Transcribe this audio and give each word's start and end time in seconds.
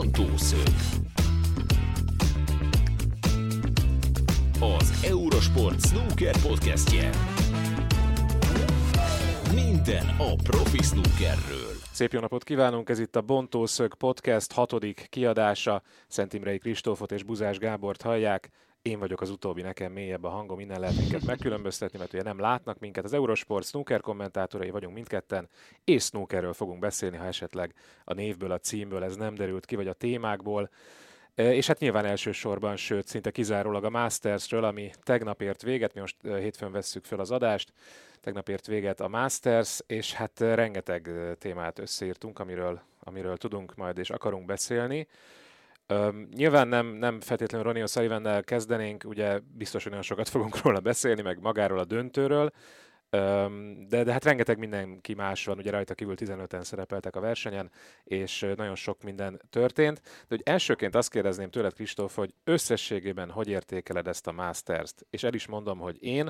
Bontószög. 0.00 0.74
Az 4.60 5.04
Eurosport 5.04 5.86
Snooker 5.86 6.36
podcastje. 6.42 7.10
Minden 9.54 10.06
a 10.18 10.34
profi 10.42 10.82
snookerről. 10.82 11.72
Szép 11.92 12.12
jó 12.12 12.20
napot 12.20 12.44
kívánunk, 12.44 12.88
ez 12.88 12.98
itt 12.98 13.16
a 13.16 13.20
Bontószög 13.20 13.94
podcast 13.94 14.52
hatodik 14.52 15.06
kiadása. 15.10 15.82
Szent 16.08 16.32
Imrei 16.32 16.58
Kristófot 16.58 17.12
és 17.12 17.22
Buzás 17.22 17.58
Gábort 17.58 18.02
hallják. 18.02 18.50
Én 18.82 18.98
vagyok 18.98 19.20
az 19.20 19.30
utóbbi, 19.30 19.62
nekem 19.62 19.92
mélyebb 19.92 20.24
a 20.24 20.28
hangom, 20.28 20.60
innen 20.60 20.80
lehet 20.80 20.96
minket 20.96 21.24
megkülönböztetni, 21.24 21.98
mert 21.98 22.12
ugye 22.12 22.22
nem 22.22 22.38
látnak 22.38 22.78
minket. 22.78 23.04
Az 23.04 23.12
Eurosport 23.12 23.66
snooker 23.66 24.00
kommentátorai 24.00 24.70
vagyunk 24.70 24.94
mindketten, 24.94 25.48
és 25.84 26.04
snookerről 26.04 26.52
fogunk 26.52 26.78
beszélni, 26.78 27.16
ha 27.16 27.24
esetleg 27.24 27.74
a 28.04 28.12
névből, 28.12 28.50
a 28.50 28.58
címből 28.58 29.04
ez 29.04 29.16
nem 29.16 29.34
derült 29.34 29.66
ki, 29.66 29.76
vagy 29.76 29.88
a 29.88 29.92
témákból. 29.92 30.70
E, 31.34 31.54
És 31.54 31.66
hát 31.66 31.78
nyilván 31.78 32.04
elsősorban, 32.04 32.76
sőt, 32.76 33.06
szinte 33.06 33.30
kizárólag 33.30 33.84
a 33.84 33.90
Mastersről, 33.90 34.64
ami 34.64 34.90
tegnap 35.02 35.42
ért 35.42 35.62
véget, 35.62 35.94
mi 35.94 36.00
most 36.00 36.16
e, 36.24 36.38
hétfőn 36.38 36.72
vesszük 36.72 37.04
föl 37.04 37.20
az 37.20 37.30
adást, 37.30 37.72
tegnap 38.20 38.48
ért 38.48 38.66
véget 38.66 39.00
a 39.00 39.08
Masters, 39.08 39.80
és 39.86 40.12
hát 40.12 40.40
e, 40.40 40.54
rengeteg 40.54 41.10
témát 41.38 41.78
összeírtunk, 41.78 42.38
amiről, 42.38 42.80
amiről 43.00 43.36
tudunk 43.36 43.74
majd 43.74 43.98
és 43.98 44.10
akarunk 44.10 44.46
beszélni. 44.46 45.06
Öm, 45.90 46.28
nyilván 46.34 46.68
nem, 46.68 46.86
nem 46.86 47.20
feltétlenül 47.20 47.66
Ronnie 47.66 47.84
O'Sullivan-nel 47.86 48.42
kezdenénk, 48.44 49.04
ugye 49.06 49.38
biztos, 49.54 49.82
hogy 49.82 49.90
nagyon 49.92 50.06
sokat 50.06 50.28
fogunk 50.28 50.62
róla 50.62 50.80
beszélni, 50.80 51.22
meg 51.22 51.40
magáról 51.40 51.78
a 51.78 51.84
döntőről, 51.84 52.50
Öm, 53.12 53.86
de, 53.88 54.02
de 54.02 54.12
hát 54.12 54.24
rengeteg 54.24 54.58
mindenki 54.58 55.14
más 55.14 55.44
van, 55.44 55.58
ugye 55.58 55.70
rajta 55.70 55.94
kívül 55.94 56.14
15-en 56.18 56.62
szerepeltek 56.62 57.16
a 57.16 57.20
versenyen, 57.20 57.70
és 58.04 58.46
nagyon 58.56 58.74
sok 58.74 59.02
minden 59.02 59.40
történt. 59.50 60.00
De 60.02 60.26
hogy 60.28 60.42
elsőként 60.44 60.94
azt 60.94 61.10
kérdezném 61.10 61.50
tőled, 61.50 61.74
Kristóf, 61.74 62.16
hogy 62.16 62.34
összességében 62.44 63.30
hogy 63.30 63.48
értékeled 63.48 64.08
ezt 64.08 64.26
a 64.26 64.32
Masters-t? 64.32 65.06
És 65.10 65.22
el 65.22 65.34
is 65.34 65.46
mondom, 65.46 65.78
hogy 65.78 66.02
én 66.02 66.28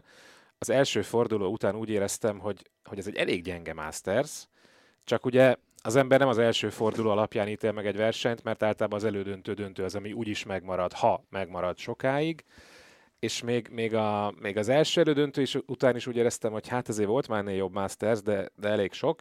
az 0.58 0.70
első 0.70 1.02
forduló 1.02 1.52
után 1.52 1.76
úgy 1.76 1.88
éreztem, 1.88 2.38
hogy, 2.38 2.70
hogy 2.84 2.98
ez 2.98 3.06
egy 3.06 3.16
elég 3.16 3.42
gyenge 3.42 3.74
Masters, 3.74 4.46
csak 5.04 5.24
ugye 5.24 5.56
az 5.82 5.96
ember 5.96 6.18
nem 6.18 6.28
az 6.28 6.38
első 6.38 6.68
forduló 6.70 7.10
alapján 7.10 7.48
ítél 7.48 7.72
meg 7.72 7.86
egy 7.86 7.96
versenyt, 7.96 8.42
mert 8.42 8.62
általában 8.62 8.98
az 8.98 9.04
elődöntő 9.04 9.54
döntő 9.54 9.84
az, 9.84 9.94
ami 9.94 10.12
úgyis 10.12 10.44
megmarad, 10.44 10.92
ha 10.92 11.24
megmarad 11.30 11.78
sokáig, 11.78 12.44
és 13.18 13.42
még, 13.42 13.68
még, 13.70 13.94
a, 13.94 14.34
még 14.40 14.56
az 14.56 14.68
első 14.68 15.00
elődöntő 15.00 15.40
is 15.40 15.54
után 15.66 15.96
is 15.96 16.06
úgy 16.06 16.16
éreztem, 16.16 16.52
hogy 16.52 16.68
hát 16.68 16.88
azért 16.88 17.08
volt 17.08 17.28
már 17.28 17.38
ennél 17.38 17.56
jobb 17.56 17.72
Masters, 17.72 18.22
de, 18.22 18.48
de 18.54 18.68
elég 18.68 18.92
sok. 18.92 19.20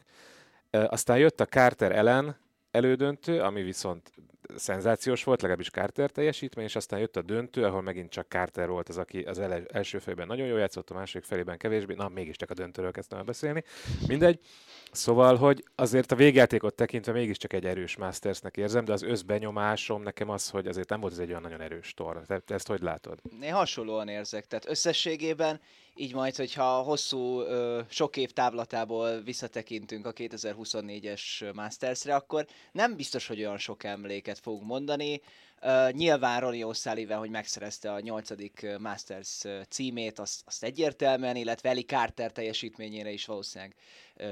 Aztán 0.70 1.18
jött 1.18 1.40
a 1.40 1.46
Carter 1.46 1.92
ellen 1.92 2.38
elődöntő, 2.72 3.42
ami 3.42 3.62
viszont 3.62 4.12
szenzációs 4.56 5.24
volt, 5.24 5.42
legalábbis 5.42 5.70
Carter 5.70 6.10
teljesítmény, 6.10 6.66
és 6.66 6.76
aztán 6.76 7.00
jött 7.00 7.16
a 7.18 7.22
döntő, 7.22 7.64
ahol 7.64 7.82
megint 7.82 8.10
csak 8.10 8.28
Carter 8.28 8.70
volt 8.70 8.90
az, 8.90 8.98
aki 8.98 9.20
az 9.20 9.40
ele, 9.40 9.62
első 9.72 10.00
felében 10.00 10.28
nagyon 10.28 10.48
jól 10.48 10.60
játszott, 10.60 10.90
a 10.90 10.94
második 10.94 11.28
felében 11.28 11.58
kevésbé, 11.58 11.94
na 11.94 12.08
mégiscsak 12.08 12.50
a 12.50 12.54
döntőről 12.54 12.92
kezdtem 12.92 13.18
el 13.18 13.24
beszélni, 13.24 13.64
mindegy. 14.08 14.40
Szóval, 14.92 15.36
hogy 15.36 15.64
azért 15.76 16.12
a 16.12 16.16
végjátékot 16.16 16.76
tekintve 16.76 17.12
mégiscsak 17.12 17.54
egy 17.54 17.66
erős 17.66 17.98
Mastersnek 17.98 18.58
érzem, 18.58 18.86
de 18.86 18.94
az 18.94 19.04
összbenyomásom 19.04 20.02
nekem 20.02 20.30
az, 20.30 20.50
hogy 20.50 20.68
azért 20.68 20.90
nem 20.90 21.00
volt 21.00 21.14
ez 21.14 21.20
egy 21.20 21.30
olyan 21.30 21.42
nagyon 21.42 21.62
erős 21.62 21.94
torna. 21.94 22.22
Te, 22.26 22.40
te 22.40 22.54
ezt 22.54 22.68
hogy 22.68 22.82
látod? 22.82 23.20
Én 23.42 23.54
hasonlóan 23.54 24.08
érzek, 24.08 24.48
tehát 24.48 24.70
összességében 24.70 25.60
így 26.00 26.14
majd, 26.14 26.36
hogyha 26.36 26.82
hosszú, 26.82 27.44
sok 27.90 28.18
év 28.18 28.32
távlatából 28.32 29.22
visszatekintünk 29.22 30.06
a 30.06 30.14
2024-es 30.14 31.54
Mastersre, 31.54 32.16
akkor 32.16 32.46
nem 32.72 32.96
biztos, 32.96 33.28
hogy 33.28 33.40
olyan 33.40 33.58
sok 33.58 33.84
emléket 33.84 34.40
fogunk 34.40 34.64
mondani. 34.66 35.22
Nyilván 35.92 36.40
Ronnie 36.40 36.66
O'Sullivan, 36.68 37.16
hogy 37.18 37.30
megszerezte 37.30 37.92
a 37.92 38.00
nyolcadik 38.00 38.68
Masters 38.80 39.44
címét, 39.70 40.20
azt, 40.20 40.42
azt 40.46 40.64
egyértelműen, 40.64 41.36
illetve 41.36 41.70
Eli 41.70 41.84
Carter 41.84 42.32
teljesítményére 42.32 43.12
is 43.12 43.26
valószínűleg 43.26 43.76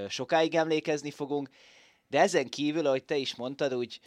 sokáig 0.09 0.55
emlékezni 0.55 1.11
fogunk. 1.11 1.49
De 2.07 2.19
ezen 2.19 2.49
kívül, 2.49 2.87
ahogy 2.87 3.03
te 3.03 3.17
is 3.17 3.35
mondtad, 3.35 3.73
úgy 3.73 3.99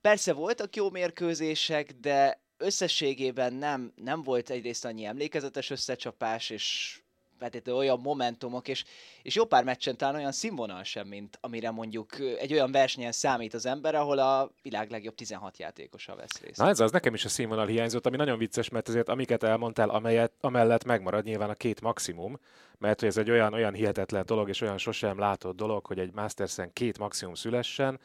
persze 0.00 0.32
voltak 0.32 0.76
jó 0.76 0.90
mérkőzések, 0.90 1.92
de 1.92 2.40
összességében 2.58 3.52
nem, 3.52 3.92
nem 3.96 4.22
volt 4.22 4.50
egyrészt 4.50 4.84
annyi 4.84 5.04
emlékezetes 5.04 5.70
összecsapás, 5.70 6.50
és 6.50 6.98
feltétlenül 7.38 7.80
olyan 7.80 8.00
momentumok, 8.00 8.68
és, 8.68 8.84
és 9.22 9.34
jó 9.34 9.44
pár 9.44 9.64
meccsen 9.64 9.96
talán 9.96 10.14
olyan 10.14 10.32
színvonal 10.32 10.82
sem, 10.82 11.06
mint 11.06 11.38
amire 11.40 11.70
mondjuk 11.70 12.18
egy 12.38 12.52
olyan 12.52 12.72
versenyen 12.72 13.12
számít 13.12 13.54
az 13.54 13.66
ember, 13.66 13.94
ahol 13.94 14.18
a 14.18 14.52
világ 14.62 14.90
legjobb 14.90 15.14
16 15.14 15.58
játékosa 15.58 16.14
vesz 16.16 16.40
részt. 16.40 16.58
Na 16.58 16.68
ez 16.68 16.80
az, 16.80 16.90
nekem 16.90 17.14
is 17.14 17.24
a 17.24 17.28
színvonal 17.28 17.66
hiányzott, 17.66 18.06
ami 18.06 18.16
nagyon 18.16 18.38
vicces, 18.38 18.68
mert 18.68 18.88
azért 18.88 19.08
amiket 19.08 19.42
elmondtál, 19.42 19.88
amelyet, 19.88 20.32
amellett 20.40 20.84
megmarad 20.84 21.24
nyilván 21.24 21.50
a 21.50 21.54
két 21.54 21.80
maximum, 21.80 22.38
mert 22.78 23.00
hogy 23.00 23.08
ez 23.08 23.16
egy 23.16 23.30
olyan, 23.30 23.52
olyan 23.52 23.74
hihetetlen 23.74 24.26
dolog, 24.26 24.48
és 24.48 24.60
olyan 24.60 24.78
sosem 24.78 25.18
látott 25.18 25.56
dolog, 25.56 25.86
hogy 25.86 25.98
egy 25.98 26.12
Mastersen 26.14 26.72
két 26.72 26.98
maximum 26.98 27.34
szülessen, 27.34 28.00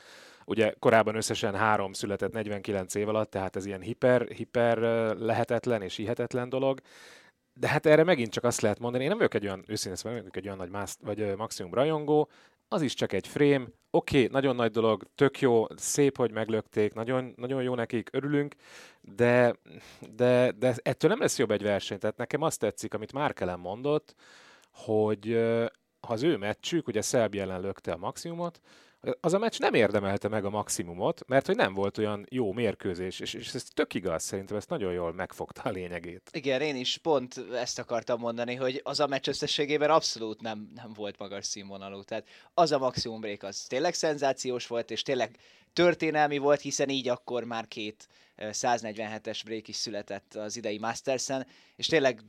Ugye 0.46 0.74
korábban 0.80 1.16
összesen 1.16 1.56
három 1.56 1.94
született 1.94 2.34
49 2.34 2.96
év 2.96 3.10
alatt, 3.10 3.30
tehát 3.30 3.56
ez 3.56 3.66
ilyen 3.66 3.82
hiper, 3.82 4.28
hiper 4.28 4.78
lehetetlen 5.18 5.82
és 5.82 5.96
hihetetlen 5.96 6.50
dolog. 6.50 6.80
De 7.60 7.68
hát 7.68 7.86
erre 7.86 8.04
megint 8.04 8.32
csak 8.32 8.44
azt 8.44 8.62
lehet 8.62 8.80
mondani, 8.80 9.04
én 9.04 9.10
nem 9.10 9.18
vagyok 9.18 9.34
egy 9.34 9.46
olyan, 9.46 9.64
őszintén 9.68 9.96
szóval 9.96 10.12
nem 10.12 10.22
vagyok 10.22 10.38
egy 10.38 10.46
olyan 10.46 10.58
nagy 10.58 10.70
más, 10.70 10.96
vagy 11.02 11.36
maximum 11.36 11.74
rajongó, 11.74 12.30
az 12.74 12.82
is 12.82 12.94
csak 12.94 13.14
egy 13.14 13.28
frame, 13.28 13.66
oké, 13.90 14.18
okay, 14.18 14.28
nagyon 14.32 14.56
nagy 14.56 14.72
dolog, 14.72 15.04
tök 15.16 15.40
jó, 15.40 15.66
szép, 15.76 16.18
hogy 16.18 16.32
meglökték, 16.32 16.94
nagyon, 16.94 17.34
nagyon 17.36 17.64
jó 17.64 17.76
nekik, 17.76 18.10
örülünk, 18.12 18.56
de, 19.02 19.56
de, 20.16 20.52
de 20.52 20.76
ettől 20.82 21.10
nem 21.10 21.20
lesz 21.20 21.38
jobb 21.38 21.52
egy 21.52 21.64
verseny. 21.64 22.00
Tehát 22.00 22.18
nekem 22.18 22.42
azt 22.42 22.60
tetszik, 22.60 22.94
amit 22.94 23.14
Márkelen 23.14 23.60
mondott, 23.60 24.16
hogy 24.72 25.34
ha 26.08 26.14
az 26.14 26.24
ő 26.24 26.38
meccsük, 26.38 26.88
ugye 26.88 27.02
Szelbi 27.02 27.40
ellen 27.40 27.62
lökte 27.62 27.92
a 27.92 27.98
maximumot, 27.98 28.60
az 29.20 29.34
a 29.34 29.38
meccs 29.38 29.60
nem 29.60 29.74
érdemelte 29.74 30.28
meg 30.28 30.46
a 30.46 30.50
maximumot, 30.50 31.28
mert 31.28 31.46
hogy 31.46 31.56
nem 31.56 31.74
volt 31.74 31.98
olyan 31.98 32.26
jó 32.30 32.52
mérkőzés, 32.52 33.20
és, 33.20 33.34
és 33.34 33.54
ez 33.54 33.64
tök 33.64 33.94
igaz, 33.94 34.24
szerintem 34.24 34.58
ezt 34.58 34.70
nagyon 34.70 34.94
jól 34.94 35.14
megfogta 35.14 35.62
a 35.62 35.70
lényegét. 35.70 36.30
Igen, 36.32 36.62
én 36.62 36.76
is 36.76 36.98
pont 36.98 37.46
ezt 37.54 37.80
akartam 37.80 38.20
mondani, 38.20 38.56
hogy 38.56 38.82
az 38.84 39.00
a 39.00 39.08
meccs 39.08 39.28
összességében 39.28 39.90
abszolút 39.90 40.42
nem, 40.42 40.72
nem 40.76 40.94
volt 40.94 41.18
magas 41.18 41.46
színvonalú. 41.46 42.02
Tehát 42.02 42.28
az 42.54 42.72
a 42.72 42.78
maximum 42.78 43.20
break 43.20 43.44
az 43.44 43.66
tényleg 43.68 43.94
szenzációs 43.94 44.68
volt, 44.68 44.92
és 44.92 45.02
tényleg 45.02 45.38
történelmi 45.74 46.38
volt, 46.38 46.62
hiszen 46.62 46.90
így 46.90 47.08
akkor 47.08 47.44
már 47.44 47.68
két 47.68 48.08
147-es 48.38 49.42
break 49.46 49.68
is 49.68 49.76
született 49.76 50.36
az 50.36 50.58
idei 50.58 50.78
Mastersen, 50.78 51.48
és 51.76 51.88
tényleg 51.88 52.22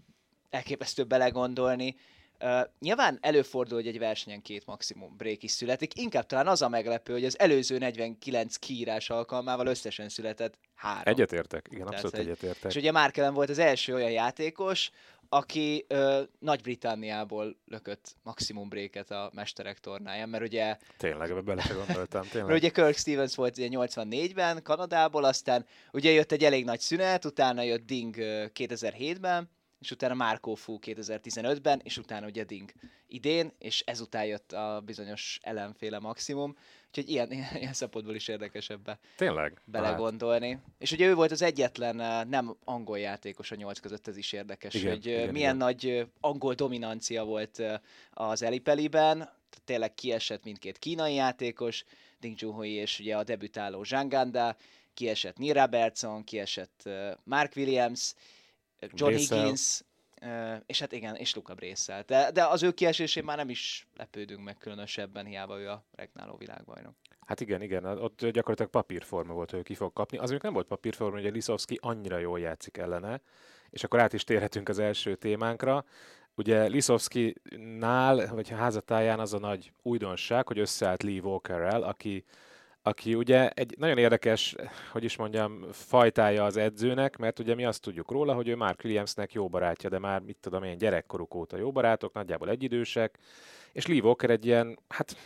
elképesztő 0.50 1.04
belegondolni, 1.04 1.96
Uh, 2.40 2.60
nyilván 2.78 3.18
előfordul, 3.20 3.78
hogy 3.78 3.86
egy 3.86 3.98
versenyen 3.98 4.42
két 4.42 4.66
maximum 4.66 5.16
break 5.16 5.42
is 5.42 5.50
születik, 5.50 5.98
inkább 5.98 6.26
talán 6.26 6.46
az 6.46 6.62
a 6.62 6.68
meglepő, 6.68 7.12
hogy 7.12 7.24
az 7.24 7.38
előző 7.38 7.78
49 7.78 8.56
kiírás 8.56 9.10
alkalmával 9.10 9.66
összesen 9.66 10.08
született 10.08 10.54
három. 10.74 11.14
Egyetértek, 11.14 11.66
igen, 11.70 11.86
Tehát 11.86 12.04
abszolút 12.04 12.26
egy... 12.26 12.30
egyetértek. 12.32 12.70
És 12.70 12.76
ugye 12.76 12.92
Markelen 12.92 13.34
volt 13.34 13.50
az 13.50 13.58
első 13.58 13.94
olyan 13.94 14.10
játékos, 14.10 14.90
aki 15.28 15.86
uh, 15.88 16.20
Nagy-Britanniából 16.38 17.56
lökött 17.66 18.16
maximum 18.22 18.68
breaket 18.68 19.10
a 19.10 19.30
mesterek 19.34 19.78
tornáján, 19.78 20.28
mert 20.28 20.44
ugye... 20.44 20.76
Tényleg, 20.96 21.30
ebbe 21.30 21.40
bele 21.40 21.62
gondoltam, 21.86 22.22
tényleg. 22.22 22.50
mert 22.50 22.62
ugye 22.62 22.68
Kirk 22.68 22.96
Stevens 22.96 23.34
volt 23.34 23.58
ugye 23.58 23.68
84-ben 23.70 24.62
Kanadából, 24.62 25.24
aztán 25.24 25.66
ugye 25.92 26.10
jött 26.10 26.32
egy 26.32 26.44
elég 26.44 26.64
nagy 26.64 26.80
szünet, 26.80 27.24
utána 27.24 27.62
jött 27.62 27.86
Ding 27.86 28.16
uh, 28.16 28.24
2007-ben, 28.54 29.50
és 29.84 29.90
utána 29.90 30.14
Marco 30.14 30.54
Fu 30.54 30.78
2015-ben, 30.82 31.80
és 31.84 31.96
utána 31.96 32.26
ugye 32.26 32.44
Ding 32.44 32.72
idén, 33.06 33.52
és 33.58 33.82
ezután 33.86 34.24
jött 34.24 34.52
a 34.52 34.82
bizonyos 34.84 35.38
ellenféle 35.42 35.98
maximum, 35.98 36.56
úgyhogy 36.88 37.10
ilyen, 37.10 37.32
ilyen, 37.32 37.56
ilyen 37.60 37.72
szempontból 37.72 38.14
is 38.14 38.28
érdekes 38.28 38.70
ebbe 38.70 38.98
Tényleg? 39.16 39.60
belegondolni. 39.64 40.50
Hát. 40.50 40.62
És 40.78 40.92
ugye 40.92 41.06
ő 41.06 41.14
volt 41.14 41.30
az 41.30 41.42
egyetlen 41.42 42.28
nem 42.28 42.56
angol 42.64 42.98
játékos 42.98 43.50
a 43.50 43.54
nyolc 43.54 43.78
között, 43.78 44.06
ez 44.06 44.16
is 44.16 44.32
érdekes, 44.32 44.74
igen, 44.74 44.90
hogy 44.90 45.06
igen, 45.06 45.28
milyen 45.28 45.54
igen. 45.54 45.56
nagy 45.56 46.06
angol 46.20 46.54
dominancia 46.54 47.24
volt 47.24 47.62
az 48.10 48.42
Elipeliben, 48.42 49.28
tényleg 49.64 49.94
kiesett 49.94 50.44
mindkét 50.44 50.78
kínai 50.78 51.14
játékos, 51.14 51.84
Ding 52.20 52.40
Junhui 52.40 52.70
és 52.70 52.98
ugye 52.98 53.16
a 53.16 53.24
debütáló 53.24 53.82
Zhang 53.82 54.10
Ganda, 54.10 54.56
kiesett 54.94 55.38
Neil 55.38 55.52
Robertson, 55.52 56.24
kiesett 56.24 56.88
Mark 57.24 57.52
Williams, 57.56 58.14
John 58.92 59.10
Brészel. 59.10 59.38
Higgins, 59.38 59.82
és 60.66 60.80
hát 60.80 60.92
igen, 60.92 61.14
és 61.14 61.34
Luca 61.34 61.54
Brészel. 61.54 62.02
De, 62.06 62.30
de 62.30 62.44
az 62.44 62.62
ő 62.62 62.72
kiesésén 62.72 63.24
már 63.24 63.36
nem 63.36 63.48
is 63.48 63.86
lepődünk 63.96 64.44
meg 64.44 64.56
különösebben, 64.56 65.26
hiába 65.26 65.58
ő 65.58 65.68
a 65.68 65.84
regnáló 65.92 66.36
világbajnok. 66.36 66.94
Hát 67.26 67.40
igen, 67.40 67.62
igen, 67.62 67.84
ott 67.84 68.26
gyakorlatilag 68.26 68.70
papírforma 68.70 69.32
volt, 69.32 69.50
hogy 69.50 69.62
ki 69.62 69.74
fog 69.74 69.92
kapni. 69.92 70.18
Az 70.18 70.36
nem 70.42 70.52
volt 70.52 70.66
papírforma, 70.66 71.16
hogy 71.16 71.26
a 71.26 71.30
Liszowski 71.30 71.78
annyira 71.82 72.18
jól 72.18 72.40
játszik 72.40 72.76
ellene, 72.76 73.20
és 73.70 73.84
akkor 73.84 74.00
át 74.00 74.12
is 74.12 74.24
térhetünk 74.24 74.68
az 74.68 74.78
első 74.78 75.14
témánkra. 75.14 75.84
Ugye 76.34 76.66
Liszowski-nál, 76.66 78.34
vagy 78.34 78.48
házatáján 78.48 79.20
az 79.20 79.34
a 79.34 79.38
nagy 79.38 79.72
újdonság, 79.82 80.46
hogy 80.46 80.58
összeállt 80.58 81.02
Lee 81.02 81.20
Walkerrel, 81.20 81.82
aki 81.82 82.24
aki 82.86 83.14
ugye 83.14 83.48
egy 83.48 83.74
nagyon 83.78 83.98
érdekes, 83.98 84.54
hogy 84.92 85.04
is 85.04 85.16
mondjam, 85.16 85.66
fajtája 85.72 86.44
az 86.44 86.56
edzőnek, 86.56 87.16
mert 87.16 87.38
ugye 87.38 87.54
mi 87.54 87.64
azt 87.64 87.82
tudjuk 87.82 88.10
róla, 88.10 88.34
hogy 88.34 88.48
ő 88.48 88.56
Mark 88.56 88.80
Williamsnek 88.84 89.32
jó 89.32 89.48
barátja, 89.48 89.88
de 89.88 89.98
már 89.98 90.20
mit 90.20 90.36
tudom 90.40 90.62
én, 90.62 90.78
gyerekkoruk 90.78 91.34
óta 91.34 91.56
jó 91.56 91.72
barátok, 91.72 92.12
nagyjából 92.12 92.48
egyidősek, 92.50 93.18
és 93.72 93.86
Lee 93.86 94.02
Walker 94.02 94.30
egy 94.30 94.46
ilyen, 94.46 94.78
hát 94.88 95.16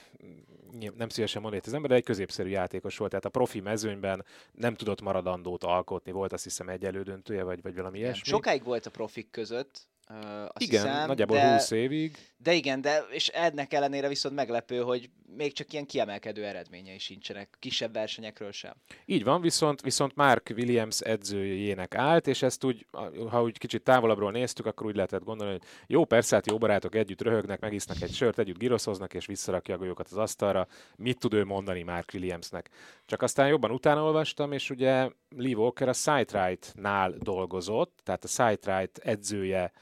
nem 0.97 1.09
szívesen 1.09 1.43
mondani 1.43 1.63
az 1.67 1.75
ember, 1.75 1.91
de 1.91 1.97
egy 1.97 2.05
középszerű 2.05 2.49
játékos 2.49 2.97
volt, 2.97 3.11
tehát 3.11 3.25
a 3.25 3.31
profi 3.31 3.61
mezőnyben 3.61 4.25
nem 4.53 4.75
tudott 4.75 5.01
maradandót 5.01 5.65
alkotni, 5.65 6.13
volt 6.13 6.33
azt 6.33 6.45
hiszem 6.45 6.69
egy 6.69 6.85
elődöntője, 6.85 7.43
vagy, 7.43 7.63
vagy 7.63 7.75
valami 7.75 7.99
ilyesmi. 7.99 8.31
Sokáig 8.31 8.65
volt 8.65 8.87
a 8.87 8.91
profik 8.91 9.31
között, 9.31 9.89
azt 10.09 10.63
igen, 10.63 10.83
hiszem, 10.83 11.07
nagyjából 11.07 11.37
de, 11.37 11.53
20 11.53 11.71
évig. 11.71 12.17
De 12.37 12.53
igen, 12.53 12.81
de 12.81 13.05
és 13.11 13.29
ennek 13.29 13.73
ellenére 13.73 14.09
viszont 14.09 14.35
meglepő, 14.35 14.81
hogy 14.81 15.11
még 15.37 15.53
csak 15.53 15.73
ilyen 15.73 15.87
kiemelkedő 15.87 16.45
eredményei 16.45 16.99
sincsenek, 16.99 17.57
kisebb 17.59 17.93
versenyekről 17.93 18.53
sem. 18.53 18.73
Így 19.05 19.25
van, 19.25 19.41
viszont, 19.41 19.81
viszont 19.81 20.15
Mark 20.15 20.53
Williams 20.57 21.01
edzőjének 21.01 21.95
állt, 21.95 22.27
és 22.27 22.43
ezt 22.43 22.65
úgy, 22.65 22.87
ha 23.31 23.43
úgy 23.43 23.59
kicsit 23.59 23.83
távolabbról 23.83 24.31
néztük, 24.31 24.67
akkor 24.67 24.87
úgy 24.87 24.95
lehetett 24.95 25.25
gondolni, 25.25 25.53
hogy 25.53 25.63
jó, 25.87 26.05
persze, 26.05 26.35
hát 26.35 26.47
jó 26.47 26.59
barátok 26.59 26.95
együtt 26.95 27.23
röhögnek, 27.23 27.61
megisznak 27.61 28.03
egy 28.03 28.13
sört, 28.15 28.39
együtt 28.39 28.59
giroszoznak, 28.59 29.15
és 29.15 29.27
visszarakja 29.27 29.75
a 29.75 29.79
golyókat 29.79 30.09
az 30.11 30.17
asztalra. 30.17 30.67
Mit 30.97 31.19
tud 31.19 31.35
ő 31.35 31.45
mondani 31.45 31.83
Mark 31.83 32.11
Williamsnek? 32.15 32.71
Csak 33.07 33.23
aztán 33.23 33.49
jobban 33.49 33.71
utána 33.71 34.03
olvastam, 34.03 34.53
és 34.53 34.71
ugye 34.71 35.11
Lee 35.37 35.57
Walker 35.57 35.89
a 35.89 35.93
Sightright-nál 35.93 37.15
dolgozott, 37.19 37.99
tehát 38.05 38.25
a 38.25 38.29
Sightright 38.29 38.99
edzője 38.99 39.73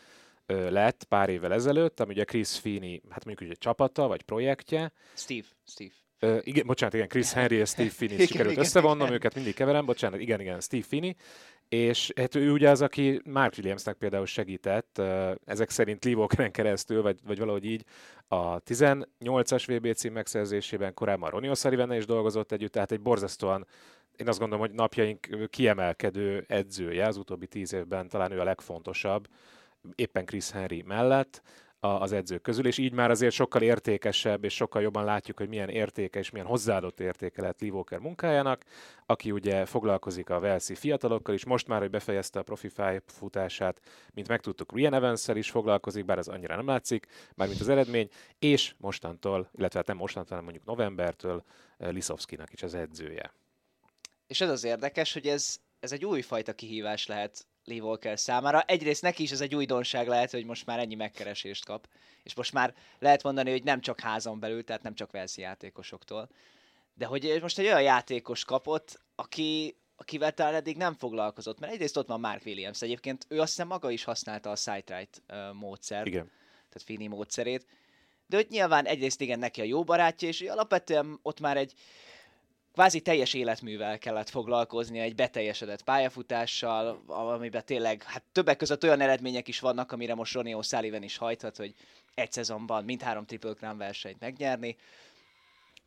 lett 0.46 1.04
pár 1.04 1.28
évvel 1.28 1.52
ezelőtt, 1.52 2.00
ami 2.00 2.12
ugye 2.12 2.24
Chris 2.24 2.58
Feeney, 2.58 3.02
hát 3.10 3.24
mondjuk 3.24 3.50
egy 3.50 3.58
csapata, 3.58 4.06
vagy 4.06 4.22
projektje. 4.22 4.92
Steve, 5.14 5.46
Steve. 5.66 5.90
Uh, 6.20 6.38
igen, 6.42 6.66
bocsánat, 6.66 6.94
igen, 6.94 7.08
Chris 7.08 7.32
Henry 7.32 7.56
és 7.56 7.68
Steve 7.68 7.90
Finney 7.90 8.26
sikerült 8.26 8.56
összevonnom 8.56 9.12
őket, 9.12 9.34
mindig 9.34 9.54
keverem, 9.54 9.84
bocsánat, 9.84 10.20
igen, 10.20 10.40
igen, 10.40 10.60
Steve 10.60 10.84
Finney, 10.88 11.16
és 11.68 12.12
hát 12.16 12.34
ő 12.34 12.52
ugye 12.52 12.70
az, 12.70 12.82
aki 12.82 13.20
Mark 13.24 13.54
Williamsnek 13.56 13.96
például 13.96 14.26
segített, 14.26 15.02
ezek 15.44 15.70
szerint 15.70 16.04
Lee 16.04 16.14
Walkeren 16.14 16.50
keresztül, 16.50 17.02
vagy, 17.02 17.18
vagy 17.24 17.38
valahogy 17.38 17.64
így, 17.64 17.84
a 18.28 18.62
18-as 18.62 19.64
VB 19.66 19.94
cím 19.94 20.12
megszerzésében, 20.12 20.94
korábban 20.94 21.30
Ronnie 21.30 21.50
O'Sullivan 21.54 21.94
is 21.96 22.06
dolgozott 22.06 22.52
együtt, 22.52 22.72
tehát 22.72 22.92
egy 22.92 23.00
borzasztóan 23.00 23.66
én 24.16 24.28
azt 24.28 24.38
gondolom, 24.38 24.66
hogy 24.66 24.74
napjaink 24.74 25.48
kiemelkedő 25.50 26.44
edzője 26.48 27.06
az 27.06 27.16
utóbbi 27.16 27.46
tíz 27.46 27.72
évben, 27.72 28.08
talán 28.08 28.32
ő 28.32 28.40
a 28.40 28.44
legfontosabb, 28.44 29.28
éppen 29.94 30.24
Chris 30.24 30.50
Henry 30.50 30.82
mellett 30.82 31.42
az 31.94 32.12
edzők 32.12 32.42
közül, 32.42 32.66
és 32.66 32.78
így 32.78 32.92
már 32.92 33.10
azért 33.10 33.34
sokkal 33.34 33.62
értékesebb, 33.62 34.44
és 34.44 34.54
sokkal 34.54 34.82
jobban 34.82 35.04
látjuk, 35.04 35.38
hogy 35.38 35.48
milyen 35.48 35.68
értéke 35.68 36.18
és 36.18 36.30
milyen 36.30 36.46
hozzáadott 36.46 37.00
értéke 37.00 37.42
lett 37.42 37.60
Lee 37.60 37.70
Walker 37.70 37.98
munkájának, 37.98 38.64
aki 39.06 39.30
ugye 39.30 39.64
foglalkozik 39.64 40.30
a 40.30 40.40
Velszi 40.40 40.74
fiatalokkal 40.74 41.34
is, 41.34 41.44
most 41.44 41.68
már, 41.68 41.80
hogy 41.80 41.90
befejezte 41.90 42.38
a 42.38 42.42
profi 42.42 42.70
futását, 43.06 43.80
mint 44.14 44.28
megtudtuk, 44.28 44.72
Ryan 44.72 44.94
evans 44.94 45.28
is 45.28 45.50
foglalkozik, 45.50 46.04
bár 46.04 46.18
az 46.18 46.28
annyira 46.28 46.56
nem 46.56 46.66
látszik, 46.66 47.06
mármint 47.34 47.60
az 47.60 47.68
eredmény, 47.68 48.08
és 48.38 48.74
mostantól, 48.78 49.50
illetve 49.58 49.78
hát 49.78 49.88
nem 49.88 49.96
mostantól, 49.96 50.36
hanem 50.36 50.44
mondjuk 50.44 50.66
novembertől 50.66 51.44
eh, 51.78 51.92
Liszowskinak 51.92 52.52
is 52.52 52.62
az 52.62 52.74
edzője. 52.74 53.32
És 54.26 54.40
ez 54.40 54.48
az 54.50 54.64
érdekes, 54.64 55.12
hogy 55.12 55.26
ez, 55.26 55.58
ez 55.80 55.92
egy 55.92 56.04
újfajta 56.04 56.52
kihívás 56.52 57.06
lehet 57.06 57.46
Lee 57.66 57.80
Walker 57.80 58.18
számára. 58.18 58.60
Egyrészt 58.60 59.02
neki 59.02 59.22
is 59.22 59.30
ez 59.30 59.40
egy 59.40 59.54
újdonság 59.54 60.08
lehet, 60.08 60.30
hogy 60.30 60.44
most 60.44 60.66
már 60.66 60.78
ennyi 60.78 60.94
megkeresést 60.94 61.64
kap, 61.64 61.88
és 62.22 62.34
most 62.34 62.52
már 62.52 62.74
lehet 62.98 63.22
mondani, 63.22 63.50
hogy 63.50 63.64
nem 63.64 63.80
csak 63.80 64.00
házon 64.00 64.40
belül, 64.40 64.64
tehát 64.64 64.82
nem 64.82 64.94
csak 64.94 65.10
Velszi 65.10 65.40
játékosoktól, 65.40 66.28
de 66.94 67.06
hogy 67.06 67.38
most 67.40 67.58
egy 67.58 67.64
olyan 67.64 67.82
játékos 67.82 68.44
kapott, 68.44 69.00
aki, 69.14 69.76
akivel 69.96 70.32
talán 70.32 70.54
eddig 70.54 70.76
nem 70.76 70.94
foglalkozott, 70.94 71.58
mert 71.58 71.72
egyrészt 71.72 71.96
ott 71.96 72.08
van 72.08 72.20
Mark 72.20 72.42
Williams, 72.44 72.82
egyébként 72.82 73.26
ő 73.28 73.40
azt 73.40 73.50
hiszem 73.50 73.66
maga 73.66 73.90
is 73.90 74.04
használta 74.04 74.50
a 74.50 74.56
Sightright 74.56 75.22
uh, 75.28 75.52
módszert, 75.52 76.06
Igen. 76.06 76.24
tehát 76.68 76.82
Fini 76.84 77.06
módszerét, 77.06 77.66
de 78.26 78.36
hogy 78.36 78.46
nyilván 78.50 78.84
egyrészt 78.84 79.20
igen 79.20 79.38
neki 79.38 79.60
a 79.60 79.64
jó 79.64 79.84
barátja, 79.84 80.28
és 80.28 80.40
alapvetően 80.40 81.18
ott 81.22 81.40
már 81.40 81.56
egy, 81.56 81.72
kvázi 82.76 83.00
teljes 83.00 83.34
életművel 83.34 83.98
kellett 83.98 84.28
foglalkoznia, 84.28 85.02
egy 85.02 85.14
beteljesedett 85.14 85.82
pályafutással, 85.82 87.02
amiben 87.06 87.64
tényleg, 87.64 88.02
hát 88.02 88.22
többek 88.32 88.56
között 88.56 88.82
olyan 88.82 89.00
eredmények 89.00 89.48
is 89.48 89.60
vannak, 89.60 89.92
amire 89.92 90.14
most 90.14 90.34
Ronnie 90.34 90.56
O'Sullivan 90.58 91.00
is 91.00 91.16
hajthat, 91.16 91.56
hogy 91.56 91.74
egy 92.14 92.32
szezonban 92.32 92.84
mindhárom 92.84 93.24
Triple 93.24 93.52
Crown 93.52 93.78
versenyt 93.78 94.20
megnyerni. 94.20 94.76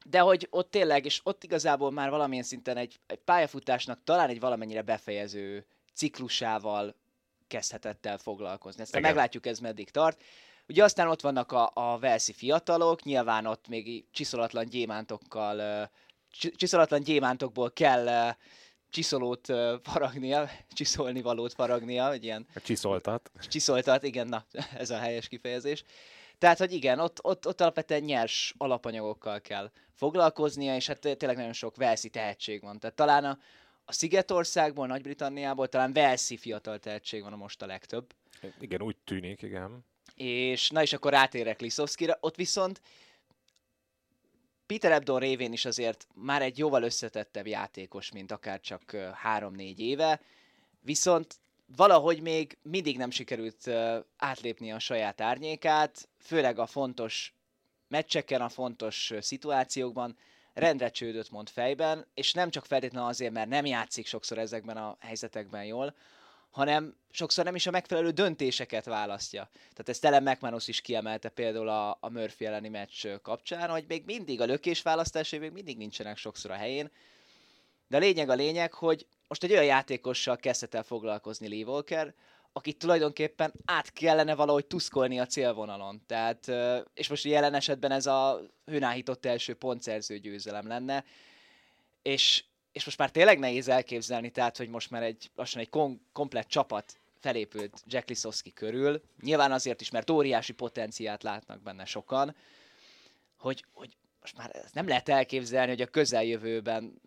De 0.06 0.20
hogy 0.20 0.48
ott 0.50 0.72
tényleg, 0.72 1.06
és 1.06 1.22
ott 1.24 1.44
igazából 1.44 1.92
már 1.92 2.10
valamilyen 2.10 2.44
szinten 2.44 2.78
egy, 2.78 3.00
egy 3.08 3.20
pályafutásnak 3.26 4.00
talán 4.04 4.30
egy 4.30 4.40
valamennyire 4.40 4.82
befejező 4.82 5.66
ciklusával 5.94 6.96
kezdhetett 7.48 8.06
el 8.06 8.18
foglalkozni. 8.18 8.82
Ezt 8.82 9.00
meglátjuk, 9.00 9.46
ez 9.46 9.60
meddig 9.60 9.90
tart. 9.90 10.24
Ugye 10.68 10.84
aztán 10.84 11.08
ott 11.08 11.22
vannak 11.22 11.52
a, 11.52 11.72
a 11.74 11.98
Velszi 11.98 12.34
fiatalok, 12.34 13.04
nyilván 13.04 13.46
ott 13.46 13.68
még 13.68 14.06
csiszolatlan 14.12 14.66
gyémántokkal 14.66 15.90
csiszolatlan 16.32 17.04
gyémántokból 17.04 17.72
kell 17.72 18.36
csiszolót 18.90 19.48
faragnia, 19.84 20.50
csiszolni 20.78 21.22
valót 21.22 21.54
faragnia, 21.54 22.08
hogy 22.08 22.24
ilyen... 22.24 22.48
Csiszoltat. 22.64 23.32
Csiszoltat, 23.48 24.04
igen, 24.04 24.28
na, 24.28 24.46
ez 24.78 24.90
a 24.90 24.98
helyes 24.98 25.28
kifejezés. 25.28 25.84
Tehát, 26.38 26.58
hogy 26.58 26.74
igen, 26.74 27.00
ott, 27.00 27.24
ott, 27.24 27.48
ott 27.48 27.62
alapvetően 27.62 28.02
nyers 28.02 28.54
alapanyagokkal 28.58 29.42
kell 29.42 29.72
foglalkoznia, 29.94 30.76
és 30.76 30.88
hát 30.88 31.00
tényleg 31.00 31.36
nagyon 31.36 31.54
sok 31.54 31.76
Velszi 31.76 32.10
tehetség 32.10 32.62
van. 32.62 32.80
Tehát 32.80 32.96
talán 32.96 33.26
a, 33.26 33.38
a 33.86 33.94
Szigetországból, 33.94 34.88
Nagy-Britanniából 34.88 35.68
talán 35.68 35.94
Velszi 35.94 36.38
fiatal 36.38 36.80
tehetség 36.80 37.24
van 37.24 37.34
a 37.34 37.36
most 37.36 37.62
a 37.62 37.66
legtöbb. 37.66 38.14
Igen, 38.60 38.82
úgy 38.82 38.96
tűnik, 39.04 39.42
igen. 39.42 39.86
És 40.16 40.70
na 40.70 40.82
és 40.82 40.94
akkor 40.94 41.12
rátérek 41.12 41.62
Liszowskira, 41.62 42.18
ott 42.20 42.36
viszont 42.36 42.82
Peter 44.74 44.92
Ebdon 44.92 45.20
révén 45.20 45.54
is 45.54 45.66
azért 45.66 46.08
már 46.14 46.42
egy 46.42 46.58
jóval 46.58 46.84
összetettebb 46.84 47.48
játékos, 47.48 48.12
mint 48.12 48.32
akár 48.32 48.60
csak 48.60 48.82
3-4 48.92 49.78
éve, 49.78 50.22
viszont 50.82 51.36
valahogy 51.76 52.22
még 52.22 52.58
mindig 52.62 52.98
nem 52.98 53.10
sikerült 53.10 53.68
átlépni 54.18 54.72
a 54.72 54.80
saját 54.80 55.22
árnyékát, 55.22 56.10
főleg 56.20 56.60
a 56.60 56.66
fontos 56.66 57.34
meccseken, 57.88 58.42
a 58.42 58.50
fontos 58.50 59.14
szituációkban 59.20 60.18
rendre 60.54 60.90
csődöt 60.90 61.32
mond 61.32 61.50
fejben, 61.50 62.08
és 62.14 62.34
nem 62.34 62.50
csak 62.50 62.66
feltétlenül 62.66 63.08
azért, 63.10 63.34
mert 63.34 63.50
nem 63.50 63.66
játszik 63.66 64.06
sokszor 64.08 64.38
ezekben 64.38 64.78
a 64.78 64.98
helyzetekben 65.00 65.66
jól, 65.66 65.96
hanem 66.50 66.96
sokszor 67.12 67.46
nem 67.46 67.56
is 67.56 67.68
a 67.68 67.72
megfelelő 67.72 68.10
döntéseket 68.10 68.86
választja. 68.86 69.50
Tehát 69.54 69.90
ezt 69.90 70.06
Ellen 70.06 70.24
McManus 70.24 70.68
is 70.68 70.82
kiemelte 70.82 71.30
például 71.30 71.70
a, 71.70 71.98
a 72.00 72.10
Murphy 72.10 72.46
elleni 72.46 72.70
meccs 72.70 73.08
kapcsán, 73.22 73.70
hogy 73.70 73.86
még 73.88 74.04
mindig 74.06 74.42
a 74.42 74.46
lökés 74.46 74.82
választásai 74.82 75.40
még 75.40 75.52
mindig 75.52 75.78
nincsenek 75.78 76.18
sokszor 76.18 76.52
a 76.52 76.56
helyén. 76.56 76.92
De 77.88 77.98
a 77.98 78.00
lényeg 78.00 78.30
a 78.30 78.34
lényeg, 78.34 78.74
hogy 78.74 79.08
most 79.28 79.44
egy 79.44 79.52
olyan 79.52 79.66
játékossal 79.66 80.38
kezdett 80.38 80.74
el 80.74 80.84
foglalkozni 80.84 81.48
Lee 81.48 81.66
Walker, 81.66 82.14
akit 82.54 82.78
tulajdonképpen 82.78 83.54
át 83.66 83.94
kellene 83.94 84.36
valahogy 84.36 84.66
tuszkolni 84.66 85.20
a 85.20 85.26
célvonalon. 85.26 86.02
Tehát, 86.08 86.52
és 86.94 87.08
most 87.08 87.24
jelen 87.24 87.54
esetben 87.54 87.92
ez 87.92 88.06
a 88.06 88.42
hőnáhított 88.66 89.26
első 89.26 89.54
pontszerző 89.54 90.18
győzelem 90.18 90.68
lenne, 90.68 91.04
és 92.02 92.44
és 92.80 92.86
most 92.86 92.98
már 92.98 93.12
tényleg 93.12 93.40
nehéz 93.40 93.68
elképzelni, 93.68 94.30
tehát, 94.30 94.58
hogy 94.58 94.70
most 94.70 94.90
már 94.90 95.04
egy 95.04 95.30
lassan 95.36 95.62
egy 95.62 95.70
kom- 95.70 96.02
komplett 96.14 96.48
csapat 96.48 97.00
felépült 97.20 97.84
Jack 97.86 98.10
Lisowski 98.10 98.54
körül, 98.54 99.02
nyilván 99.22 99.52
azért 99.52 99.82
is, 99.82 99.92
mert 99.92 100.10
óriási 100.10 100.54
potenciát 100.54 101.24
látnak 101.24 101.62
benne 101.62 101.86
sokan, 101.86 102.36
hogy, 103.38 103.66
hogy 103.74 103.98
most 104.22 104.38
már 104.38 104.52
nem 104.74 104.88
lehet 104.88 105.10
elképzelni, 105.10 105.70
hogy 105.70 105.82
a 105.82 105.88
közeljövőben 105.88 107.02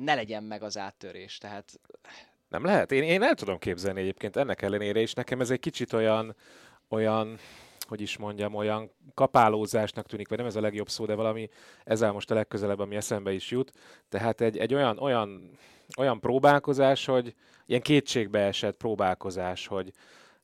ne 0.00 0.14
legyen 0.14 0.44
meg 0.44 0.62
az 0.62 0.78
áttörés, 0.78 1.38
tehát... 1.38 1.80
Nem 2.48 2.64
lehet? 2.64 2.92
Én, 2.92 3.02
én 3.02 3.22
el 3.22 3.34
tudom 3.34 3.58
képzelni 3.58 4.00
egyébként 4.00 4.36
ennek 4.36 4.62
ellenére, 4.62 5.00
és 5.00 5.12
nekem 5.12 5.40
ez 5.40 5.50
egy 5.50 5.60
kicsit 5.60 5.92
olyan, 5.92 6.36
olyan 6.88 7.38
hogy 7.88 8.00
is 8.00 8.16
mondjam, 8.16 8.54
olyan 8.54 8.90
kapálózásnak 9.14 10.06
tűnik, 10.06 10.28
vagy 10.28 10.38
nem 10.38 10.46
ez 10.46 10.56
a 10.56 10.60
legjobb 10.60 10.88
szó, 10.88 11.04
de 11.04 11.14
valami 11.14 11.48
ezzel 11.84 12.12
most 12.12 12.30
a 12.30 12.34
legközelebb, 12.34 12.78
ami 12.78 12.96
eszembe 12.96 13.32
is 13.32 13.50
jut. 13.50 13.72
Tehát 14.08 14.40
egy, 14.40 14.56
egy 14.58 14.74
olyan, 14.74 14.98
olyan, 14.98 15.50
olyan 15.98 16.20
próbálkozás, 16.20 17.04
hogy 17.04 17.34
ilyen 17.66 17.80
kétségbe 17.80 18.38
esett 18.38 18.76
próbálkozás, 18.76 19.66
hogy 19.66 19.92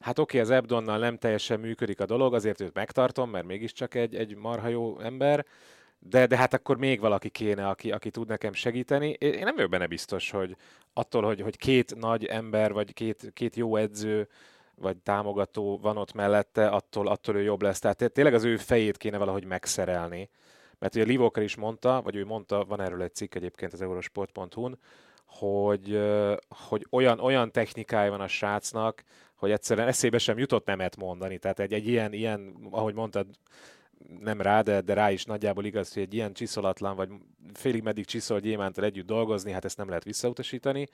hát 0.00 0.18
oké, 0.18 0.38
okay, 0.38 0.50
az 0.50 0.56
Ebdonnal 0.56 0.98
nem 0.98 1.18
teljesen 1.18 1.60
működik 1.60 2.00
a 2.00 2.06
dolog, 2.06 2.34
azért 2.34 2.60
őt 2.60 2.74
megtartom, 2.74 3.30
mert 3.30 3.46
mégiscsak 3.46 3.94
egy, 3.94 4.14
egy 4.14 4.36
marha 4.36 4.68
jó 4.68 4.98
ember, 5.00 5.46
de, 5.98 6.26
de 6.26 6.36
hát 6.36 6.54
akkor 6.54 6.76
még 6.76 7.00
valaki 7.00 7.28
kéne, 7.28 7.68
aki, 7.68 7.92
aki 7.92 8.10
tud 8.10 8.28
nekem 8.28 8.52
segíteni. 8.52 9.08
Én 9.08 9.44
nem 9.44 9.54
vagyok 9.54 9.70
benne 9.70 9.86
biztos, 9.86 10.30
hogy 10.30 10.56
attól, 10.92 11.22
hogy, 11.22 11.40
hogy 11.40 11.56
két 11.56 11.94
nagy 11.94 12.24
ember, 12.24 12.72
vagy 12.72 12.92
két, 12.92 13.30
két 13.34 13.56
jó 13.56 13.76
edző 13.76 14.28
vagy 14.76 14.96
támogató 14.96 15.78
van 15.78 15.96
ott 15.96 16.12
mellette, 16.12 16.68
attól, 16.68 17.08
attól 17.08 17.36
ő 17.36 17.42
jobb 17.42 17.62
lesz. 17.62 17.78
Tehát 17.78 18.12
tényleg 18.12 18.34
az 18.34 18.44
ő 18.44 18.56
fejét 18.56 18.96
kéne 18.96 19.18
valahogy 19.18 19.44
megszerelni, 19.44 20.30
mert 20.78 20.94
ugye 20.94 21.14
Walker 21.14 21.42
is 21.42 21.56
mondta, 21.56 22.02
vagy 22.02 22.16
ő 22.16 22.24
mondta, 22.24 22.64
van 22.64 22.80
erről 22.80 23.02
egy 23.02 23.14
cikk 23.14 23.34
egyébként 23.34 23.72
az 23.72 23.82
eurosport.hu-n, 23.82 24.78
hogy, 25.26 26.00
hogy 26.48 26.86
olyan, 26.90 27.20
olyan 27.20 27.52
technikája 27.52 28.10
van 28.10 28.20
a 28.20 28.28
srácnak, 28.28 29.04
hogy 29.34 29.50
egyszerűen 29.50 29.88
eszébe 29.88 30.18
sem 30.18 30.38
jutott 30.38 30.66
nemet 30.66 30.96
mondani. 30.96 31.38
Tehát 31.38 31.60
egy, 31.60 31.72
egy 31.72 31.88
ilyen, 31.88 32.12
ilyen, 32.12 32.56
ahogy 32.70 32.94
mondtad, 32.94 33.26
nem 34.20 34.40
rá, 34.40 34.62
de, 34.62 34.80
de 34.80 34.94
rá 34.94 35.10
is 35.10 35.24
nagyjából 35.24 35.64
igaz, 35.64 35.92
hogy 35.92 36.02
egy 36.02 36.14
ilyen 36.14 36.32
csiszolatlan, 36.32 36.96
vagy 36.96 37.08
félig 37.54 37.82
meddig 37.82 38.04
csiszolt 38.04 38.42
gyémántal 38.42 38.84
együtt 38.84 39.06
dolgozni, 39.06 39.52
hát 39.52 39.64
ezt 39.64 39.76
nem 39.76 39.88
lehet 39.88 40.04
visszautasítani. 40.04 40.88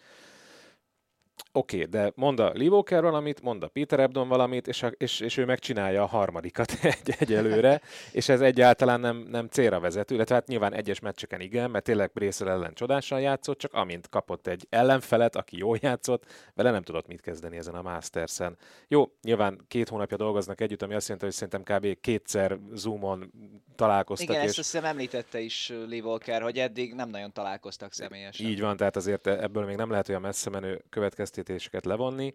Oké, 1.58 1.76
okay, 1.76 1.88
de 1.88 2.12
mond 2.14 2.40
a 2.40 2.52
Lee 2.54 2.68
Walker 2.68 3.02
valamit, 3.02 3.42
mond 3.42 3.62
a 3.62 3.68
Peter 3.68 4.00
Ebdon 4.00 4.28
valamit, 4.28 4.68
és, 4.68 4.82
a, 4.82 4.86
és, 4.86 5.20
és 5.20 5.36
ő 5.36 5.44
megcsinálja 5.44 6.02
a 6.02 6.06
harmadikat 6.06 6.72
egy, 6.82 7.14
egyelőre, 7.18 7.80
és 8.12 8.28
ez 8.28 8.40
egyáltalán 8.40 9.00
nem, 9.00 9.16
nem 9.30 9.46
célra 9.46 9.80
vezető, 9.80 10.14
illetve 10.14 10.34
hát 10.34 10.46
nyilván 10.46 10.74
egyes 10.74 11.00
meccseken 11.00 11.40
igen, 11.40 11.70
mert 11.70 11.84
tényleg 11.84 12.10
Brészel 12.12 12.50
ellen 12.50 12.74
csodásan 12.74 13.20
játszott, 13.20 13.58
csak 13.58 13.74
amint 13.74 14.08
kapott 14.08 14.46
egy 14.46 14.66
ellenfelet, 14.70 15.36
aki 15.36 15.56
jól 15.56 15.78
játszott, 15.80 16.24
vele 16.54 16.70
nem 16.70 16.82
tudott 16.82 17.06
mit 17.06 17.20
kezdeni 17.20 17.56
ezen 17.56 17.74
a 17.74 17.82
Masters-en. 17.82 18.56
Jó, 18.88 19.12
nyilván 19.22 19.60
két 19.68 19.88
hónapja 19.88 20.16
dolgoznak 20.16 20.60
együtt, 20.60 20.82
ami 20.82 20.94
azt 20.94 21.08
jelenti, 21.08 21.26
hogy 21.26 21.34
szerintem 21.34 21.76
kb. 21.76 22.00
kétszer 22.00 22.58
Zoomon 22.72 23.32
találkoztak. 23.74 24.28
Igen, 24.28 24.42
és... 24.42 24.48
ezt 24.48 24.58
azt 24.58 24.70
hiszem 24.70 24.84
említette 24.84 25.40
is 25.40 25.72
Lee 25.88 26.02
Walker, 26.02 26.42
hogy 26.42 26.58
eddig 26.58 26.94
nem 26.94 27.08
nagyon 27.08 27.32
találkoztak 27.32 27.92
személyesen. 27.92 28.46
Így 28.46 28.60
van, 28.60 28.76
tehát 28.76 28.96
azért 28.96 29.26
ebből 29.26 29.64
még 29.64 29.76
nem 29.76 29.90
lehet 29.90 30.08
olyan 30.08 30.20
messze 30.20 30.50
menő 30.50 30.84
következtetés 30.90 31.46
következtetéseket 31.48 31.84
levonni. 31.84 32.34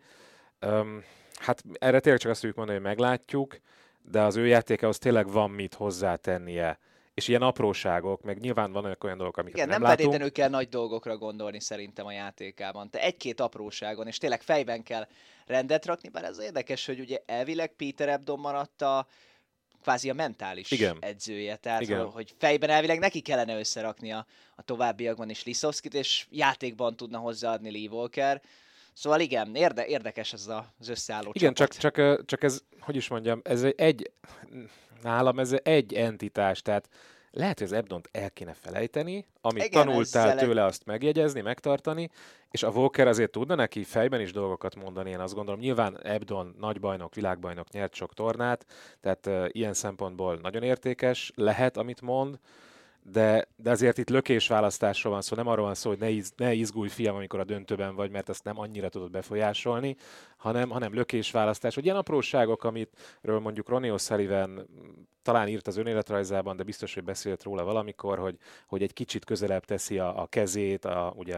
Um, 0.61 1.03
hát 1.39 1.63
erre 1.73 1.99
tényleg 1.99 2.21
csak 2.21 2.31
azt 2.31 2.39
tudjuk 2.39 2.57
mondani, 2.57 2.77
hogy 2.77 2.87
meglátjuk, 2.87 3.57
de 4.01 4.21
az 4.21 4.35
ő 4.35 4.47
játékához 4.47 4.97
tényleg 4.97 5.31
van 5.31 5.49
mit 5.49 5.73
hozzátennie. 5.73 6.79
És 7.13 7.27
ilyen 7.27 7.41
apróságok, 7.41 8.21
meg 8.21 8.39
nyilván 8.39 8.71
vannak 8.71 9.03
olyan 9.03 9.17
dolgok, 9.17 9.37
amiket 9.37 9.57
Igen, 9.57 9.69
nem, 9.69 9.81
nem 9.81 9.87
feltétlenül 9.87 10.31
kell 10.31 10.49
nagy 10.49 10.69
dolgokra 10.69 11.17
gondolni 11.17 11.59
szerintem 11.59 12.05
a 12.05 12.11
játékában. 12.11 12.89
Te 12.89 13.01
egy-két 13.01 13.39
apróságon, 13.39 14.07
és 14.07 14.17
tényleg 14.17 14.41
fejben 14.41 14.83
kell 14.83 15.07
rendet 15.45 15.85
rakni, 15.85 16.09
bár 16.09 16.23
ez 16.23 16.39
érdekes, 16.39 16.85
hogy 16.85 16.99
ugye 16.99 17.17
elvileg 17.25 17.75
Peter 17.75 18.09
Ebdon 18.09 18.39
maradt 18.39 18.81
a 18.81 19.07
kvázi 19.81 20.09
a 20.09 20.13
mentális 20.13 20.71
Igen. 20.71 20.97
edzője, 20.99 21.55
tehát 21.55 21.81
Igen. 21.81 22.05
hogy 22.05 22.33
fejben 22.37 22.69
elvileg 22.69 22.99
neki 22.99 23.21
kellene 23.21 23.59
összerakni 23.59 24.11
a, 24.11 24.25
a 24.55 24.61
továbbiakban 24.61 25.29
is 25.29 25.43
Liszowskit, 25.43 25.93
és 25.93 26.27
játékban 26.29 26.95
tudna 26.95 27.17
hozzáadni 27.17 27.71
Lee 27.71 27.89
Walker. 27.89 28.41
Szóval 28.93 29.19
igen, 29.19 29.55
érde, 29.55 29.85
érdekes 29.85 30.33
ez 30.33 30.47
az 30.79 30.89
összeálló 30.89 31.31
Igen, 31.33 31.53
csak, 31.53 31.69
csapat. 31.69 31.95
csak, 31.95 32.25
csak 32.25 32.43
ez, 32.43 32.61
hogy 32.79 32.95
is 32.95 33.07
mondjam, 33.07 33.41
ez 33.43 33.63
egy, 33.75 34.11
nálam 35.01 35.39
ez 35.39 35.55
egy 35.63 35.93
entitás, 35.93 36.61
tehát 36.61 36.89
lehet, 37.31 37.57
hogy 37.57 37.67
az 37.67 37.73
Ebdont 37.73 38.09
el 38.11 38.31
kéne 38.31 38.53
felejteni, 38.53 39.25
amit 39.41 39.63
Igen, 39.63 39.85
tanultál 39.85 40.37
tőle, 40.37 40.63
azt 40.63 40.85
megjegyezni, 40.85 41.41
megtartani, 41.41 42.09
és 42.51 42.63
a 42.63 42.69
Walker 42.69 43.07
azért 43.07 43.31
tudna 43.31 43.55
neki 43.55 43.83
fejben 43.83 44.21
is 44.21 44.31
dolgokat 44.31 44.75
mondani, 44.75 45.09
én 45.09 45.19
azt 45.19 45.33
gondolom. 45.33 45.59
Nyilván 45.59 45.99
Ebdon 46.03 46.55
nagy 46.59 46.79
bajnok, 46.79 47.15
világbajnok, 47.15 47.71
nyert 47.71 47.93
sok 47.93 48.13
tornát, 48.13 48.65
tehát 49.01 49.25
uh, 49.25 49.45
ilyen 49.51 49.73
szempontból 49.73 50.39
nagyon 50.41 50.63
értékes 50.63 51.31
lehet, 51.35 51.77
amit 51.77 52.01
mond, 52.01 52.39
de, 53.11 53.47
de 53.55 53.69
azért 53.69 53.97
itt 53.97 54.09
lökésválasztásról 54.09 55.13
van 55.13 55.21
szó, 55.21 55.35
nem 55.35 55.47
arról 55.47 55.65
van 55.65 55.75
szó, 55.75 55.89
hogy 55.89 55.99
ne, 55.99 56.09
iz, 56.09 56.33
ne 56.35 56.53
izgulj 56.53 56.89
fiam, 56.89 57.15
amikor 57.15 57.39
a 57.39 57.43
döntőben 57.43 57.95
vagy, 57.95 58.11
mert 58.11 58.29
azt 58.29 58.43
nem 58.43 58.59
annyira 58.59 58.89
tudod 58.89 59.11
befolyásolni, 59.11 59.95
hanem, 60.43 60.69
hanem 60.69 60.93
lökésválasztás, 60.93 61.75
vagy 61.75 61.83
ilyen 61.83 61.95
apróságok, 61.95 62.63
amitről 62.63 63.39
mondjuk 63.39 63.69
Ronnie 63.69 63.93
O'Sullivan 63.95 64.65
talán 65.21 65.47
írt 65.47 65.67
az 65.67 65.77
önéletrajzában, 65.77 66.55
de 66.55 66.63
biztos, 66.63 66.93
hogy 66.93 67.03
beszélt 67.03 67.43
róla 67.43 67.63
valamikor, 67.63 68.19
hogy, 68.19 68.37
hogy 68.67 68.81
egy 68.81 68.93
kicsit 68.93 69.25
közelebb 69.25 69.65
teszi 69.65 69.99
a, 69.99 70.21
a 70.21 70.27
kezét, 70.27 70.85
a, 70.85 71.13
ugye, 71.15 71.35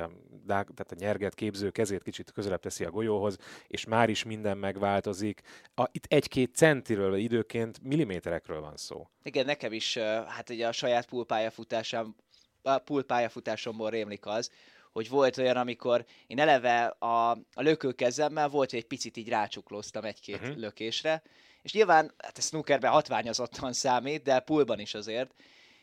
tehát 0.48 0.92
a 0.92 0.96
nyerget 0.98 1.34
képző 1.34 1.70
kezét 1.70 2.04
kicsit 2.04 2.32
közelebb 2.32 2.60
teszi 2.60 2.84
a 2.84 2.92
golyóhoz, 2.92 3.38
és 3.68 3.86
már 3.86 4.10
is 4.10 4.24
minden 4.24 4.58
megváltozik. 4.58 5.42
A, 5.76 5.84
itt 5.92 6.06
egy-két 6.08 6.56
centiről, 6.56 7.16
időként 7.16 7.80
milliméterekről 7.84 8.62
van 8.62 8.78
szó. 8.78 9.08
Igen, 9.24 9.46
nekem 9.46 9.72
is, 9.72 9.98
hát 10.28 10.50
ugye 10.50 10.68
a 10.68 10.72
saját 10.72 11.06
poolpályafutásám, 11.06 12.16
a 12.62 12.78
poolpályafutásomból 12.78 13.90
rémlik 13.90 14.26
az, 14.26 14.52
hogy 14.96 15.10
volt 15.10 15.38
olyan, 15.38 15.58
amikor 15.58 16.06
én 16.28 16.40
eleve 16.40 16.86
a, 16.86 17.30
a 17.32 17.62
lökőkezemmel 17.62 18.48
volt, 18.50 18.70
hogy 18.70 18.80
egy 18.80 18.86
picit 18.86 19.18
így 19.18 19.30
rácsuklóztam 19.30 20.04
egy-két 20.04 20.42
uh-huh. 20.42 20.58
lökésre, 20.58 21.22
és 21.62 21.74
nyilván, 21.74 22.14
hát 22.18 22.38
ez 22.38 22.46
snookerben 22.46 22.92
hatványozottan 22.92 23.74
számít, 23.84 24.24
de 24.24 24.40
poolban 24.40 24.80
is 24.80 24.94
azért, 24.94 25.34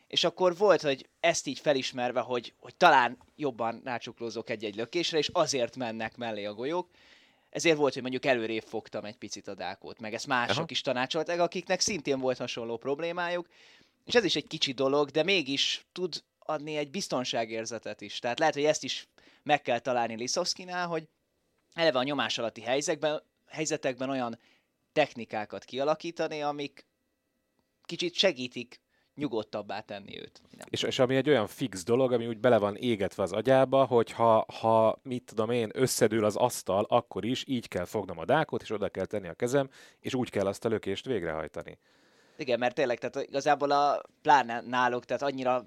és 0.07 0.23
akkor 0.23 0.57
volt, 0.57 0.81
hogy 0.81 1.09
ezt 1.19 1.47
így 1.47 1.59
felismerve, 1.59 2.19
hogy, 2.19 2.53
hogy 2.59 2.75
talán 2.75 3.17
jobban 3.35 3.81
rácsuklózok 3.83 4.49
egy-egy 4.49 4.75
lökésre, 4.75 5.17
és 5.17 5.29
azért 5.33 5.75
mennek 5.75 6.17
mellé 6.17 6.45
a 6.45 6.53
golyók, 6.53 6.89
ezért 7.49 7.77
volt, 7.77 7.93
hogy 7.93 8.01
mondjuk 8.01 8.25
előrébb 8.25 8.63
fogtam 8.67 9.05
egy 9.05 9.17
picit 9.17 9.47
a 9.47 9.55
dákót, 9.55 9.99
meg 9.99 10.13
ezt 10.13 10.27
mások 10.27 10.57
Aha. 10.57 10.65
is 10.69 10.81
tanácsolták, 10.81 11.39
akiknek 11.39 11.79
szintén 11.79 12.19
volt 12.19 12.37
hasonló 12.37 12.77
problémájuk, 12.77 13.47
és 14.05 14.15
ez 14.15 14.23
is 14.23 14.35
egy 14.35 14.47
kicsi 14.47 14.71
dolog, 14.71 15.09
de 15.09 15.23
mégis 15.23 15.85
tud 15.91 16.23
adni 16.45 16.77
egy 16.77 16.89
biztonságérzetet 16.89 18.01
is. 18.01 18.19
Tehát 18.19 18.39
lehet, 18.39 18.53
hogy 18.53 18.63
ezt 18.63 18.83
is 18.83 19.07
meg 19.43 19.61
kell 19.61 19.79
találni 19.79 20.15
Liszowskinál, 20.15 20.87
hogy 20.87 21.07
eleve 21.73 21.99
a 21.99 22.03
nyomás 22.03 22.37
alatti 22.37 22.61
helyzetekben, 22.61 23.23
helyzetekben 23.47 24.09
olyan 24.09 24.39
technikákat 24.91 25.63
kialakítani, 25.63 26.41
amik 26.41 26.85
kicsit 27.85 28.13
segítik 28.13 28.81
nyugodtabbá 29.15 29.79
tenni 29.79 30.19
őt. 30.19 30.41
És, 30.69 30.83
és 30.83 30.99
ami 30.99 31.15
egy 31.15 31.29
olyan 31.29 31.47
fix 31.47 31.83
dolog, 31.83 32.11
ami 32.11 32.27
úgy 32.27 32.39
bele 32.39 32.57
van 32.57 32.75
égetve 32.75 33.23
az 33.23 33.31
agyába, 33.31 33.85
hogy 33.85 34.11
ha, 34.11 34.45
ha 34.59 34.99
mit 35.03 35.23
tudom 35.23 35.49
én, 35.49 35.69
összedől 35.73 36.25
az 36.25 36.35
asztal, 36.35 36.85
akkor 36.89 37.25
is 37.25 37.43
így 37.47 37.67
kell 37.67 37.85
fognom 37.85 38.17
a 38.17 38.25
dákot, 38.25 38.61
és 38.61 38.69
oda 38.69 38.89
kell 38.89 39.05
tenni 39.05 39.27
a 39.27 39.33
kezem, 39.33 39.69
és 39.99 40.13
úgy 40.13 40.29
kell 40.29 40.45
azt 40.45 40.65
a 40.65 40.69
lökést 40.69 41.05
végrehajtani. 41.05 41.79
Igen, 42.37 42.59
mert 42.59 42.75
tényleg, 42.75 42.99
tehát 42.99 43.27
igazából 43.27 43.71
a 43.71 44.01
pláne 44.21 44.61
náluk, 44.61 45.05
tehát 45.05 45.21
annyira 45.21 45.65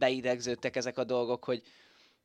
beidegződtek 0.00 0.76
ezek 0.76 0.98
a 0.98 1.04
dolgok, 1.04 1.44
hogy, 1.44 1.62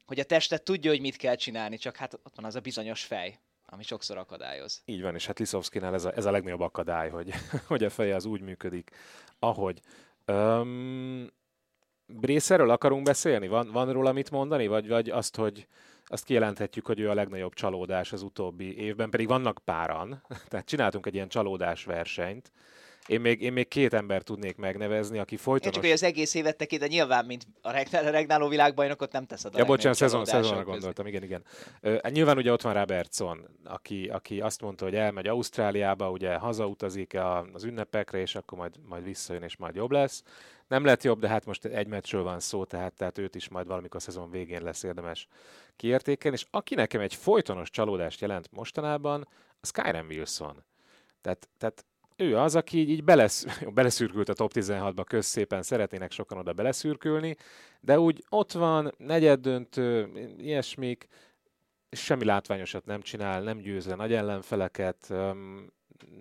hogy 0.06 0.20
a 0.20 0.24
testet 0.24 0.64
tudja, 0.64 0.92
hogy 0.92 1.02
mit 1.02 1.16
kell 1.16 1.36
csinálni, 1.36 1.78
csak 1.78 1.96
hát 1.96 2.14
ott 2.14 2.36
van 2.36 2.46
az 2.46 2.56
a 2.56 2.60
bizonyos 2.60 3.04
fej, 3.04 3.40
ami 3.66 3.84
sokszor 3.84 4.18
akadályoz. 4.18 4.82
Így 4.86 5.02
van, 5.02 5.16
és 5.16 5.26
hát 5.26 5.40
Liszowskinál 5.40 5.94
ez 5.94 6.06
a, 6.06 6.12
ez 6.16 6.26
a 6.26 6.32
legnagyobb 6.32 6.62
akadály, 6.62 7.10
hogy, 7.10 7.34
hogy 7.68 7.84
a 7.84 7.90
feje 7.90 8.16
az 8.16 8.26
úgy 8.26 8.42
működik, 8.42 8.92
ahogy. 9.40 9.80
Um, 10.28 11.32
Brészerről 12.08 12.70
akarunk 12.70 13.04
beszélni? 13.04 13.48
Van, 13.48 13.72
van 13.72 13.92
róla 13.94 14.12
mit 14.12 14.32
mondani? 14.32 14.68
Vagy, 14.68 14.88
vagy 14.88 15.10
azt, 15.10 15.36
hogy 15.36 15.68
azt 16.06 16.26
kijelenthetjük, 16.26 16.86
hogy 16.86 17.00
ő 17.00 17.10
a 17.10 17.14
legnagyobb 17.14 17.54
csalódás 17.54 18.14
az 18.14 18.22
utóbbi 18.22 18.78
évben, 18.78 19.10
pedig 19.10 19.28
vannak 19.28 19.60
páran, 19.64 20.22
tehát 20.50 20.66
csináltunk 20.66 21.06
egy 21.06 21.14
ilyen 21.14 21.30
csalódás 21.30 21.86
versenyt. 21.86 22.52
Én 23.08 23.22
még, 23.22 23.42
én 23.42 23.54
még 23.54 23.68
két 23.68 23.94
ember 23.94 24.22
tudnék 24.22 24.56
megnevezni, 24.56 25.18
aki 25.18 25.34
Én 25.34 25.40
folytonos... 25.40 25.74
csak, 25.74 25.84
hogy 25.84 25.92
az 25.94 26.04
egész 26.04 26.34
évet 26.34 26.58
tekint, 26.58 26.82
de 26.82 26.88
nyilván, 26.88 27.26
mint 27.26 27.46
a 27.62 27.72
regnál- 27.72 28.06
a 28.06 28.10
regnáló 28.10 28.48
világbajnokot 28.48 29.12
nem 29.12 29.26
teszed 29.26 29.56
a 29.56 29.58
Ja, 29.58 29.66
bocsánat, 29.66 29.98
szezon, 29.98 30.26
szezonra 30.26 30.64
gondoltam, 30.64 31.08
igen, 31.08 31.24
igen. 31.24 31.44
Ö, 31.82 31.92
hát 32.04 32.12
nyilván 32.12 32.38
ugye 32.38 32.52
ott 32.52 32.62
van 32.62 32.74
Robertson, 32.74 33.48
aki, 33.64 34.08
aki 34.08 34.42
azt 34.42 34.62
mondta, 34.62 34.84
hogy 34.86 34.96
elmegy 34.96 35.28
Ausztráliába, 35.28 36.12
ugye 36.12 36.36
hazautazik 36.36 37.14
a- 37.14 37.48
az 37.54 37.64
ünnepekre, 37.64 38.18
és 38.20 38.36
akkor 38.36 38.58
majd, 38.58 38.74
majd 38.86 39.04
visszajön, 39.04 39.44
és 39.44 39.58
majd 39.58 39.76
jobb 39.76 39.92
lesz. 39.92 40.24
Nem 40.68 40.86
lett 40.86 41.04
jobb, 41.04 41.20
de 41.20 41.28
hát 41.28 41.46
most 41.46 41.66
egy 41.66 41.88
meccsről 41.88 42.24
van 42.24 42.40
szó, 42.40 42.64
tehát, 42.64 42.94
tehát 42.94 43.18
őt 43.18 43.36
is 43.36 43.50
majd 43.50 43.68
valamikor 43.68 43.96
a 44.00 44.04
szezon 44.04 44.32
végén 44.32 44.62
lesz 44.64 44.84
érdemes 44.84 45.28
kiértékelni, 45.76 46.38
és 46.38 46.46
aki 46.52 46.76
nekem 46.76 47.02
egy 47.02 47.14
folytonos 47.16 47.70
csalódást 47.70 48.22
jelent 48.22 48.50
mostanában, 48.52 49.28
az 49.62 49.72
Kyren 49.72 50.06
Wilson. 50.06 50.64
Tehát, 51.22 51.50
tehát 51.58 51.86
ő 52.16 52.38
az, 52.38 52.56
aki 52.56 52.78
így, 52.78 52.90
így 52.90 53.04
belesz, 53.04 53.46
beleszürkült 53.74 54.30
a 54.30 54.34
top 54.34 54.52
16-ba, 54.54 55.04
közszépen 55.08 55.64
szeretnének 55.64 56.12
sokan 56.12 56.38
oda 56.38 56.54
beleszürkülni, 56.54 57.36
de 57.80 58.00
úgy 58.00 58.24
ott 58.30 58.52
van, 58.52 58.94
negyed 58.98 59.40
döntő, 59.40 60.12
ilyesmik, 60.38 61.08
semmi 61.92 62.26
látványosat 62.26 62.86
nem 62.86 63.02
csinál, 63.02 63.42
nem 63.42 63.58
győz 63.58 63.86
le 63.86 63.96
nagy 63.96 64.14
ellenfeleket, 64.14 65.14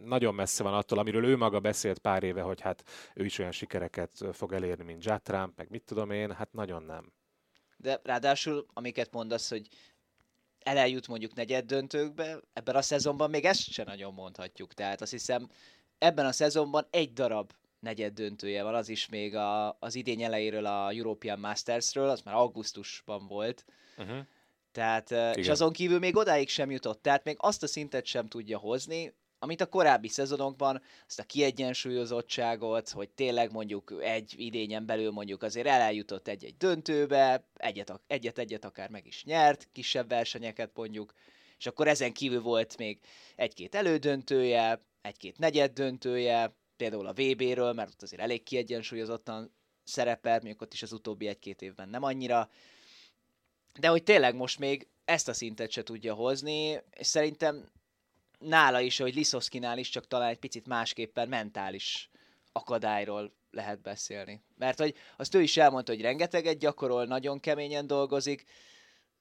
nagyon 0.05 0.35
messze 0.35 0.63
van 0.63 0.75
attól, 0.75 0.99
amiről 0.99 1.25
ő 1.25 1.37
maga 1.37 1.61
beszélt 1.61 1.99
pár 1.99 2.23
éve, 2.23 2.41
hogy 2.41 2.61
hát 2.61 2.83
ő 3.15 3.25
is 3.25 3.39
olyan 3.39 3.53
sikereket 3.53 4.11
fog 4.33 4.53
elérni, 4.53 4.85
mint 4.85 5.05
Judd 5.05 5.19
Trump, 5.23 5.57
meg 5.57 5.71
mit 5.71 5.83
tudom 5.85 6.11
én, 6.11 6.33
hát 6.33 6.53
nagyon 6.53 6.83
nem. 6.83 7.13
De 7.77 8.01
ráadásul, 8.03 8.67
amiket 8.73 9.13
mondasz, 9.13 9.51
hogy 9.51 9.69
eljut 10.59 11.09
mondjuk 11.09 11.35
negyed 11.35 11.65
döntőkbe, 11.65 12.41
ebben 12.53 12.77
a 12.77 12.83
szezonban 12.83 13.31
még 13.31 13.45
ezt 13.45 13.71
sem 13.71 13.87
nagyon 13.87 14.15
mondhatjuk. 14.15 14.75
Tehát 14.75 15.01
azt 15.01 15.11
hiszem, 15.11 15.49
ebben 15.99 16.27
a 16.27 16.33
szezonban 16.33 16.87
egy 16.91 17.13
darab 17.13 17.53
negyed 17.81 18.15
döntője 18.15 18.63
van, 18.63 18.75
az 18.75 18.89
is 18.89 19.09
még 19.09 19.35
a, 19.35 19.77
az 19.81 19.95
idény 19.95 20.23
elejéről 20.23 20.67
a 20.67 20.91
European 20.91 21.39
Mastersről, 21.39 22.09
az 22.09 22.21
már 22.21 22.35
augusztusban 22.35 23.27
volt. 23.27 23.65
Uh-huh. 23.99 24.19
Tehát, 24.73 25.13
eh, 25.13 25.31
és 25.31 25.37
Igen. 25.37 25.51
azon 25.51 25.73
kívül 25.73 25.99
még 25.99 26.17
odáig 26.17 26.49
sem 26.49 26.71
jutott. 26.71 27.03
Tehát 27.03 27.25
még 27.25 27.37
azt 27.39 27.63
a 27.63 27.67
szintet 27.67 28.07
sem 28.07 28.29
tudja 28.29 28.59
hozni, 28.59 29.15
amit 29.39 29.61
a 29.61 29.67
korábbi 29.67 30.09
szezonokban, 30.09 30.83
azt 31.07 31.19
a 31.19 31.25
kiegyensúlyozottságot, 31.25 32.89
hogy 32.89 33.09
tényleg 33.09 33.53
mondjuk 33.53 33.95
egy 34.01 34.35
idényen 34.37 34.87
belül 34.87 35.11
mondjuk 35.11 35.43
azért 35.43 35.67
eljutott 35.67 36.29
egy-egy 36.29 36.57
döntőbe, 36.57 37.47
egyet, 37.55 38.01
egyet, 38.07 38.39
egyet 38.39 38.65
akár 38.65 38.89
meg 38.89 39.07
is 39.07 39.25
nyert, 39.25 39.69
kisebb 39.73 40.09
versenyeket 40.09 40.71
mondjuk, 40.75 41.13
és 41.59 41.67
akkor 41.67 41.89
ezen 41.89 42.13
kívül 42.13 42.41
volt 42.41 42.77
még 42.77 42.99
egy-két 43.37 43.75
elődöntője, 43.75 44.83
egy-két 45.05 45.39
negyed 45.39 45.73
döntője, 45.73 46.57
például 46.77 47.07
a 47.07 47.13
VB-ről, 47.13 47.73
mert 47.73 47.91
ott 47.91 48.03
azért 48.03 48.23
elég 48.23 48.43
kiegyensúlyozottan 48.43 49.55
szerepel, 49.85 50.33
mondjuk 50.33 50.63
ott 50.63 50.73
is 50.73 50.83
az 50.83 50.93
utóbbi 50.93 51.27
egy-két 51.27 51.63
évben 51.63 51.89
nem 51.89 52.03
annyira, 52.03 52.51
de 53.79 53.89
hogy 53.89 54.03
tényleg 54.03 54.35
most 54.35 54.59
még 54.59 54.89
ezt 55.05 55.29
a 55.29 55.33
szintet 55.33 55.71
se 55.71 55.83
tudja 55.83 56.15
hozni, 56.15 56.81
és 56.91 57.07
szerintem 57.07 57.71
nála 58.39 58.81
is, 58.81 58.99
hogy 58.99 59.15
Liszoszkinál 59.15 59.79
is, 59.79 59.89
csak 59.89 60.07
talán 60.07 60.29
egy 60.29 60.39
picit 60.39 60.67
másképpen 60.67 61.29
mentális 61.29 62.11
akadályról 62.53 63.33
lehet 63.51 63.81
beszélni. 63.81 64.43
Mert 64.57 64.79
hogy 64.79 64.95
azt 65.17 65.35
ő 65.35 65.43
is 65.43 65.57
elmondta, 65.57 65.93
hogy 65.93 66.01
rengeteget 66.01 66.59
gyakorol, 66.59 67.05
nagyon 67.05 67.41
keményen 67.41 67.87
dolgozik, 67.87 68.45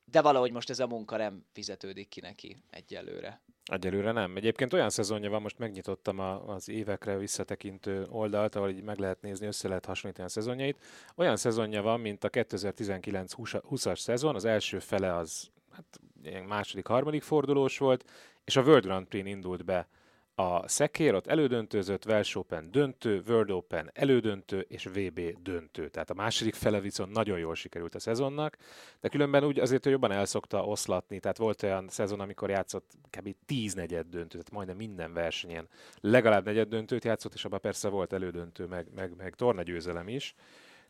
de 0.05 0.21
valahogy 0.21 0.51
most 0.51 0.69
ez 0.69 0.79
a 0.79 0.87
munka 0.87 1.17
nem 1.17 1.45
fizetődik 1.51 2.07
ki 2.07 2.19
neki 2.19 2.57
egyelőre. 2.69 3.41
Egyelőre 3.65 4.11
nem. 4.11 4.35
Egyébként 4.35 4.73
olyan 4.73 4.89
szezonja 4.89 5.29
van, 5.29 5.41
most 5.41 5.59
megnyitottam 5.59 6.19
a, 6.19 6.47
az 6.47 6.69
évekre 6.69 7.17
visszatekintő 7.17 8.05
oldalt, 8.09 8.55
ahol 8.55 8.69
így 8.69 8.83
meg 8.83 8.97
lehet 8.97 9.21
nézni, 9.21 9.47
össze 9.47 9.67
lehet 9.67 9.85
hasonlítani 9.85 10.27
a 10.27 10.31
szezonjait. 10.31 10.83
Olyan 11.15 11.35
szezonja 11.35 11.81
van, 11.81 11.99
mint 11.99 12.23
a 12.23 12.29
2019-20-as 12.29 13.99
szezon, 13.99 14.35
az 14.35 14.45
első 14.45 14.79
fele 14.79 15.15
az 15.15 15.49
hát, 15.71 15.99
második, 16.47 16.87
harmadik 16.87 17.21
fordulós 17.21 17.77
volt, 17.77 18.05
és 18.45 18.55
a 18.55 18.61
World 18.61 18.83
Grand 18.83 19.07
Prix 19.07 19.27
indult 19.27 19.65
be 19.65 19.87
a 20.35 20.67
szekér, 20.67 21.13
ott 21.13 21.27
elődöntőzött, 21.27 22.05
Welsh 22.05 22.37
Open 22.37 22.71
döntő, 22.71 23.23
World 23.27 23.51
Open 23.51 23.89
elődöntő 23.93 24.59
és 24.59 24.85
VB 24.85 25.19
döntő. 25.41 25.89
Tehát 25.89 26.09
a 26.09 26.13
második 26.13 26.53
fele 26.53 26.79
viszont 26.79 27.11
nagyon 27.11 27.39
jól 27.39 27.55
sikerült 27.55 27.95
a 27.95 27.99
szezonnak, 27.99 28.57
de 29.01 29.09
különben 29.09 29.43
úgy 29.43 29.59
azért, 29.59 29.83
hogy 29.83 29.91
jobban 29.91 30.11
elszokta 30.11 30.65
oszlatni, 30.65 31.19
tehát 31.19 31.37
volt 31.37 31.63
olyan 31.63 31.87
szezon, 31.89 32.19
amikor 32.19 32.49
játszott 32.49 32.91
kb. 33.09 33.35
10 33.45 33.73
negyed 33.73 34.07
döntő, 34.07 34.37
tehát 34.37 34.51
majdnem 34.51 34.77
minden 34.77 35.13
versenyen 35.13 35.67
legalább 35.99 36.45
negyed 36.45 36.67
döntőt 36.67 37.03
játszott, 37.03 37.33
és 37.33 37.45
abban 37.45 37.59
persze 37.59 37.89
volt 37.89 38.13
elődöntő, 38.13 38.65
meg, 38.65 38.87
meg, 38.95 39.15
meg 39.15 39.35
tornagyőzelem 39.35 40.07
is. 40.07 40.35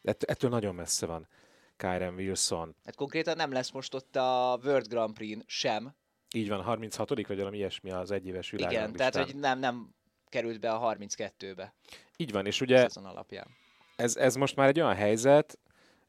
De 0.02 0.16
ettől 0.20 0.50
nagyon 0.50 0.76
messze 0.76 1.06
van 1.06 1.28
Kyren 1.78 2.14
Wilson. 2.14 2.76
Hát 2.86 2.96
konkrétan 2.96 3.36
nem 3.36 3.52
lesz 3.52 3.72
most 3.72 3.94
ott 3.94 4.16
a 4.16 4.60
World 4.64 4.88
Grand 4.88 5.14
Prix 5.14 5.44
sem, 5.46 5.96
így 6.34 6.50
van, 6.50 6.62
36 6.62 7.10
vagy 7.10 7.38
valami 7.38 7.58
ilyesmi 7.58 7.92
az 7.92 8.12
egyéves 8.12 8.50
világ. 8.50 8.72
Igen, 8.72 8.94
tehát 8.94 9.16
hogy 9.16 9.36
nem, 9.36 9.60
nem 9.60 9.90
került 10.30 10.60
be 10.60 10.72
a 10.72 10.96
32-be. 10.96 11.74
Így 12.18 12.32
van, 12.32 12.46
és 12.46 12.62
ugye 12.62 12.88
a 12.94 13.00
alapján. 13.04 13.48
Ez, 13.96 14.16
ez 14.16 14.36
most 14.36 14.56
már 14.56 14.68
egy 14.68 14.80
olyan 14.80 14.96
helyzet, 14.96 15.60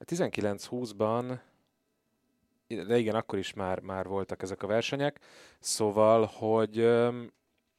19-20-ban 0.04 1.38
de 2.66 2.98
igen, 2.98 3.14
akkor 3.14 3.38
is 3.38 3.52
már, 3.52 3.80
már 3.80 4.06
voltak 4.06 4.42
ezek 4.42 4.62
a 4.62 4.66
versenyek, 4.66 5.20
szóval, 5.58 6.24
hogy 6.24 6.88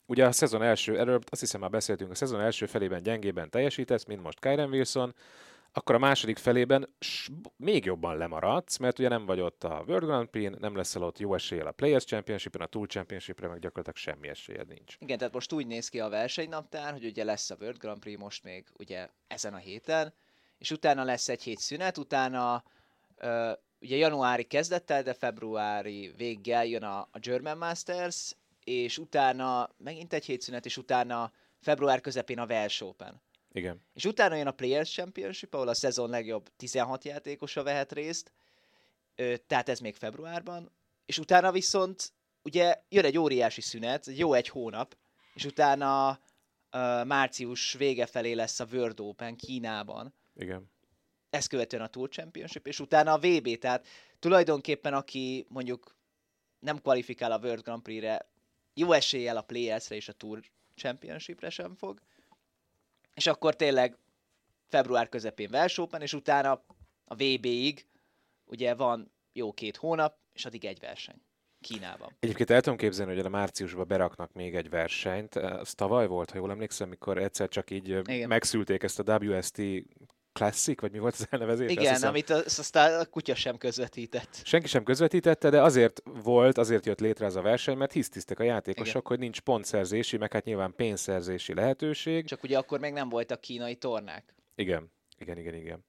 ugye 0.05 0.25
a 0.25 0.31
szezon 0.31 0.61
első, 0.61 0.99
erről 0.99 1.19
azt 1.29 1.41
hiszem 1.41 1.61
már 1.61 1.69
beszéltünk, 1.69 2.11
a 2.11 2.15
szezon 2.15 2.41
első 2.41 2.65
felében 2.65 3.03
gyengében 3.03 3.49
teljesítesz, 3.49 4.05
mint 4.05 4.23
most 4.23 4.39
Kyren 4.39 4.69
Wilson, 4.69 5.15
akkor 5.77 5.95
a 5.95 5.99
második 5.99 6.37
felében 6.37 6.95
még 7.55 7.85
jobban 7.85 8.17
lemaradsz, 8.17 8.77
mert 8.77 8.99
ugye 8.99 9.07
nem 9.07 9.25
vagy 9.25 9.39
ott 9.39 9.63
a 9.63 9.83
World 9.87 10.03
Grand 10.03 10.27
Prix, 10.27 10.57
nem 10.59 10.75
leszel 10.75 11.03
ott 11.03 11.19
jó 11.19 11.33
eséllyel 11.33 11.67
a 11.67 11.71
Players 11.71 12.03
Championship-en, 12.03 12.61
a 12.61 12.65
Tour 12.65 12.87
Championship-re 12.87 13.47
meg 13.47 13.59
gyakorlatilag 13.59 13.97
semmi 13.97 14.27
esélyed 14.27 14.67
nincs. 14.67 14.95
Igen, 14.99 15.17
tehát 15.17 15.33
most 15.33 15.53
úgy 15.53 15.67
néz 15.67 15.89
ki 15.89 15.99
a 15.99 16.09
versenynaptár, 16.09 16.91
hogy 16.91 17.05
ugye 17.05 17.23
lesz 17.23 17.49
a 17.49 17.55
World 17.59 17.77
Grand 17.77 17.99
Prix 17.99 18.19
most 18.19 18.43
még 18.43 18.65
ugye 18.79 19.09
ezen 19.27 19.53
a 19.53 19.57
héten, 19.57 20.13
és 20.57 20.71
utána 20.71 21.03
lesz 21.03 21.29
egy 21.29 21.43
hét 21.43 21.59
szünet, 21.59 21.97
utána 21.97 22.63
uh, 23.21 23.51
ugye 23.81 23.95
januári 23.95 24.43
kezdettel, 24.43 25.03
de 25.03 25.13
februári 25.13 26.13
véggel 26.17 26.65
jön 26.65 26.83
a, 26.83 26.99
a 27.11 27.19
German 27.19 27.57
Masters, 27.57 28.35
és 28.63 28.97
utána 28.97 29.69
megint 29.77 30.13
egy 30.13 30.25
hét 30.25 30.41
szünet, 30.41 30.65
és 30.65 30.77
utána 30.77 31.31
február 31.61 32.01
közepén 32.01 32.39
a 32.39 32.45
Welsh 32.45 32.83
Open. 32.83 33.21
Igen. 33.55 33.81
És 33.93 34.05
utána 34.05 34.35
jön 34.35 34.47
a 34.47 34.51
Players 34.51 34.91
Championship, 34.91 35.53
ahol 35.53 35.67
a 35.67 35.73
szezon 35.73 36.09
legjobb 36.09 36.49
16 36.57 37.03
játékosa 37.03 37.63
vehet 37.63 37.91
részt, 37.91 38.31
tehát 39.47 39.69
ez 39.69 39.79
még 39.79 39.95
februárban, 39.95 40.71
és 41.05 41.17
utána 41.17 41.51
viszont 41.51 42.13
ugye 42.41 42.81
jön 42.89 43.05
egy 43.05 43.17
óriási 43.17 43.61
szünet, 43.61 44.05
jó 44.05 44.33
egy 44.33 44.47
hónap, 44.47 44.97
és 45.33 45.45
utána 45.45 46.09
uh, 46.09 46.17
március 47.05 47.73
vége 47.73 48.05
felé 48.05 48.31
lesz 48.31 48.59
a 48.59 48.67
World 48.71 48.99
Open 48.99 49.35
Kínában. 49.35 50.13
Igen. 50.35 50.71
Ezt 51.29 51.47
követően 51.47 51.83
a 51.83 51.87
Tour 51.87 52.09
Championship, 52.09 52.67
és 52.67 52.79
utána 52.79 53.13
a 53.13 53.17
VB, 53.17 53.57
tehát 53.57 53.87
tulajdonképpen 54.19 54.93
aki 54.93 55.45
mondjuk 55.49 55.95
nem 56.59 56.81
kvalifikál 56.81 57.31
a 57.31 57.39
World 57.39 57.63
Grand 57.63 57.81
Prix-re, 57.81 58.29
jó 58.73 58.91
eséllyel 58.91 59.37
a 59.37 59.41
Players-re 59.41 59.95
és 59.95 60.09
a 60.09 60.13
Tour 60.13 60.43
Championship-re 60.75 61.49
sem 61.49 61.75
fog, 61.75 61.99
és 63.15 63.27
akkor 63.27 63.55
tényleg 63.55 63.97
február 64.67 65.09
közepén 65.09 65.49
Welsh 65.51 65.79
Open, 65.79 66.01
és 66.01 66.13
utána 66.13 66.51
a 67.05 67.15
VB-ig 67.15 67.87
ugye 68.45 68.75
van 68.75 69.11
jó 69.33 69.53
két 69.53 69.77
hónap, 69.77 70.17
és 70.33 70.45
addig 70.45 70.65
egy 70.65 70.79
verseny. 70.79 71.21
Kínában. 71.59 72.15
Egyébként 72.19 72.49
el 72.49 72.61
tudom 72.61 72.77
képzelni, 72.77 73.15
hogy 73.15 73.25
a 73.25 73.29
márciusban 73.29 73.87
beraknak 73.87 74.33
még 74.33 74.55
egy 74.55 74.69
versenyt. 74.69 75.35
Ez 75.35 75.73
tavaly 75.73 76.07
volt, 76.07 76.31
ha 76.31 76.37
jól 76.37 76.51
emlékszem, 76.51 76.89
mikor 76.89 77.17
egyszer 77.17 77.47
csak 77.47 77.71
így 77.71 77.87
Igen. 77.87 78.27
megszülték 78.27 78.83
ezt 78.83 78.99
a 78.99 79.17
WST 79.19 79.61
Classic, 80.39 80.81
vagy 80.81 80.91
mi 80.91 80.99
volt 80.99 81.13
az 81.13 81.27
elnevezés? 81.29 81.71
Igen, 81.71 81.93
hiszem, 81.93 82.09
amit 82.09 82.29
az, 82.29 82.59
aztán 82.59 82.99
a 82.99 83.05
kutya 83.05 83.35
sem 83.35 83.57
közvetített. 83.57 84.41
Senki 84.43 84.67
sem 84.67 84.83
közvetítette, 84.83 85.49
de 85.49 85.61
azért 85.61 86.01
volt, 86.23 86.57
azért 86.57 86.85
jött 86.85 86.99
létre 86.99 87.25
ez 87.25 87.35
a 87.35 87.41
verseny, 87.41 87.77
mert 87.77 87.91
hisztisztek 87.91 88.39
a 88.39 88.43
játékosok, 88.43 88.95
Igen. 88.95 89.03
hogy 89.05 89.19
nincs 89.19 89.41
pontszerzési, 89.41 90.17
meg 90.17 90.33
hát 90.33 90.45
nyilván 90.45 90.73
pénzszerzési 90.75 91.53
lehetőség. 91.53 92.25
Csak 92.25 92.43
ugye 92.43 92.57
akkor 92.57 92.79
még 92.79 92.93
nem 92.93 93.09
voltak 93.09 93.41
kínai 93.41 93.75
tornák. 93.75 94.35
Igen, 94.55 94.91
igen, 95.17 95.37
igen, 95.37 95.53
igen. 95.53 95.83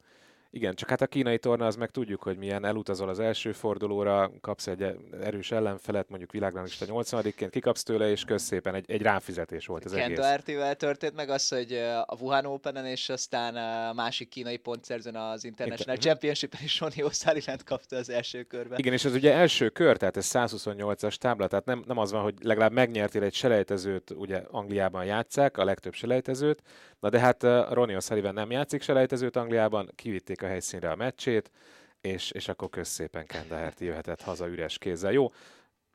Igen, 0.57 0.75
csak 0.75 0.89
hát 0.89 1.01
a 1.01 1.07
kínai 1.07 1.39
torna 1.39 1.67
az 1.67 1.77
meg 1.77 1.91
tudjuk, 1.91 2.23
hogy 2.23 2.37
milyen 2.37 2.65
elutazol 2.65 3.09
az 3.09 3.19
első 3.21 3.53
fordulóra, 3.53 4.31
kapsz 4.41 4.67
egy 4.67 4.97
erős 5.23 5.51
ellenfelet, 5.51 6.09
mondjuk 6.09 6.33
világranglista 6.33 6.85
80-ként, 6.89 7.49
kikapsz 7.51 7.83
tőle, 7.83 8.11
és 8.11 8.25
közszépen 8.25 8.75
egy, 8.75 8.91
egy 8.91 9.03
ráfizetés 9.03 9.67
volt 9.67 9.85
az 9.85 9.93
Ken 9.93 10.03
egész. 10.03 10.17
Doherty-vel 10.17 10.75
történt 10.75 11.15
meg 11.15 11.29
az, 11.29 11.49
hogy 11.49 11.73
a 12.07 12.17
Wuhan 12.21 12.47
Open-en, 12.47 12.87
és 12.87 13.09
aztán 13.09 13.57
a 13.89 13.93
másik 13.93 14.29
kínai 14.29 14.57
pontszerzőn 14.57 15.17
az 15.17 15.45
International 15.45 15.95
Inter- 15.95 16.11
Championship-en 16.11 16.61
is 16.65 16.73
Sonny 16.73 16.95
O'Sullivan 16.97 17.59
kapta 17.65 17.97
az 17.97 18.11
első 18.11 18.43
körben. 18.43 18.79
Igen, 18.79 18.93
és 18.93 19.05
ez 19.05 19.15
ugye 19.15 19.33
első 19.33 19.69
kör, 19.69 19.97
tehát 19.97 20.17
ez 20.17 20.31
128-as 20.33 21.15
tábla, 21.15 21.47
tehát 21.47 21.65
nem, 21.65 21.85
nem 21.87 21.99
az 21.99 22.13
van, 22.13 22.23
hogy 22.23 22.35
legalább 22.43 22.73
megnyertél 22.73 23.23
egy 23.23 23.35
selejtezőt, 23.35 24.11
ugye 24.11 24.43
Angliában 24.51 25.05
játszák, 25.05 25.57
a 25.57 25.65
legtöbb 25.65 25.95
selejtezőt, 25.95 26.63
na 27.01 27.09
de 27.09 27.19
hát 27.19 27.43
Ronnie 27.73 27.97
O'Sullivan 28.01 28.33
nem 28.33 28.51
játszik 28.51 28.83
selejtezőt 28.83 29.37
Angliában, 29.37 29.91
kivitték 29.95 30.43
a 30.43 30.46
helyszínre 30.47 30.91
a 30.91 30.97
meccsét, 30.97 31.51
és, 32.01 32.31
és 32.31 32.49
akkor 32.49 32.69
közszépen 32.69 33.27
Kendaherti 33.27 33.85
jöhetett 33.85 34.23
haza 34.23 34.49
üres 34.49 34.79
kézzel. 34.79 35.13
Jó, 35.13 35.33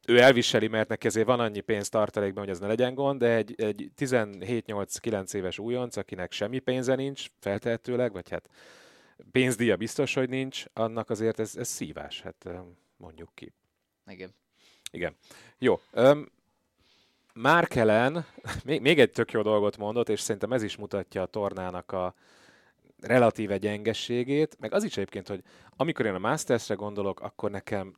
ő 0.07 0.19
elviseli, 0.19 0.67
mert 0.67 0.89
neki 0.89 1.07
ezért 1.07 1.25
van 1.25 1.39
annyi 1.39 1.59
pénz 1.59 1.89
tartalékban, 1.89 2.43
hogy 2.43 2.53
ez 2.53 2.59
ne 2.59 2.67
legyen 2.67 2.93
gond, 2.93 3.19
de 3.19 3.35
egy, 3.35 3.53
egy 3.57 3.91
17-8-9 3.97 5.33
éves 5.33 5.59
újonc, 5.59 5.97
akinek 5.97 6.31
semmi 6.31 6.59
pénze 6.59 6.95
nincs, 6.95 7.25
feltehetőleg, 7.39 8.11
vagy 8.11 8.29
hát 8.29 8.49
pénzdíja 9.31 9.75
biztos, 9.75 10.13
hogy 10.13 10.29
nincs, 10.29 10.65
annak 10.73 11.09
azért 11.09 11.39
ez, 11.39 11.55
ez 11.55 11.67
szívás, 11.67 12.21
hát 12.21 12.49
mondjuk 12.97 13.29
ki. 13.33 13.53
Igen. 14.05 14.33
Igen. 14.91 15.15
Jó. 15.57 15.79
Um, 15.93 16.31
Márkelen 17.33 18.25
még, 18.65 18.81
még 18.81 18.99
egy 18.99 19.11
tök 19.11 19.31
jó 19.31 19.41
dolgot 19.41 19.77
mondott, 19.77 20.09
és 20.09 20.19
szerintem 20.19 20.53
ez 20.53 20.63
is 20.63 20.75
mutatja 20.75 21.21
a 21.21 21.25
tornának 21.25 21.91
a, 21.91 22.13
relatíve 23.01 23.57
gyengességét, 23.57 24.57
meg 24.59 24.73
az 24.73 24.83
is 24.83 24.97
egyébként, 24.97 25.27
hogy 25.27 25.43
amikor 25.75 26.05
én 26.05 26.13
a 26.13 26.19
Masters-re 26.19 26.75
gondolok, 26.75 27.19
akkor 27.19 27.51
nekem 27.51 27.95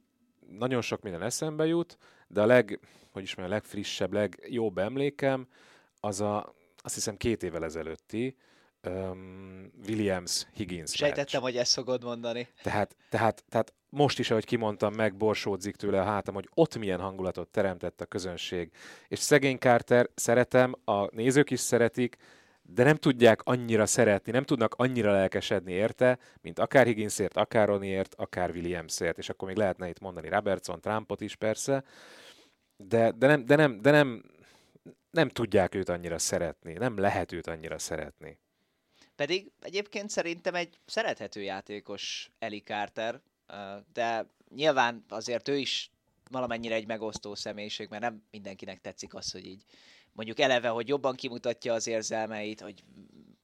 nagyon 0.57 0.81
sok 0.81 1.01
minden 1.01 1.21
eszembe 1.21 1.65
jut, 1.65 1.97
de 2.27 2.41
a 2.41 2.45
leg, 2.45 2.79
hogy 3.11 3.23
is 3.23 3.35
mondjam, 3.35 3.57
a 3.57 3.59
legfrissebb, 3.59 4.13
legjobb 4.13 4.77
emlékem 4.77 5.47
az 5.99 6.21
a, 6.21 6.53
azt 6.77 6.93
hiszem 6.93 7.17
két 7.17 7.43
évvel 7.43 7.63
ezelőtti 7.63 8.37
um, 8.87 9.71
Williams-Higgins 9.87 10.91
Sejtettem, 10.91 11.41
hogy 11.41 11.57
ezt 11.57 11.73
fogod 11.73 12.03
mondani. 12.03 12.47
Tehát, 12.61 12.95
tehát, 13.09 13.43
tehát 13.49 13.73
most 13.89 14.19
is, 14.19 14.31
ahogy 14.31 14.45
kimondtam, 14.45 14.93
meg 14.93 15.15
borsódzik 15.15 15.75
tőle 15.75 16.01
a 16.01 16.03
hátam, 16.03 16.33
hogy 16.33 16.49
ott 16.53 16.77
milyen 16.77 16.99
hangulatot 16.99 17.47
teremtett 17.47 18.01
a 18.01 18.05
közönség. 18.05 18.71
És 19.07 19.19
szegény 19.19 19.57
Carter 19.57 20.09
szeretem, 20.15 20.75
a 20.85 21.15
nézők 21.15 21.51
is 21.51 21.59
szeretik, 21.59 22.17
de 22.63 22.83
nem 22.83 22.95
tudják 22.95 23.41
annyira 23.43 23.85
szeretni, 23.85 24.31
nem 24.31 24.43
tudnak 24.43 24.73
annyira 24.73 25.11
lelkesedni 25.11 25.71
érte, 25.71 26.19
mint 26.41 26.59
akár 26.59 26.85
Higginsért, 26.85 27.37
akár 27.37 27.67
Roniért, 27.67 28.15
akár 28.15 28.49
Williamsért, 28.49 29.17
és 29.17 29.29
akkor 29.29 29.47
még 29.47 29.57
lehetne 29.57 29.89
itt 29.89 29.99
mondani 29.99 30.29
Robertson, 30.29 30.81
Trumpot 30.81 31.21
is 31.21 31.35
persze, 31.35 31.83
de, 32.77 33.11
de, 33.11 33.27
nem, 33.27 33.45
de, 33.45 33.55
nem, 33.55 33.81
de 33.81 33.91
nem, 33.91 34.23
nem 35.11 35.29
tudják 35.29 35.75
őt 35.75 35.89
annyira 35.89 36.19
szeretni, 36.19 36.73
nem 36.73 36.97
lehet 36.97 37.31
őt 37.31 37.47
annyira 37.47 37.79
szeretni. 37.79 38.39
Pedig 39.15 39.51
egyébként 39.59 40.09
szerintem 40.09 40.55
egy 40.55 40.79
szerethető 40.85 41.41
játékos 41.41 42.31
Eli 42.39 42.59
Carter, 42.59 43.21
de 43.93 44.27
nyilván 44.55 45.05
azért 45.09 45.47
ő 45.47 45.57
is 45.57 45.91
valamennyire 46.29 46.75
egy 46.75 46.87
megosztó 46.87 47.35
személyiség, 47.35 47.89
mert 47.89 48.01
nem 48.01 48.23
mindenkinek 48.31 48.81
tetszik 48.81 49.13
az, 49.13 49.31
hogy 49.31 49.45
így 49.45 49.63
mondjuk 50.13 50.39
eleve, 50.39 50.67
hogy 50.67 50.87
jobban 50.87 51.15
kimutatja 51.15 51.73
az 51.73 51.87
érzelmeit, 51.87 52.61
hogy 52.61 52.83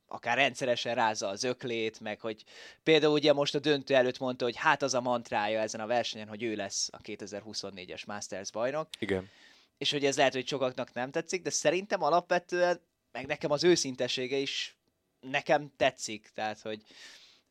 akár 0.07 0.37
rendszeresen 0.37 0.95
rázza 0.95 1.27
az 1.27 1.43
öklét, 1.43 1.99
meg 1.99 2.19
hogy 2.19 2.43
például 2.83 3.13
ugye 3.13 3.33
most 3.33 3.55
a 3.55 3.59
döntő 3.59 3.95
előtt 3.95 4.19
mondta, 4.19 4.45
hogy 4.45 4.55
hát 4.55 4.81
az 4.81 4.93
a 4.93 5.01
mantrája 5.01 5.59
ezen 5.59 5.81
a 5.81 5.87
versenyen, 5.87 6.27
hogy 6.27 6.43
ő 6.43 6.55
lesz 6.55 6.89
a 6.91 6.97
2024-es 6.97 8.05
Masters 8.05 8.51
bajnok. 8.51 8.87
Igen. 8.99 9.29
És 9.77 9.91
hogy 9.91 10.05
ez 10.05 10.17
lehet, 10.17 10.33
hogy 10.33 10.47
sokaknak 10.47 10.93
nem 10.93 11.11
tetszik, 11.11 11.41
de 11.41 11.49
szerintem 11.49 12.03
alapvetően, 12.03 12.81
meg 13.11 13.25
nekem 13.25 13.51
az 13.51 13.63
őszintesége 13.63 14.37
is 14.37 14.77
nekem 15.19 15.71
tetszik, 15.77 16.29
tehát 16.33 16.61
hogy 16.61 16.81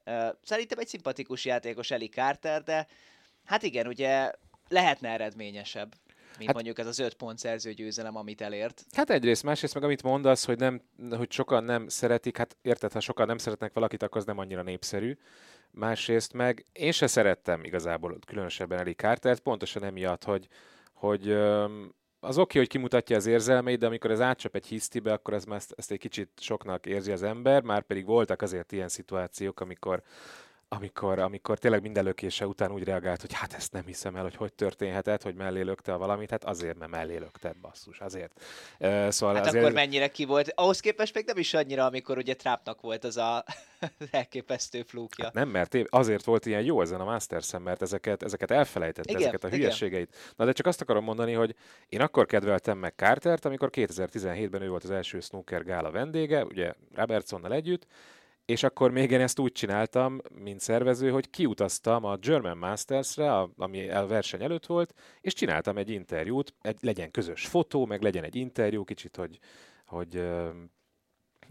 uh, 0.07 0.29
szerintem 0.43 0.79
egy 0.79 0.89
szimpatikus 0.89 1.45
játékos 1.45 1.91
Eli 1.91 2.09
Carter, 2.09 2.63
de 2.63 2.87
hát 3.45 3.63
igen, 3.63 3.87
ugye 3.87 4.33
lehetne 4.69 5.09
eredményesebb, 5.09 5.95
mint 6.37 6.47
hát, 6.47 6.55
mondjuk 6.55 6.79
ez 6.79 6.87
az 6.87 6.99
öt 6.99 7.15
pont 7.15 7.39
szerző 7.39 7.73
győzelem, 7.73 8.17
amit 8.17 8.41
elért. 8.41 8.85
Hát 8.93 9.11
egyrészt, 9.11 9.43
másrészt 9.43 9.75
meg 9.75 9.83
amit 9.83 10.03
mondasz, 10.03 10.45
hogy, 10.45 10.59
nem, 10.59 10.83
hogy 11.11 11.33
sokan 11.33 11.65
nem 11.65 11.89
szeretik, 11.89 12.37
hát 12.37 12.57
érted, 12.63 12.93
ha 12.93 13.01
sokan 13.01 13.27
nem 13.27 13.39
szeretnek 13.39 13.73
valakit, 13.73 14.03
akkor 14.03 14.17
az 14.17 14.25
nem 14.25 14.39
annyira 14.39 14.63
népszerű. 14.63 15.17
Másrészt 15.71 16.33
meg 16.33 16.65
én 16.73 16.93
se 16.93 17.07
szerettem 17.07 17.65
igazából 17.65 18.19
különösebben 18.27 18.79
Eli 18.79 18.93
Cartert, 18.93 19.41
pontosan 19.41 19.83
emiatt, 19.83 20.25
hogy, 20.25 20.49
hogy 20.93 21.33
az 22.21 22.39
oké, 22.39 22.41
okay, 22.41 22.61
hogy 22.61 22.69
kimutatja 22.69 23.17
az 23.17 23.27
érzelmeit, 23.27 23.79
de 23.79 23.87
amikor 23.87 24.11
ez 24.11 24.21
átcsap 24.21 24.55
egy 24.55 24.67
hisztibe, 24.67 25.13
akkor 25.13 25.35
ez 25.35 25.45
ezt, 25.51 25.75
ezt 25.77 25.91
egy 25.91 25.99
kicsit 25.99 26.31
soknak 26.41 26.87
érzi 26.87 27.13
az 27.13 27.23
ember, 27.23 27.63
már 27.63 27.83
pedig 27.83 28.07
voltak 28.07 28.43
azért 28.43 28.73
ilyen 28.73 28.89
szituációk, 28.89 29.61
amikor 29.61 30.03
amikor, 30.69 31.19
amikor 31.19 31.59
tényleg 31.59 31.83
minden 31.83 32.05
lökése 32.05 32.47
után 32.47 32.73
úgy 32.73 32.85
reagált, 32.85 33.21
hogy 33.21 33.33
hát 33.33 33.53
ezt 33.53 33.73
nem 33.73 33.87
hiszem 33.87 34.17
el, 34.17 34.23
hogy 34.23 34.37
hogy 34.37 34.53
történhetett, 34.53 35.23
hogy 35.23 35.35
mellé 35.35 35.61
lökte 35.61 35.93
a 35.93 35.99
valamit, 35.99 36.31
hát 36.31 36.45
azért, 36.45 36.79
mert 36.79 36.91
mellé 36.91 37.17
lökted, 37.17 37.57
basszus, 37.57 38.01
azért. 38.01 38.33
Uh, 38.79 39.09
szóval 39.09 39.35
hát 39.35 39.47
azért... 39.47 39.65
akkor 39.65 39.75
mennyire 39.75 40.09
ki 40.09 40.25
volt? 40.25 40.53
Ahhoz 40.55 40.81
képest 40.81 41.15
még 41.15 41.25
nem 41.27 41.37
is 41.37 41.55
annyira, 41.55 41.85
amikor 41.85 42.17
ugye 42.17 42.35
Trumpnak 42.35 42.81
volt 42.81 43.05
az 43.05 43.17
a 43.17 43.45
elképesztő 44.11 44.83
flúkja. 44.83 45.25
Hát 45.25 45.35
nem, 45.35 45.49
mert 45.49 45.77
azért 45.89 46.25
volt 46.25 46.47
ilyen 46.47 46.63
jó 46.63 46.81
ezen 46.81 47.01
a 47.01 47.05
masters 47.05 47.53
mert 47.59 47.83
ezeket, 47.83 48.23
ezeket 48.23 48.51
elfelejtette, 48.51 49.11
igen, 49.11 49.23
ezeket 49.23 49.45
a 49.45 49.47
igen. 49.47 49.59
hülyeségeit. 49.59 50.17
Na 50.37 50.45
de 50.45 50.53
csak 50.53 50.67
azt 50.67 50.81
akarom 50.81 51.05
mondani, 51.05 51.33
hogy 51.33 51.55
én 51.89 52.01
akkor 52.01 52.27
kedveltem 52.27 52.79
meg 52.79 52.93
Cartert, 52.97 53.45
amikor 53.45 53.71
2017-ben 53.73 54.63
ő 54.63 54.69
volt 54.69 54.85
az 54.85 54.91
első 54.91 55.21
snooker 55.21 55.65
gála 55.65 55.91
vendége, 55.91 56.45
ugye 56.45 56.73
Robertsonnal 56.95 57.53
együtt, 57.53 57.87
és 58.49 58.63
akkor 58.63 58.91
még 58.91 59.11
én 59.11 59.21
ezt 59.21 59.39
úgy 59.39 59.53
csináltam, 59.53 60.21
mint 60.35 60.61
szervező, 60.61 61.11
hogy 61.11 61.31
kiutaztam 61.31 62.05
a 62.05 62.17
German 62.17 62.59
Masters-re, 62.59 63.39
ami 63.57 63.91
a 63.91 64.07
verseny 64.07 64.43
előtt 64.43 64.67
volt, 64.67 64.95
és 65.21 65.33
csináltam 65.33 65.77
egy 65.77 65.91
interjút, 65.91 66.55
egy, 66.61 66.77
legyen 66.81 67.11
közös 67.11 67.47
fotó, 67.47 67.87
meg 67.87 68.03
legyen 68.03 68.25
egy 68.25 68.37
interjú, 68.37 68.85
kicsit, 68.85 69.17
hogy, 69.17 69.39
hogy 69.87 70.15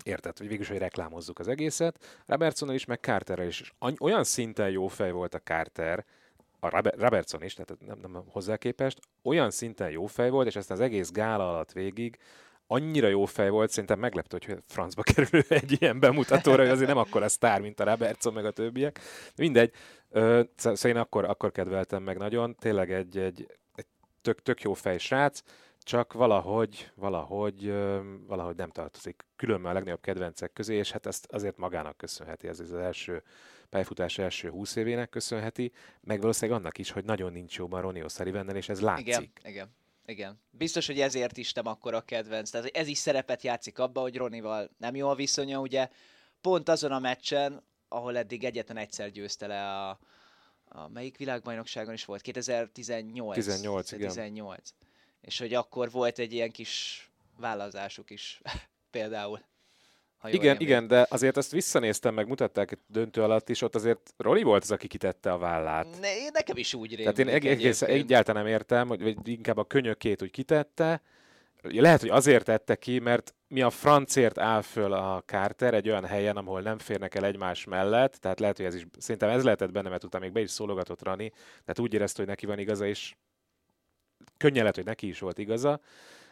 érted, 0.03 0.37
hogy 0.37 0.47
végülis, 0.47 0.67
hogy 0.67 0.77
reklámozzuk 0.77 1.39
az 1.39 1.47
egészet. 1.47 2.23
Robertsonnal 2.25 2.75
is, 2.75 2.85
meg 2.85 2.99
Carterrel 2.99 3.47
is. 3.47 3.73
Olyan 3.99 4.23
szinten 4.23 4.69
jó 4.69 4.87
fej 4.87 5.11
volt 5.11 5.33
a 5.33 5.39
Carter, 5.39 6.05
a 6.59 6.81
Robertson 6.97 7.43
is, 7.43 7.53
tehát 7.53 7.85
nem, 7.85 8.11
nem 8.11 8.23
hozzá 8.29 8.57
képest, 8.57 8.99
olyan 9.23 9.51
szinten 9.51 9.89
jó 9.89 10.05
fej 10.05 10.29
volt, 10.29 10.47
és 10.47 10.55
ezt 10.55 10.71
az 10.71 10.79
egész 10.79 11.11
gála 11.11 11.49
alatt 11.49 11.71
végig 11.71 12.17
annyira 12.67 13.07
jó 13.07 13.25
fej 13.25 13.49
volt, 13.49 13.69
szerintem 13.69 13.99
meglepte, 13.99 14.37
hogy 14.45 14.57
francba 14.67 15.01
kerül 15.01 15.41
egy 15.61 15.81
ilyen 15.81 15.99
bemutatóra, 15.99 16.61
hogy 16.61 16.71
azért 16.71 16.87
nem 16.87 16.97
akkor 16.97 17.23
a 17.23 17.29
sztár, 17.29 17.61
mint 17.61 17.79
a 17.79 17.83
Robertson, 17.83 18.33
meg 18.33 18.45
a 18.45 18.51
többiek. 18.51 18.99
Mindegy, 19.35 19.71
szóval 20.55 20.75
én 20.83 20.97
akkor, 20.97 21.25
akkor 21.25 21.51
kedveltem 21.51 22.03
meg 22.03 22.17
nagyon, 22.17 22.55
tényleg 22.55 22.91
egy, 22.91 23.17
egy, 23.17 23.47
egy 23.75 23.85
tök, 24.21 24.41
tök 24.41 24.61
jó 24.61 24.73
fej 24.73 24.97
srác, 24.97 25.41
csak 25.79 26.13
valahogy, 26.13 26.91
valahogy, 26.95 27.73
valahogy 28.27 28.55
nem 28.55 28.69
tartozik 28.69 29.25
különben 29.35 29.71
a 29.71 29.73
legnagyobb 29.73 30.01
kedvencek 30.01 30.53
közé, 30.53 30.75
és 30.75 30.91
hát 30.91 31.05
ezt 31.05 31.27
azért 31.31 31.57
magának 31.57 31.97
köszönheti, 31.97 32.47
ez 32.47 32.59
az 32.59 32.73
első 32.73 33.23
pályafutás 33.69 34.17
első 34.17 34.49
20 34.49 34.75
évének 34.75 35.09
köszönheti, 35.09 35.71
meg 36.01 36.19
valószínűleg 36.19 36.59
annak 36.59 36.77
is, 36.77 36.91
hogy 36.91 37.05
nagyon 37.05 37.31
nincs 37.31 37.57
jóban 37.57 37.81
Ronnie 37.81 38.03
O'Sullivannel, 38.07 38.55
és 38.55 38.69
ez 38.69 38.81
látszik. 38.81 39.07
Igen, 39.07 39.31
igen. 39.43 39.75
Igen. 40.09 40.41
Biztos, 40.49 40.87
hogy 40.87 40.99
ezért 40.99 41.37
is 41.37 41.53
nem 41.53 41.65
akkor 41.65 41.93
a 41.93 42.01
kedvenc. 42.01 42.49
Tehát 42.49 42.67
ez 42.67 42.87
is 42.87 42.97
szerepet 42.97 43.41
játszik 43.41 43.79
abba, 43.79 44.01
hogy 44.01 44.15
Ronival 44.15 44.69
nem 44.77 44.95
jó 44.95 45.09
a 45.09 45.15
viszonya, 45.15 45.59
ugye 45.59 45.89
pont 46.41 46.69
azon 46.69 46.91
a 46.91 46.99
meccsen, 46.99 47.63
ahol 47.87 48.17
eddig 48.17 48.43
egyetlen 48.43 48.77
egyszer 48.77 49.11
győzte 49.11 49.47
le 49.47 49.63
a, 49.63 49.99
a 50.65 50.87
melyik 50.87 51.17
világbajnokságon 51.17 51.93
is 51.93 52.05
volt? 52.05 52.21
2018. 52.21 53.35
18, 53.35 53.89
2018. 53.89 54.69
Igen. 54.69 54.89
És 55.21 55.39
hogy 55.39 55.53
akkor 55.53 55.91
volt 55.91 56.19
egy 56.19 56.33
ilyen 56.33 56.51
kis 56.51 57.01
válaszásuk 57.37 58.09
is 58.09 58.41
például. 58.91 59.41
Ha 60.29 60.33
igen, 60.33 60.59
igen, 60.59 60.87
de 60.87 61.05
azért 61.09 61.37
azt 61.37 61.51
visszanéztem, 61.51 62.13
meg 62.13 62.27
mutatták 62.27 62.77
döntő 62.87 63.21
alatt 63.21 63.49
is, 63.49 63.61
ott 63.61 63.75
azért 63.75 64.13
Roli 64.17 64.43
volt 64.43 64.63
az, 64.63 64.71
aki 64.71 64.87
kitette 64.87 65.31
a 65.31 65.37
vállát. 65.37 65.87
Ne, 66.01 66.09
nekem 66.33 66.57
is 66.57 66.73
úgy 66.73 66.95
rémlik 66.95 67.15
Tehát 67.15 67.43
én 67.43 67.51
egész, 67.51 67.81
egyáltalán 67.81 68.43
nem 68.43 68.51
értem, 68.51 68.87
hogy 68.87 69.03
vagy 69.03 69.27
inkább 69.27 69.57
a 69.57 69.63
könyökét 69.63 70.21
úgy 70.21 70.31
kitette. 70.31 71.01
Lehet, 71.61 72.01
hogy 72.01 72.09
azért 72.09 72.45
tette 72.45 72.75
ki, 72.75 72.99
mert 72.99 73.35
mi 73.47 73.61
a 73.61 73.69
francért 73.69 74.37
áll 74.37 74.61
föl 74.61 74.93
a 74.93 75.23
Carter 75.25 75.73
egy 75.73 75.89
olyan 75.89 76.05
helyen, 76.05 76.37
ahol 76.37 76.61
nem 76.61 76.77
férnek 76.77 77.15
el 77.15 77.25
egymás 77.25 77.65
mellett, 77.65 78.13
tehát 78.13 78.39
lehet, 78.39 78.57
hogy 78.57 78.65
ez 78.65 78.75
is, 78.75 78.85
szerintem 78.97 79.29
ez 79.29 79.43
lehetett 79.43 79.71
benne, 79.71 79.89
mert 79.89 80.03
utána 80.03 80.23
még 80.23 80.33
be 80.33 80.39
is 80.39 80.51
szólogatott 80.51 81.03
Rani, 81.03 81.29
tehát 81.35 81.79
úgy 81.79 81.93
érezte, 81.93 82.17
hogy 82.17 82.29
neki 82.29 82.45
van 82.45 82.59
igaza, 82.59 82.85
és 82.85 83.15
könnyen 84.37 84.59
lehet, 84.59 84.75
hogy 84.75 84.85
neki 84.85 85.07
is 85.07 85.19
volt 85.19 85.37
igaza. 85.37 85.79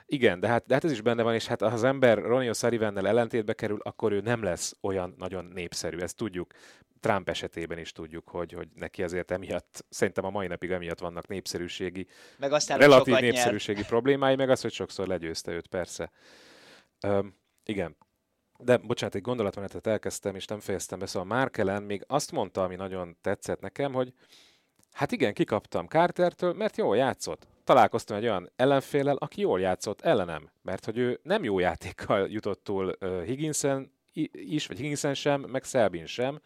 Igen, 0.08 0.40
de 0.40 0.48
hát, 0.48 0.66
de 0.66 0.74
hát 0.74 0.84
ez 0.84 0.92
is 0.92 1.02
benne 1.02 1.24
van, 1.24 1.34
és 1.34 1.48
hát 1.48 1.62
ha 1.62 1.68
az 1.68 1.84
ember 1.84 2.18
Ronnie 2.18 2.52
O'Sullivannel 2.54 3.06
ellentétbe 3.06 3.54
kerül, 3.54 3.80
akkor 3.84 4.12
ő 4.12 4.20
nem 4.20 4.44
lesz 4.44 4.76
olyan 4.82 5.16
nagyon 5.18 5.46
népszerű, 5.46 5.98
ezt 5.98 6.18
tudjuk. 6.18 6.54
Trump 7.00 7.30
esetében 7.30 7.78
is 7.78 7.92
tudjuk, 7.92 8.30
hogy, 8.30 8.52
hogy 8.52 8.68
neki 8.76 9.04
azért 9.04 9.32
emiatt, 9.32 9.86
szerintem 9.90 10.26
a 10.26 10.30
mai 10.30 10.48
napig 10.48 10.72
emiatt 10.72 11.00
vannak 11.00 11.28
népszerűségi, 11.28 12.08
meg 12.38 12.52
aztán 12.52 12.78
relatív 12.78 13.16
népszerűségi 13.16 13.80
nyer. 13.80 13.88
problémái, 13.88 14.36
meg 14.36 14.50
az, 14.50 14.62
hogy 14.62 14.72
sokszor 14.72 15.08
legyőzte 15.08 15.52
őt, 15.52 15.68
persze. 15.68 16.12
Üm, 17.08 17.36
igen. 17.64 17.98
De 18.58 18.78
bocsánat, 18.78 19.16
egy 19.16 19.22
gondolatmenetet 19.22 19.88
elkezdtem, 19.88 20.36
és 20.36 20.46
nem 20.46 20.60
fejeztem 20.60 21.00
be, 21.00 21.06
szóval 21.06 21.38
Markelen 21.38 21.84
még 21.84 22.04
azt 22.08 22.32
mondta, 22.32 22.64
ami 22.64 22.76
nagyon 22.76 23.18
tetszett 23.22 23.60
nekem, 23.60 23.94
hogy 23.94 24.14
hát 24.92 25.12
igen, 25.12 25.34
kikaptam 25.34 25.88
Cartertől, 25.88 26.54
mert 26.54 26.78
jól 26.78 26.98
játszott 26.98 27.48
találkoztam 27.66 28.18
egy 28.18 28.24
olyan 28.24 28.52
ellenfélel, 28.56 29.16
aki 29.16 29.42
jól 29.42 29.60
játszott 29.60 30.02
ellenem, 30.02 30.50
mert 30.62 30.86
hogy 30.86 30.98
ő 30.98 31.20
nem 31.24 31.44
jó 31.44 31.60
játékkal 31.60 32.28
jutott 32.30 32.64
túl 32.64 32.98
Higginsen 33.26 33.94
is, 34.32 34.68
vagy 34.68 34.78
Higginsen 34.78 35.14
sem, 35.14 35.42
meg 35.42 35.64
Selbin 35.64 36.06
sem, 36.06 36.40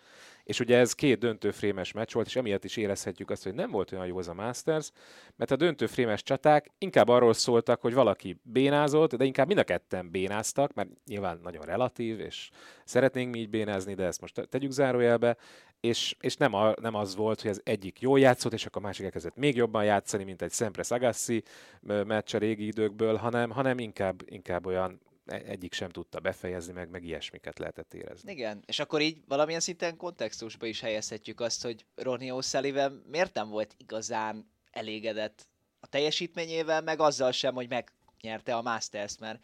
és 0.43 0.59
ugye 0.59 0.77
ez 0.77 0.93
két 0.93 1.19
döntőfrémes 1.19 1.91
meccs 1.91 2.13
volt, 2.13 2.27
és 2.27 2.35
emiatt 2.35 2.63
is 2.63 2.77
érezhetjük 2.77 3.29
azt, 3.29 3.43
hogy 3.43 3.53
nem 3.53 3.71
volt 3.71 3.91
olyan 3.91 4.05
jó 4.05 4.17
az 4.17 4.27
a 4.27 4.33
Masters, 4.33 4.91
mert 5.35 5.51
a 5.51 5.55
döntőfrémes 5.55 6.23
csaták 6.23 6.71
inkább 6.77 7.07
arról 7.07 7.33
szóltak, 7.33 7.81
hogy 7.81 7.93
valaki 7.93 8.39
bénázott, 8.43 9.15
de 9.15 9.25
inkább 9.25 9.47
mind 9.47 9.59
a 9.59 9.63
ketten 9.63 10.11
bénáztak, 10.11 10.73
mert 10.73 10.89
nyilván 11.05 11.39
nagyon 11.43 11.65
relatív, 11.65 12.19
és 12.19 12.49
szeretnénk 12.83 13.31
mi 13.31 13.39
így 13.39 13.49
bénázni, 13.49 13.93
de 13.93 14.05
ezt 14.05 14.21
most 14.21 14.47
tegyük 14.49 14.71
zárójelbe, 14.71 15.37
és, 15.79 16.15
és 16.19 16.35
nem, 16.35 16.53
a, 16.53 16.73
nem 16.81 16.95
az 16.95 17.15
volt, 17.15 17.41
hogy 17.41 17.51
az 17.51 17.61
egyik 17.63 18.01
jól 18.01 18.19
játszott, 18.19 18.53
és 18.53 18.65
akkor 18.65 18.81
a 18.81 18.85
másik 18.85 19.05
elkezdett 19.05 19.35
még 19.35 19.55
jobban 19.55 19.83
játszani, 19.83 20.23
mint 20.23 20.41
egy 20.41 20.51
Sempre 20.51 20.83
Sagassi 20.83 21.43
meccs 21.81 22.35
a 22.35 22.37
régi 22.37 22.65
időkből, 22.65 23.15
hanem, 23.15 23.49
hanem 23.49 23.79
inkább, 23.79 24.21
inkább 24.25 24.65
olyan 24.65 24.99
e, 25.25 25.35
egyik 25.35 25.73
sem 25.73 25.89
tudta 25.89 26.19
befejezni, 26.19 26.73
meg, 26.73 26.89
meg 26.89 27.03
ilyesmiket 27.03 27.59
lehetett 27.59 27.93
érezni. 27.93 28.31
Igen, 28.31 28.63
és 28.65 28.79
akkor 28.79 29.01
így 29.01 29.21
valamilyen 29.27 29.59
szinten 29.59 29.97
kontextusba 29.97 30.65
is 30.65 30.79
helyezhetjük 30.79 31.39
azt, 31.39 31.63
hogy 31.63 31.85
Ronnie 31.95 32.33
O'Sullivan 32.35 32.91
miért 33.05 33.33
nem 33.33 33.49
volt 33.49 33.75
igazán 33.77 34.51
elégedett 34.71 35.47
a 35.79 35.87
teljesítményével, 35.87 36.81
meg 36.81 36.99
azzal 36.99 37.31
sem, 37.31 37.53
hogy 37.53 37.69
megnyerte 37.69 38.55
a 38.55 38.61
Masters-t, 38.61 39.19
mert 39.19 39.43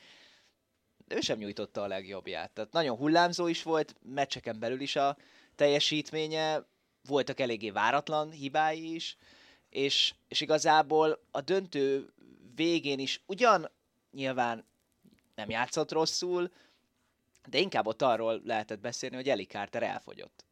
ő 1.08 1.20
sem 1.20 1.38
nyújtotta 1.38 1.82
a 1.82 1.88
legjobbját. 1.88 2.52
Tehát 2.52 2.72
nagyon 2.72 2.98
hullámzó 2.98 3.48
is 3.48 3.64
volt, 3.64 3.96
meccseken 4.02 4.60
belül 4.60 4.82
is 4.82 4.96
a 4.96 5.18
teljesítménye, 5.56 6.66
voltak 7.08 7.40
eléggé 7.40 7.70
váratlan 7.70 8.32
hibái 8.32 8.94
is, 8.94 9.18
és, 9.70 10.14
és 10.28 10.42
igazából 10.42 11.20
a 11.32 11.42
döntő 11.42 12.14
végén 12.56 13.00
is 13.00 13.22
ugyan 13.26 13.70
nyilván 14.12 14.66
nem 15.36 15.50
játszott 15.50 15.92
rosszul, 15.92 16.52
de 17.50 17.58
inkább 17.58 17.88
ott 17.88 18.02
arról 18.02 18.42
lehetett 18.46 18.80
beszélni, 18.80 19.16
hogy 19.16 19.30
Eli 19.30 19.44
Carter 19.44 19.84
elfogyott. 19.84 20.46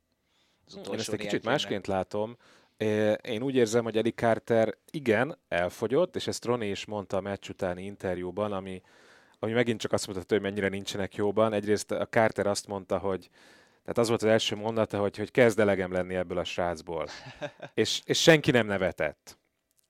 Én 0.76 1.00
ezt 1.00 1.14
egy 1.14 1.20
kicsit 1.20 1.44
másként 1.44 1.88
látom. 1.88 2.38
Én 3.22 3.42
úgy 3.42 3.56
érzem, 3.56 3.84
hogy 3.84 3.98
Eli 3.98 4.12
Carter 4.12 4.78
igen, 4.92 5.38
elfogyott, 5.48 6.16
és 6.16 6.28
ezt 6.28 6.46
Ronnie 6.46 6.70
is 6.70 6.86
mondta 6.86 7.18
a 7.18 7.22
meccs 7.22 7.50
utáni 7.50 7.84
interjúban, 7.84 8.52
ami, 8.52 8.82
ami 9.40 9.52
megint 9.52 9.80
csak 9.80 9.92
azt 9.92 10.08
mutatta, 10.08 10.34
hogy 10.34 10.44
mennyire 10.44 10.68
nincsenek 10.68 11.16
jóban. 11.16 11.54
Egyrészt 11.54 11.92
a 11.92 12.08
Carter 12.08 12.48
azt 12.48 12.68
mondta, 12.68 12.98
hogy 12.98 13.30
tehát 13.84 13.98
az 13.98 14.08
volt 14.08 14.22
az 14.24 14.30
első 14.30 14.56
mondata, 14.56 15.00
hogy, 15.00 15.18
hogy 15.18 15.32
kezd 15.32 15.60
elegem 15.60 15.92
lenni 15.92 16.16
ebből 16.16 16.38
a 16.38 16.44
srácból. 16.44 17.08
és, 17.74 18.02
és 18.06 18.22
senki 18.22 18.52
nem 18.52 18.66
nevetett. 18.66 19.38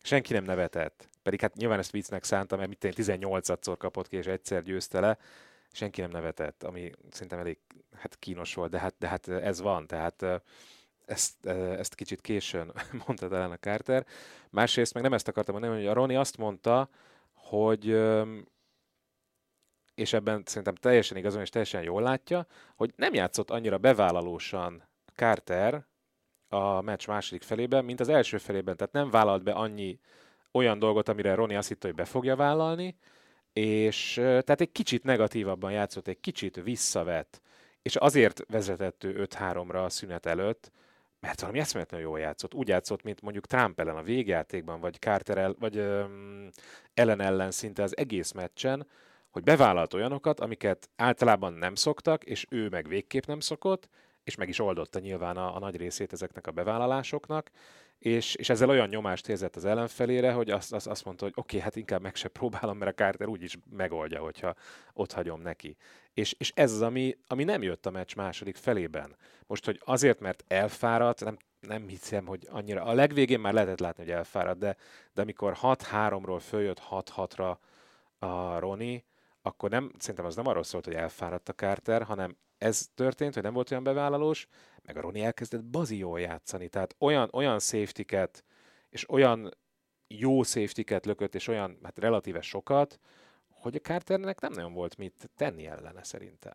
Senki 0.03 0.33
nem 0.33 0.43
nevetett. 0.43 1.09
Pedig 1.23 1.41
hát 1.41 1.55
nyilván 1.55 1.79
ezt 1.79 1.91
viccnek 1.91 2.23
szántam, 2.23 2.57
mert 2.59 2.69
mit 2.69 2.95
18-szor 2.97 3.75
kapott 3.77 4.07
ki, 4.07 4.17
és 4.17 4.25
egyszer 4.25 4.63
győzte 4.63 4.99
le. 4.99 5.17
Senki 5.71 6.01
nem 6.01 6.09
nevetett, 6.09 6.63
ami 6.63 6.91
szerintem 7.11 7.39
elég 7.39 7.57
hát 7.95 8.15
kínos 8.19 8.53
volt, 8.53 8.71
de 8.71 8.79
hát, 8.79 8.95
de 8.99 9.07
hát 9.07 9.27
ez 9.27 9.61
van. 9.61 9.87
Tehát 9.87 10.25
ezt, 11.05 11.45
ezt 11.45 11.95
kicsit 11.95 12.21
későn 12.21 12.71
mondta 13.05 13.27
talán 13.27 13.51
a 13.51 13.57
Carter. 13.57 14.05
Másrészt 14.49 14.93
meg 14.93 15.03
nem 15.03 15.13
ezt 15.13 15.27
akartam 15.27 15.53
mondani, 15.53 15.79
hogy 15.79 15.89
a 15.89 15.93
Roni 15.93 16.15
azt 16.15 16.37
mondta, 16.37 16.89
hogy 17.33 17.85
és 19.95 20.13
ebben 20.13 20.41
szerintem 20.45 20.75
teljesen 20.75 21.17
igazon 21.17 21.41
és 21.41 21.49
teljesen 21.49 21.83
jól 21.83 22.01
látja, 22.01 22.47
hogy 22.75 22.93
nem 22.95 23.13
játszott 23.13 23.49
annyira 23.49 23.77
bevállalósan 23.77 24.83
Carter 25.15 25.85
a 26.47 26.81
meccs 26.81 27.07
második 27.07 27.41
felében, 27.41 27.85
mint 27.85 27.99
az 27.99 28.09
első 28.09 28.37
felében. 28.37 28.75
Tehát 28.77 28.93
nem 28.93 29.09
vállalt 29.09 29.43
be 29.43 29.51
annyi 29.51 29.99
olyan 30.51 30.79
dolgot, 30.79 31.09
amire 31.09 31.35
Roni 31.35 31.55
azt 31.55 31.67
hitte, 31.67 31.87
hogy 31.87 31.95
be 31.95 32.05
fogja 32.05 32.35
vállalni, 32.35 32.97
és 33.53 34.13
tehát 34.13 34.61
egy 34.61 34.71
kicsit 34.71 35.03
negatívabban 35.03 35.71
játszott, 35.71 36.07
egy 36.07 36.19
kicsit 36.19 36.61
visszavett, 36.63 37.41
és 37.81 37.95
azért 37.95 38.45
vezetett 38.47 39.03
ő 39.03 39.27
5-3-ra 39.29 39.83
a 39.85 39.89
szünet 39.89 40.25
előtt, 40.25 40.71
mert 41.19 41.39
valami 41.39 41.59
eszméletlenül 41.59 42.07
jól 42.07 42.19
játszott. 42.19 42.53
Úgy 42.53 42.67
játszott, 42.67 43.03
mint 43.03 43.21
mondjuk 43.21 43.45
Trump 43.45 43.79
ellen 43.79 43.95
a 43.95 44.01
végjátékban, 44.01 44.79
vagy 44.79 44.99
Carter 44.99 45.37
el, 45.37 45.55
vagy 45.59 45.77
um, 45.77 46.49
ellen 46.93 47.21
ellen 47.21 47.51
szinte 47.51 47.83
az 47.83 47.97
egész 47.97 48.31
meccsen, 48.31 48.87
hogy 49.33 49.43
bevállalt 49.43 49.93
olyanokat, 49.93 50.39
amiket 50.39 50.89
általában 50.95 51.53
nem 51.53 51.75
szoktak, 51.75 52.23
és 52.23 52.45
ő 52.49 52.69
meg 52.69 52.87
végképp 52.87 53.25
nem 53.25 53.39
szokott, 53.39 53.89
és 54.23 54.35
meg 54.35 54.49
is 54.49 54.59
oldotta 54.59 54.99
nyilván 54.99 55.37
a, 55.37 55.55
a 55.55 55.59
nagy 55.59 55.75
részét 55.75 56.13
ezeknek 56.13 56.47
a 56.47 56.51
bevállalásoknak, 56.51 57.51
és, 57.99 58.35
és 58.35 58.49
ezzel 58.49 58.69
olyan 58.69 58.87
nyomást 58.87 59.29
érzett 59.29 59.55
az 59.55 59.65
ellenfelére, 59.65 60.31
hogy 60.31 60.49
azt, 60.49 60.73
azt, 60.73 60.87
azt 60.87 61.05
mondta, 61.05 61.23
hogy 61.23 61.33
oké, 61.35 61.55
okay, 61.55 61.59
hát 61.59 61.75
inkább 61.75 62.01
meg 62.01 62.15
se 62.15 62.27
próbálom, 62.27 62.77
mert 62.77 62.91
a 62.91 63.03
Carter 63.03 63.27
úgyis 63.27 63.57
megoldja, 63.69 64.21
hogyha 64.21 64.55
ott 64.93 65.11
hagyom 65.11 65.41
neki. 65.41 65.77
És, 66.13 66.33
és 66.37 66.51
ez 66.55 66.71
az, 66.71 66.81
ami, 66.81 67.17
ami 67.27 67.43
nem 67.43 67.61
jött 67.61 67.85
a 67.85 67.91
meccs 67.91 68.15
második 68.15 68.55
felében. 68.55 69.15
Most, 69.47 69.65
hogy 69.65 69.81
azért, 69.85 70.19
mert 70.19 70.43
elfáradt, 70.47 71.23
nem, 71.23 71.37
nem 71.59 71.87
hiszem, 71.87 72.25
hogy 72.25 72.47
annyira. 72.49 72.83
A 72.83 72.93
legvégén 72.93 73.39
már 73.39 73.53
lehetett 73.53 73.79
látni, 73.79 74.03
hogy 74.03 74.11
elfáradt, 74.11 74.59
de, 74.59 74.75
de 75.13 75.21
amikor 75.21 75.57
6-3-ról 75.61 76.39
följött 76.41 76.81
6-6-ra 76.89 77.57
a 78.19 78.59
Roni, 78.59 79.03
akkor 79.45 79.69
nem, 79.69 79.91
szerintem 79.97 80.25
az 80.25 80.35
nem 80.35 80.47
arról 80.47 80.63
szólt, 80.63 80.85
hogy 80.85 80.93
elfáradt 80.93 81.49
a 81.49 81.53
Carter, 81.53 82.03
hanem 82.03 82.37
ez 82.57 82.87
történt, 82.95 83.33
hogy 83.33 83.43
nem 83.43 83.53
volt 83.53 83.71
olyan 83.71 83.83
bevállalós, 83.83 84.47
meg 84.81 84.97
a 84.97 85.01
Roni 85.01 85.21
elkezdett 85.21 85.63
bazi 85.63 85.97
jól 85.97 86.19
játszani. 86.19 86.67
Tehát 86.67 86.95
olyan, 86.99 87.29
olyan 87.31 87.59
safety 87.59 88.15
és 88.89 89.09
olyan 89.09 89.57
jó 90.07 90.43
safety 90.43 91.05
lökött, 91.05 91.35
és 91.35 91.47
olyan 91.47 91.79
hát 91.83 91.99
relatíve 91.99 92.41
sokat, 92.41 92.99
hogy 93.49 93.75
a 93.75 93.79
Carternek 93.79 94.39
nem 94.39 94.51
nagyon 94.51 94.73
volt 94.73 94.97
mit 94.97 95.29
tenni 95.35 95.65
ellene 95.65 96.03
szerintem. 96.03 96.53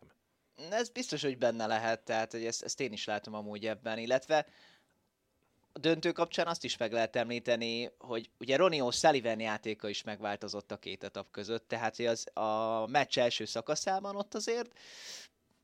Ez 0.69 0.89
biztos, 0.89 1.23
hogy 1.23 1.37
benne 1.37 1.65
lehet, 1.65 2.03
tehát 2.03 2.31
hogy 2.31 2.45
ezt, 2.45 2.63
ezt 2.63 2.79
én 2.79 2.91
is 2.91 3.05
látom 3.05 3.33
amúgy 3.33 3.65
ebben, 3.65 3.97
illetve 3.97 4.45
döntő 5.79 6.11
kapcsán 6.11 6.47
azt 6.47 6.63
is 6.63 6.77
meg 6.77 6.91
lehet 6.91 7.15
említeni, 7.15 7.91
hogy 7.97 8.29
ugye 8.39 8.55
Ronnie 8.55 8.83
O'Sullivan 8.83 9.39
játéka 9.39 9.89
is 9.89 10.03
megváltozott 10.03 10.71
a 10.71 10.77
két 10.77 11.03
etap 11.03 11.31
között, 11.31 11.67
tehát 11.67 11.95
hogy 11.95 12.05
az 12.05 12.37
a 12.37 12.87
meccs 12.87 13.17
első 13.17 13.45
szakaszában 13.45 14.15
ott 14.15 14.35
azért 14.35 14.71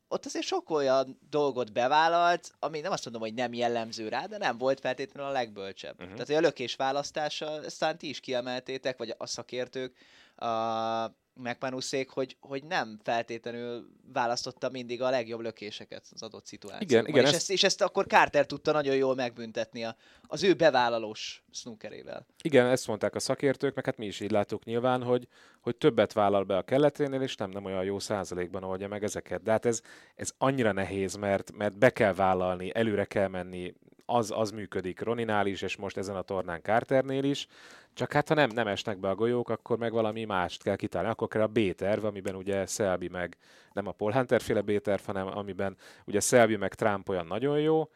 ott 0.08 0.24
azért 0.26 0.44
sok 0.44 0.70
olyan 0.70 1.18
dolgot 1.30 1.72
bevállalt, 1.72 2.54
ami 2.58 2.80
nem 2.80 2.92
azt 2.92 3.04
mondom, 3.04 3.22
hogy 3.22 3.34
nem 3.34 3.54
jellemző 3.54 4.08
rá, 4.08 4.26
de 4.26 4.38
nem 4.38 4.58
volt 4.58 4.80
feltétlenül 4.80 5.30
a 5.30 5.32
legbölcsebb. 5.32 6.00
Uh-huh. 6.00 6.12
Tehát 6.12 6.42
a 6.42 6.46
lökés 6.46 6.76
választása, 6.76 7.64
ezt 7.64 7.96
ti 7.98 8.08
is 8.08 8.20
kiemeltétek, 8.20 8.98
vagy 8.98 9.14
a 9.18 9.26
szakértők, 9.26 9.96
a 10.36 11.16
megpanuszék, 11.42 12.10
hogy, 12.10 12.36
hogy 12.40 12.64
nem 12.64 12.98
feltétlenül 13.02 13.88
választotta 14.12 14.70
mindig 14.70 15.02
a 15.02 15.10
legjobb 15.10 15.40
lökéseket 15.40 16.06
az 16.12 16.22
adott 16.22 16.46
szituációban. 16.46 16.88
Igen, 16.88 17.06
igen, 17.06 17.22
és, 17.22 17.28
ezt... 17.28 17.34
Ezt, 17.34 17.50
és 17.50 17.62
ezt 17.62 17.82
akkor 17.82 18.06
Carter 18.06 18.46
tudta 18.46 18.72
nagyon 18.72 18.96
jól 18.96 19.14
megbüntetni 19.14 19.84
a, 19.84 19.96
az 20.22 20.42
ő 20.42 20.54
bevállalós 20.54 21.44
snookerével. 21.52 22.26
Igen, 22.42 22.66
ezt 22.66 22.86
mondták 22.86 23.14
a 23.14 23.18
szakértők, 23.18 23.74
meg 23.74 23.84
hát 23.84 23.96
mi 23.96 24.06
is 24.06 24.20
így 24.20 24.30
látjuk 24.30 24.64
nyilván, 24.64 25.02
hogy, 25.02 25.28
hogy 25.60 25.76
többet 25.76 26.12
vállal 26.12 26.44
be 26.44 26.56
a 26.56 26.62
kelleténél, 26.62 27.20
és 27.20 27.36
nem, 27.36 27.50
nem 27.50 27.64
olyan 27.64 27.84
jó 27.84 27.98
százalékban 27.98 28.64
oldja 28.64 28.88
meg 28.88 29.04
ezeket. 29.04 29.42
De 29.42 29.50
hát 29.50 29.66
ez, 29.66 29.80
ez 30.14 30.30
annyira 30.38 30.72
nehéz, 30.72 31.14
mert, 31.14 31.52
mert 31.52 31.78
be 31.78 31.90
kell 31.90 32.14
vállalni, 32.14 32.70
előre 32.74 33.04
kell 33.04 33.28
menni, 33.28 33.74
az, 34.06 34.30
az 34.30 34.50
működik 34.50 35.00
Roninál 35.00 35.46
is, 35.46 35.62
és 35.62 35.76
most 35.76 35.96
ezen 35.96 36.16
a 36.16 36.22
tornán 36.22 36.60
Carternél 36.62 37.24
is, 37.24 37.46
csak 37.94 38.12
hát 38.12 38.28
ha 38.28 38.34
nem, 38.34 38.50
nem 38.54 38.66
esnek 38.66 38.98
be 38.98 39.08
a 39.08 39.14
golyók, 39.14 39.48
akkor 39.48 39.78
meg 39.78 39.92
valami 39.92 40.24
mást 40.24 40.62
kell 40.62 40.76
kitálni. 40.76 41.08
Akkor 41.08 41.28
kell 41.28 41.42
a 41.42 41.46
B-terv, 41.46 42.04
amiben 42.04 42.34
ugye 42.34 42.66
Szelbi 42.66 43.08
meg, 43.08 43.36
nem 43.72 43.86
a 43.86 43.92
Paul 43.92 44.12
Hunter 44.12 44.40
féle 44.40 44.60
B-terv, 44.60 45.02
hanem 45.04 45.26
amiben 45.26 45.76
ugye 46.04 46.20
Szelbi 46.20 46.56
meg 46.56 46.74
Trump 46.74 47.08
olyan 47.08 47.26
nagyon 47.26 47.60
jó, 47.60 47.88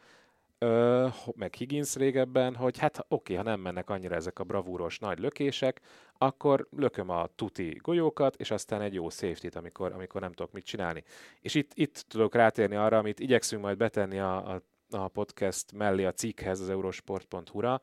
ö, 0.57 1.07
meg 1.35 1.53
Higgins 1.53 1.95
régebben, 1.95 2.55
hogy 2.55 2.77
hát 2.77 3.05
oké, 3.07 3.35
ha 3.35 3.43
nem 3.43 3.59
mennek 3.59 3.89
annyira 3.89 4.15
ezek 4.15 4.39
a 4.39 4.43
bravúros 4.43 4.99
nagy 4.99 5.19
lökések, 5.19 5.81
akkor 6.17 6.67
lököm 6.77 7.09
a 7.09 7.27
tuti 7.35 7.79
golyókat, 7.81 8.35
és 8.35 8.51
aztán 8.51 8.81
egy 8.81 8.93
jó 8.93 9.09
safety 9.09 9.55
amikor, 9.55 9.91
amikor 9.91 10.21
nem 10.21 10.33
tudok 10.33 10.51
mit 10.51 10.65
csinálni. 10.65 11.03
És 11.39 11.55
itt, 11.55 11.71
itt 11.73 12.05
tudok 12.07 12.35
rátérni 12.35 12.75
arra, 12.75 12.97
amit 12.97 13.19
igyekszünk 13.19 13.61
majd 13.61 13.77
betenni 13.77 14.19
a, 14.19 14.53
a, 14.53 14.61
a 14.93 15.07
podcast 15.07 15.71
mellé 15.71 16.05
a 16.05 16.11
cikkhez, 16.11 16.59
az 16.59 16.69
eurosport.hu-ra, 16.69 17.81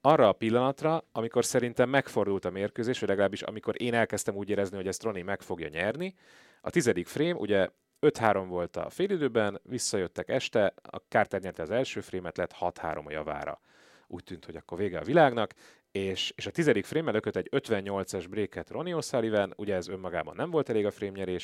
arra 0.00 0.28
a 0.28 0.32
pillanatra, 0.32 1.04
amikor 1.12 1.44
szerintem 1.44 1.88
megfordult 1.88 2.44
a 2.44 2.50
mérkőzés, 2.50 2.98
vagy 2.98 3.08
legalábbis 3.08 3.42
amikor 3.42 3.82
én 3.82 3.94
elkezdtem 3.94 4.36
úgy 4.36 4.50
érezni, 4.50 4.76
hogy 4.76 4.86
ezt 4.86 5.02
Roni 5.02 5.22
meg 5.22 5.42
fogja 5.42 5.68
nyerni. 5.68 6.14
A 6.60 6.70
tizedik 6.70 7.06
frame, 7.06 7.34
ugye 7.34 7.68
5-3 8.00 8.44
volt 8.48 8.76
a 8.76 8.90
félidőben, 8.90 9.60
visszajöttek 9.62 10.28
este, 10.28 10.74
a 10.82 10.96
Carter 10.96 11.40
nyerte 11.40 11.62
az 11.62 11.70
első 11.70 12.00
frémet, 12.00 12.36
lett 12.36 12.54
6-3 12.60 13.04
a 13.06 13.10
javára. 13.10 13.60
Úgy 14.06 14.24
tűnt, 14.24 14.44
hogy 14.44 14.56
akkor 14.56 14.78
vége 14.78 14.98
a 14.98 15.04
világnak, 15.04 15.54
és, 15.92 16.32
és 16.36 16.46
a 16.46 16.50
tizedik 16.50 16.84
frame 16.84 17.10
lökött 17.10 17.36
egy 17.36 17.48
58-es 17.50 18.24
bréket 18.30 18.70
Ronnie 18.70 18.96
O'Sullivan, 18.98 19.56
ugye 19.56 19.74
ez 19.74 19.88
önmagában 19.88 20.34
nem 20.36 20.50
volt 20.50 20.68
elég 20.68 20.86
a 20.86 20.90
frame 20.90 21.38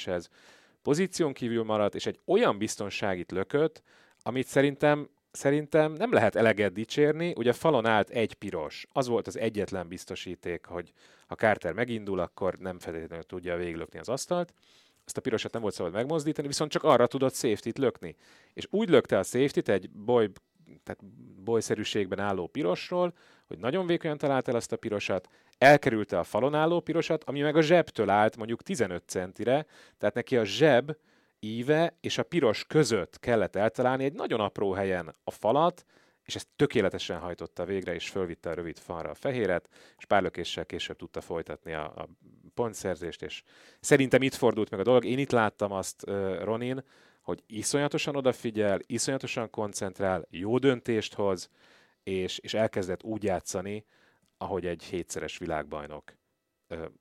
pozíción 0.83 1.33
kívül 1.33 1.65
maradt, 1.65 1.95
és 1.95 2.07
egy 2.07 2.21
olyan 2.25 2.59
biztonságit 2.59 3.31
lökött, 3.31 3.83
amit 4.23 4.47
szerintem 4.47 5.09
szerintem 5.33 5.93
nem 5.93 6.13
lehet 6.13 6.37
eleget 6.37 6.73
dicsérni, 6.73 7.33
ugye 7.37 7.53
falon 7.53 7.87
állt 7.87 8.11
egy 8.11 8.35
piros. 8.35 8.87
Az 8.93 9.07
volt 9.07 9.27
az 9.27 9.39
egyetlen 9.39 9.89
biztosíték, 9.89 10.65
hogy 10.67 10.93
ha 11.27 11.35
Carter 11.35 11.73
megindul, 11.73 12.19
akkor 12.19 12.57
nem 12.59 12.79
feltétlenül 12.79 13.25
tudja 13.25 13.57
véglökni 13.57 13.99
az 13.99 14.09
asztalt. 14.09 14.55
Ezt 15.05 15.17
a 15.17 15.21
pirosat 15.21 15.53
nem 15.53 15.63
volt 15.63 15.75
szabad 15.75 15.93
megmozdítani, 15.93 16.47
viszont 16.47 16.71
csak 16.71 16.83
arra 16.83 17.07
tudott 17.07 17.35
safety-t 17.35 17.79
lökni. 17.79 18.17
És 18.53 18.67
úgy 18.71 18.89
lökte 18.89 19.19
a 19.19 19.23
safety-t 19.23 19.69
egy 19.69 19.91
boy, 19.91 20.31
tehát 20.83 21.05
bolyszerűségben 21.45 22.19
álló 22.19 22.47
pirosról, 22.47 23.15
hogy 23.47 23.59
nagyon 23.59 23.87
vékonyan 23.87 24.19
talált 24.19 24.49
el 24.49 24.57
azt 24.57 24.73
a 24.73 24.77
pirosat, 24.77 25.29
elkerülte 25.59 26.19
a 26.19 26.25
falon 26.25 26.55
álló 26.55 26.81
pirosat, 26.81 27.25
ami 27.25 27.41
meg 27.41 27.57
a 27.57 27.61
zsebtől 27.61 28.11
állt 28.11 28.37
mondjuk 28.37 28.63
15 28.63 29.03
centire, 29.07 29.67
tehát 29.99 30.15
neki 30.15 30.37
a 30.37 30.45
zseb 30.45 30.93
íve 31.45 31.97
és 32.01 32.19
a 32.19 32.23
piros 32.23 32.65
között 32.65 33.19
kellett 33.19 33.57
eltalálni 33.57 34.05
egy 34.05 34.13
nagyon 34.13 34.41
apró 34.41 34.73
helyen 34.73 35.15
a 35.25 35.31
falat, 35.31 35.85
és 36.25 36.35
ezt 36.35 36.49
tökéletesen 36.57 37.19
hajtotta 37.19 37.65
végre, 37.65 37.95
és 37.95 38.09
fölvitte 38.09 38.51
a 38.51 38.55
rövid 38.55 38.79
falra 38.79 39.11
a 39.11 39.15
fehéret, 39.15 39.69
és 39.99 40.05
pár 40.05 40.23
lökéssel 40.23 40.67
később 40.67 40.97
tudta 40.97 41.21
folytatni 41.21 41.73
a, 41.73 41.85
a 41.85 42.09
pontszerzést, 42.55 43.23
és 43.23 43.43
szerintem 43.81 44.23
itt 44.23 44.35
fordult 44.35 44.71
meg 44.71 44.81
a 44.81 44.83
dolog. 44.83 45.05
Én 45.05 45.19
itt 45.19 45.31
láttam 45.31 45.73
azt 45.73 46.09
uh, 46.09 46.43
Ronin, 46.43 46.85
hogy 47.21 47.43
iszonyatosan 47.47 48.17
odafigyel, 48.17 48.81
iszonyatosan 48.87 49.51
koncentrál, 49.51 50.27
jó 50.31 50.59
döntést 50.59 51.15
hoz, 51.15 51.51
és, 52.03 52.39
és 52.39 52.55
elkezdett 52.55 53.03
úgy 53.03 53.23
játszani, 53.23 53.85
ahogy 54.37 54.67
egy 54.67 54.83
hétszeres 54.83 55.39
világbajnok 55.39 56.15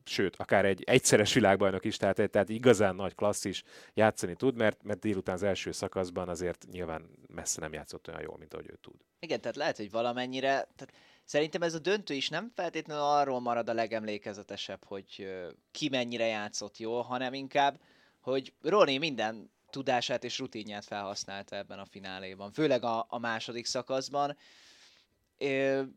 sőt, 0.03 0.35
akár 0.35 0.65
egy 0.65 0.83
egyszeres 0.85 1.33
világbajnok 1.33 1.85
is, 1.85 1.97
tehát, 1.97 2.29
tehát 2.29 2.49
igazán 2.49 2.95
nagy 2.95 3.15
klasszis 3.15 3.63
játszani 3.93 4.35
tud, 4.35 4.55
mert, 4.55 4.83
mert 4.83 4.99
délután 4.99 5.35
az 5.35 5.43
első 5.43 5.71
szakaszban 5.71 6.29
azért 6.29 6.65
nyilván 6.71 7.09
messze 7.27 7.61
nem 7.61 7.73
játszott 7.73 8.07
olyan 8.07 8.21
jól, 8.21 8.37
mint 8.37 8.53
ahogy 8.53 8.69
ő 8.69 8.77
tud. 8.81 8.95
Igen, 9.19 9.41
tehát 9.41 9.57
lehet, 9.57 9.77
hogy 9.77 9.91
valamennyire, 9.91 10.49
tehát 10.49 10.93
szerintem 11.23 11.61
ez 11.61 11.73
a 11.73 11.79
döntő 11.79 12.13
is 12.13 12.29
nem 12.29 12.51
feltétlenül 12.55 13.03
arról 13.03 13.39
marad 13.39 13.69
a 13.69 13.73
legemlékezetesebb, 13.73 14.83
hogy 14.85 15.33
ki 15.71 15.89
mennyire 15.89 16.25
játszott 16.25 16.77
jól, 16.77 17.01
hanem 17.01 17.33
inkább, 17.33 17.79
hogy 18.19 18.53
Roni 18.61 18.97
minden 18.97 19.51
tudását 19.69 20.23
és 20.23 20.39
rutinját 20.39 20.85
felhasználta 20.85 21.55
ebben 21.55 21.79
a 21.79 21.85
fináléban, 21.85 22.51
főleg 22.51 22.83
a, 22.83 23.05
a 23.09 23.19
második 23.19 23.65
szakaszban. 23.65 24.37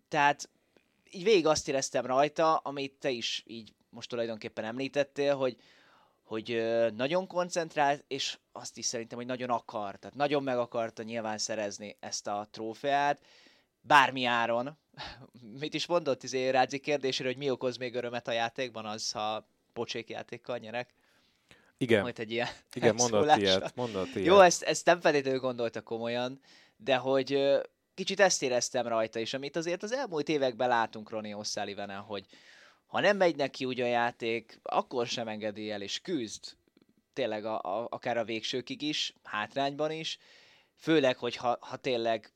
tehát 0.08 0.48
így 1.14 1.24
végig 1.24 1.46
azt 1.46 1.68
éreztem 1.68 2.06
rajta, 2.06 2.56
amit 2.56 2.92
te 2.92 3.10
is 3.10 3.42
így 3.46 3.72
most 3.88 4.08
tulajdonképpen 4.08 4.64
említettél, 4.64 5.36
hogy, 5.36 5.56
hogy 6.22 6.64
nagyon 6.96 7.26
koncentrált, 7.26 8.04
és 8.08 8.38
azt 8.52 8.78
is 8.78 8.86
szerintem, 8.86 9.18
hogy 9.18 9.26
nagyon 9.26 9.50
akar, 9.50 9.96
tehát 9.96 10.16
nagyon 10.16 10.42
meg 10.42 10.58
akarta 10.58 11.02
nyilván 11.02 11.38
szerezni 11.38 11.96
ezt 12.00 12.26
a 12.26 12.48
trófeát, 12.50 13.20
bármi 13.80 14.24
áron. 14.24 14.78
Mit 15.60 15.74
is 15.74 15.86
mondott 15.86 16.22
izé 16.22 16.48
Rádzi 16.48 16.78
kérdésére, 16.78 17.28
hogy 17.28 17.38
mi 17.38 17.50
okoz 17.50 17.76
még 17.76 17.94
örömet 17.94 18.28
a 18.28 18.32
játékban, 18.32 18.86
az, 18.86 19.10
ha 19.10 19.48
pocsék 19.72 20.08
játékkal 20.08 20.58
nyerek? 20.58 20.94
Igen, 21.76 22.02
Majd 22.02 22.18
egy 22.18 22.30
ilyen 22.30 22.48
igen 22.72 22.94
mondott 22.94 23.36
ilyet, 23.36 23.74
mondott 23.74 24.14
ilyet. 24.14 24.26
Jó, 24.26 24.40
ezt, 24.40 24.62
ezt 24.62 24.86
nem 24.86 25.00
feltétlenül 25.00 25.40
gondolta 25.40 25.80
komolyan, 25.80 26.40
de 26.76 26.96
hogy 26.96 27.60
kicsit 27.94 28.20
ezt 28.20 28.42
éreztem 28.42 28.86
rajta, 28.86 29.18
és 29.18 29.34
amit 29.34 29.56
azért 29.56 29.82
az 29.82 29.92
elmúlt 29.92 30.28
években 30.28 30.68
látunk 30.68 31.10
Ronnie 31.10 31.36
osullivan 31.36 31.90
hogy 31.90 32.26
ha 32.86 33.00
nem 33.00 33.16
megy 33.16 33.36
neki 33.36 33.64
úgy 33.64 33.80
a 33.80 33.86
játék, 33.86 34.60
akkor 34.62 35.06
sem 35.06 35.28
engedi 35.28 35.70
el, 35.70 35.82
és 35.82 36.00
küzd 36.00 36.56
tényleg 37.12 37.44
a, 37.44 37.60
a, 37.60 37.86
akár 37.90 38.16
a 38.16 38.24
végsőkig 38.24 38.82
is, 38.82 39.14
hátrányban 39.22 39.90
is, 39.90 40.18
főleg, 40.76 41.16
hogy 41.16 41.36
ha, 41.36 41.58
ha 41.60 41.76
tényleg 41.76 42.32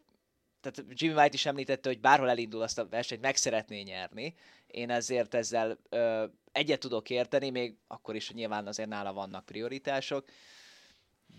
tehát 0.61 0.85
Jimmy 0.89 1.15
White 1.15 1.35
is 1.35 1.47
említette, 1.47 1.89
hogy 1.89 2.01
bárhol 2.01 2.31
elindul 2.31 2.63
azt 2.63 2.79
a 2.79 2.89
versenyt, 2.89 3.21
meg 3.21 3.37
szeretné 3.37 3.83
nyerni. 3.83 4.35
Én 4.67 4.91
ezért 4.91 5.35
ezzel 5.35 5.79
ö, 5.89 6.25
egyet 6.53 6.81
tudok 6.81 7.11
érteni, 7.11 7.51
még 7.51 7.77
akkor 7.87 8.15
is, 8.15 8.27
hogy 8.27 8.37
nyilván 8.37 8.67
azért 8.67 8.89
nála 8.89 9.13
vannak 9.13 9.45
prioritások. 9.45 10.29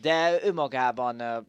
De 0.02 0.44
önmagában, 0.44 1.20
ö, 1.20 1.40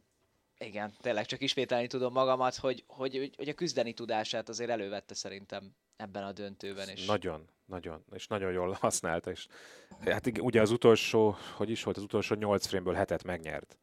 igen, 0.65 0.93
tényleg 1.01 1.27
csak 1.27 1.41
ismételni 1.41 1.87
tudom 1.87 2.13
magamat, 2.13 2.57
hogy, 2.57 2.85
hogy, 2.87 3.33
hogy, 3.37 3.49
a 3.49 3.53
küzdeni 3.53 3.93
tudását 3.93 4.49
azért 4.49 4.71
elővette 4.71 5.15
szerintem 5.15 5.75
ebben 5.97 6.25
a 6.25 6.33
döntőben. 6.33 6.89
És... 6.89 7.07
Nagyon, 7.07 7.49
nagyon, 7.65 8.05
és 8.13 8.27
nagyon 8.27 8.53
jól 8.53 8.77
használta. 8.81 9.31
És, 9.31 9.47
hát 10.05 10.39
ugye 10.41 10.61
az 10.61 10.71
utolsó, 10.71 11.37
hogy 11.57 11.71
is 11.71 11.83
volt, 11.83 11.97
az 11.97 12.03
utolsó 12.03 12.35
8 12.35 12.67
frameből 12.67 12.95
hetet 12.95 13.25
megnyert 13.25 13.79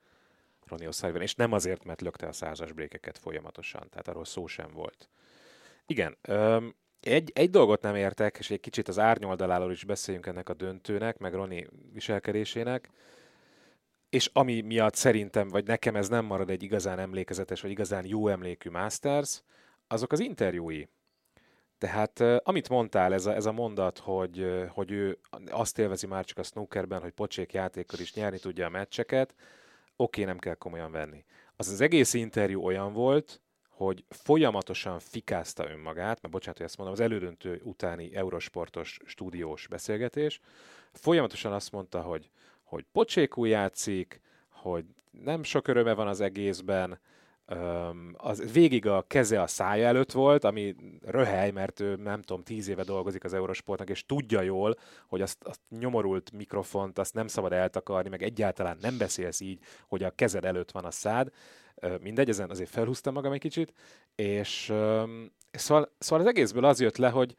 Ronnie 0.65 0.89
O'Sullivan, 0.91 1.21
és 1.21 1.35
nem 1.35 1.51
azért, 1.51 1.83
mert 1.83 2.01
lökte 2.01 2.27
a 2.27 2.31
százas 2.31 2.71
brékeket 2.71 3.17
folyamatosan, 3.17 3.89
tehát 3.89 4.07
arról 4.07 4.25
szó 4.25 4.47
sem 4.47 4.71
volt. 4.73 5.09
Igen, 5.85 6.17
öm, 6.21 6.75
egy, 6.99 7.31
egy 7.35 7.49
dolgot 7.49 7.81
nem 7.81 7.95
értek, 7.95 8.37
és 8.39 8.51
egy 8.51 8.59
kicsit 8.59 8.87
az 8.87 8.99
árnyoldaláról 8.99 9.71
is 9.71 9.83
beszéljünk 9.83 10.25
ennek 10.25 10.49
a 10.49 10.53
döntőnek, 10.53 11.17
meg 11.17 11.33
Roni 11.33 11.67
viselkedésének, 11.93 12.89
és 14.09 14.29
ami 14.33 14.61
miatt 14.61 14.95
szerintem, 14.95 15.47
vagy 15.47 15.65
nekem 15.65 15.95
ez 15.95 16.07
nem 16.07 16.25
marad 16.25 16.49
egy 16.49 16.63
igazán 16.63 16.99
emlékezetes, 16.99 17.61
vagy 17.61 17.71
igazán 17.71 18.05
jó 18.05 18.27
emlékű 18.27 18.69
Masters, 18.69 19.41
azok 19.87 20.11
az 20.11 20.19
interjúi. 20.19 20.87
Tehát 21.77 22.19
amit 22.19 22.69
mondtál, 22.69 23.13
ez 23.13 23.25
a, 23.25 23.35
ez 23.35 23.45
a 23.45 23.51
mondat, 23.51 23.99
hogy, 23.99 24.65
hogy 24.69 24.91
ő 24.91 25.19
azt 25.49 25.79
élvezi 25.79 26.07
már 26.07 26.25
csak 26.25 26.37
a 26.37 26.43
snookerben, 26.43 27.01
hogy 27.01 27.11
pocsék 27.11 27.53
játékkor 27.53 27.99
is 27.99 28.13
nyerni 28.13 28.39
tudja 28.39 28.65
a 28.65 28.69
meccseket, 28.69 29.35
oké, 29.95 30.23
nem 30.23 30.37
kell 30.37 30.53
komolyan 30.53 30.91
venni. 30.91 31.25
Az 31.55 31.67
az 31.67 31.81
egész 31.81 32.13
interjú 32.13 32.61
olyan 32.61 32.93
volt, 32.93 33.41
hogy 33.69 34.05
folyamatosan 34.09 34.99
fikázta 34.99 35.69
önmagát, 35.69 36.21
mert 36.21 36.33
bocsánat, 36.33 36.57
hogy 36.57 36.65
ezt 36.65 36.77
mondom, 36.77 36.95
az 36.95 37.01
elődöntő 37.01 37.61
utáni 37.63 38.15
eurosportos 38.15 38.99
stúdiós 39.05 39.67
beszélgetés, 39.67 40.39
folyamatosan 40.93 41.53
azt 41.53 41.71
mondta, 41.71 42.01
hogy, 42.01 42.29
hogy 42.67 42.85
pocsékul 42.91 43.47
játszik, 43.47 44.21
hogy 44.49 44.85
nem 45.23 45.43
sok 45.43 45.67
öröme 45.67 45.93
van 45.93 46.07
az 46.07 46.21
egészben, 46.21 46.99
az 48.13 48.51
végig 48.51 48.85
a 48.85 49.05
keze 49.07 49.41
a 49.41 49.47
szája 49.47 49.87
előtt 49.87 50.11
volt, 50.11 50.43
ami 50.43 50.75
röhely, 51.05 51.51
mert 51.51 51.79
ő 51.79 51.95
nem 51.95 52.21
tudom, 52.21 52.43
tíz 52.43 52.67
éve 52.67 52.83
dolgozik 52.83 53.23
az 53.23 53.33
Eurosportnak, 53.33 53.89
és 53.89 54.05
tudja 54.05 54.41
jól, 54.41 54.75
hogy 55.07 55.21
azt, 55.21 55.43
azt 55.43 55.59
nyomorult 55.79 56.31
mikrofont, 56.31 56.99
azt 56.99 57.13
nem 57.13 57.27
szabad 57.27 57.53
eltakarni, 57.53 58.09
meg 58.09 58.23
egyáltalán 58.23 58.77
nem 58.81 58.97
beszélsz 58.97 59.39
így, 59.39 59.59
hogy 59.87 60.03
a 60.03 60.09
kezed 60.09 60.45
előtt 60.45 60.71
van 60.71 60.85
a 60.85 60.91
szád. 60.91 61.31
Mindegy, 62.01 62.29
ezen 62.29 62.49
azért 62.49 62.69
felhúztam 62.69 63.13
magam 63.13 63.31
egy 63.31 63.39
kicsit, 63.39 63.73
és 64.15 64.73
szóval, 65.51 65.91
szóval 65.97 66.25
az 66.25 66.31
egészből 66.31 66.65
az 66.65 66.79
jött 66.79 66.97
le, 66.97 67.09
hogy 67.09 67.35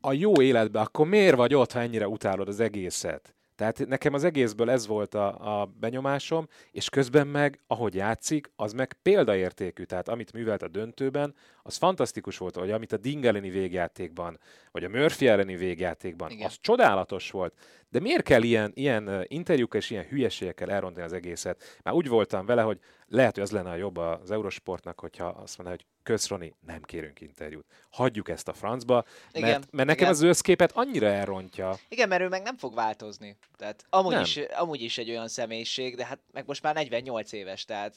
a 0.00 0.12
jó 0.12 0.42
életben, 0.42 0.82
akkor 0.82 1.06
miért 1.06 1.36
vagy 1.36 1.54
ott, 1.54 1.72
ha 1.72 1.80
ennyire 1.80 2.08
utálod 2.08 2.48
az 2.48 2.60
egészet? 2.60 3.34
Tehát 3.60 3.86
nekem 3.86 4.14
az 4.14 4.24
egészből 4.24 4.70
ez 4.70 4.86
volt 4.86 5.14
a, 5.14 5.60
a 5.60 5.66
benyomásom, 5.66 6.48
és 6.70 6.88
közben 6.88 7.26
meg, 7.26 7.60
ahogy 7.66 7.94
játszik, 7.94 8.50
az 8.56 8.72
meg 8.72 8.96
példaértékű. 9.02 9.82
Tehát 9.84 10.08
amit 10.08 10.32
művelt 10.32 10.62
a 10.62 10.68
döntőben, 10.68 11.34
az 11.62 11.76
fantasztikus 11.76 12.38
volt, 12.38 12.56
hogy 12.56 12.70
amit 12.70 12.92
a 12.92 12.96
Ding 12.96 13.24
elleni 13.24 13.50
végjátékban, 13.50 14.38
vagy 14.70 14.84
a 14.84 14.88
Murphy 14.88 15.26
elleni 15.26 15.56
végjátékban, 15.56 16.30
Igen. 16.30 16.46
az 16.46 16.56
csodálatos 16.60 17.30
volt. 17.30 17.54
De 17.90 18.00
miért 18.00 18.22
kell 18.22 18.42
ilyen, 18.42 18.72
ilyen 18.74 19.24
interjúkkal 19.28 19.80
és 19.80 19.90
ilyen 19.90 20.04
hülyeségekkel 20.04 20.70
elrontani 20.70 21.04
az 21.04 21.12
egészet? 21.12 21.78
Már 21.82 21.94
úgy 21.94 22.08
voltam 22.08 22.46
vele, 22.46 22.62
hogy 22.62 22.78
lehet, 23.06 23.34
hogy 23.34 23.42
az 23.42 23.50
lenne 23.50 23.70
a 23.70 23.76
jobb 23.76 23.96
az 23.96 24.30
Eurosportnak, 24.30 25.00
hogyha 25.00 25.26
azt 25.26 25.56
mondaná, 25.56 25.78
hogy 25.78 25.86
kösz 26.02 26.28
Roni, 26.28 26.54
nem 26.66 26.82
kérünk 26.82 27.20
interjút. 27.20 27.64
Hagyjuk 27.90 28.28
ezt 28.28 28.48
a 28.48 28.52
francba, 28.52 29.04
Igen, 29.32 29.50
mert, 29.50 29.72
mert 29.72 29.88
nekem 29.88 30.02
igen. 30.02 30.08
az 30.08 30.22
összképet 30.22 30.72
annyira 30.72 31.06
elrontja. 31.06 31.76
Igen, 31.88 32.08
mert 32.08 32.22
ő 32.22 32.28
meg 32.28 32.42
nem 32.42 32.56
fog 32.56 32.74
változni. 32.74 33.36
Tehát 33.56 33.84
amúgy, 33.88 34.12
Nem. 34.12 34.22
is, 34.22 34.36
amúgy 34.36 34.82
is 34.82 34.98
egy 34.98 35.10
olyan 35.10 35.28
személyiség, 35.28 35.96
de 35.96 36.04
hát 36.04 36.18
meg 36.32 36.46
most 36.46 36.62
már 36.62 36.74
48 36.74 37.32
éves, 37.32 37.64
tehát 37.64 37.96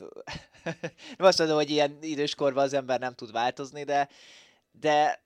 nem 1.17 1.27
azt 1.27 1.37
mondom, 1.37 1.57
hogy 1.57 1.69
ilyen 1.69 1.97
időskorban 2.01 2.63
az 2.63 2.73
ember 2.73 2.99
nem 2.99 3.13
tud 3.13 3.31
változni, 3.31 3.83
de 3.83 4.09
de 4.79 5.21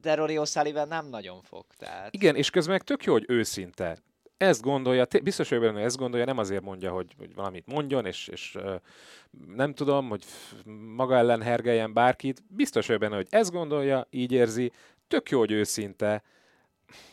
de 0.00 0.14
Rory 0.14 0.36
O'Sullivan 0.38 0.88
nem 0.88 1.06
nagyon 1.06 1.42
fog, 1.42 1.64
tehát... 1.76 2.14
Igen, 2.14 2.36
és 2.36 2.50
közben 2.50 2.72
meg 2.72 2.82
tök 2.82 3.04
jó, 3.04 3.12
hogy 3.12 3.24
őszinte. 3.28 3.98
Ezt 4.36 4.62
gondolja, 4.62 5.06
biztos 5.22 5.48
vagyok 5.48 5.64
benne, 5.64 5.84
ezt 5.84 5.96
gondolja, 5.96 6.26
nem 6.26 6.38
azért 6.38 6.62
mondja, 6.62 6.90
hogy, 6.90 7.14
hogy 7.18 7.34
valamit 7.34 7.66
mondjon, 7.66 8.06
és, 8.06 8.28
és 8.28 8.58
nem 9.54 9.74
tudom, 9.74 10.08
hogy 10.08 10.24
maga 10.94 11.16
ellen 11.16 11.42
hergeljen 11.42 11.92
bárkit. 11.92 12.42
Biztos 12.48 12.86
vagyok 12.86 13.00
benne, 13.00 13.16
hogy 13.16 13.26
ezt 13.30 13.50
gondolja, 13.50 14.06
így 14.10 14.32
érzi. 14.32 14.72
Tök 15.08 15.30
jó, 15.30 15.38
hogy 15.38 15.52
őszinte. 15.52 16.22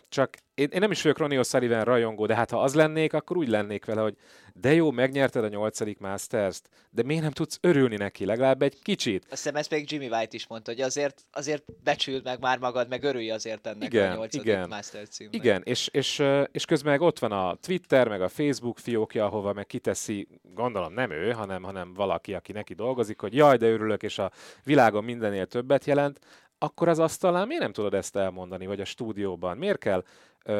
Csak 0.09 0.29
én, 0.53 0.69
én 0.71 0.79
nem 0.79 0.91
is 0.91 1.01
vagyok 1.01 1.17
Ronnie 1.17 1.39
O'Sullivan 1.43 1.81
rajongó, 1.83 2.25
de 2.25 2.35
hát 2.35 2.51
ha 2.51 2.61
az 2.61 2.75
lennék, 2.75 3.13
akkor 3.13 3.37
úgy 3.37 3.47
lennék 3.47 3.85
vele, 3.85 4.01
hogy 4.01 4.15
de 4.53 4.73
jó, 4.73 4.91
megnyerted 4.91 5.43
a 5.43 5.47
nyolcadik 5.47 5.99
Masters-t, 5.99 6.69
de 6.89 7.03
miért 7.03 7.21
nem 7.21 7.31
tudsz 7.31 7.57
örülni 7.61 7.95
neki 7.95 8.25
legalább 8.25 8.61
egy 8.61 8.81
kicsit? 8.81 9.23
Azt 9.23 9.43
hiszem 9.43 9.55
ezt 9.55 9.69
még 9.69 9.91
Jimmy 9.91 10.07
White 10.07 10.35
is 10.35 10.47
mondta, 10.47 10.71
hogy 10.71 10.81
azért, 10.81 11.25
azért 11.31 11.63
becsüld 11.83 12.23
meg 12.23 12.39
már 12.39 12.59
magad, 12.59 12.89
meg 12.89 13.03
örülj 13.03 13.31
azért 13.31 13.67
ennek 13.67 13.93
Igen, 13.93 14.11
a 14.11 14.15
nyolcadik 14.15 14.45
igen. 14.45 14.67
Master 14.67 15.07
címnek. 15.07 15.35
Igen, 15.35 15.61
és, 15.65 15.89
és, 15.91 16.23
és 16.51 16.65
közben 16.65 16.91
meg 16.91 17.01
ott 17.01 17.19
van 17.19 17.31
a 17.31 17.55
Twitter, 17.55 18.07
meg 18.07 18.21
a 18.21 18.27
Facebook 18.27 18.79
fiókja, 18.79 19.25
ahova 19.25 19.53
meg 19.53 19.65
kiteszi, 19.65 20.27
gondolom 20.53 20.93
nem 20.93 21.11
ő, 21.11 21.31
hanem, 21.31 21.63
hanem 21.63 21.93
valaki, 21.93 22.33
aki 22.33 22.51
neki 22.51 22.73
dolgozik, 22.73 23.19
hogy 23.19 23.35
jaj, 23.35 23.57
de 23.57 23.69
örülök, 23.69 24.03
és 24.03 24.19
a 24.19 24.31
világon 24.63 25.03
mindennél 25.03 25.45
többet 25.45 25.85
jelent, 25.85 26.19
akkor 26.57 26.87
az 26.87 26.99
asztalán 26.99 27.47
miért 27.47 27.61
nem 27.61 27.73
tudod 27.73 27.93
ezt 27.93 28.15
elmondani, 28.15 28.65
vagy 28.65 28.81
a 28.81 28.85
stúdióban? 28.85 29.57
Miért 29.57 29.77
kell? 29.77 30.03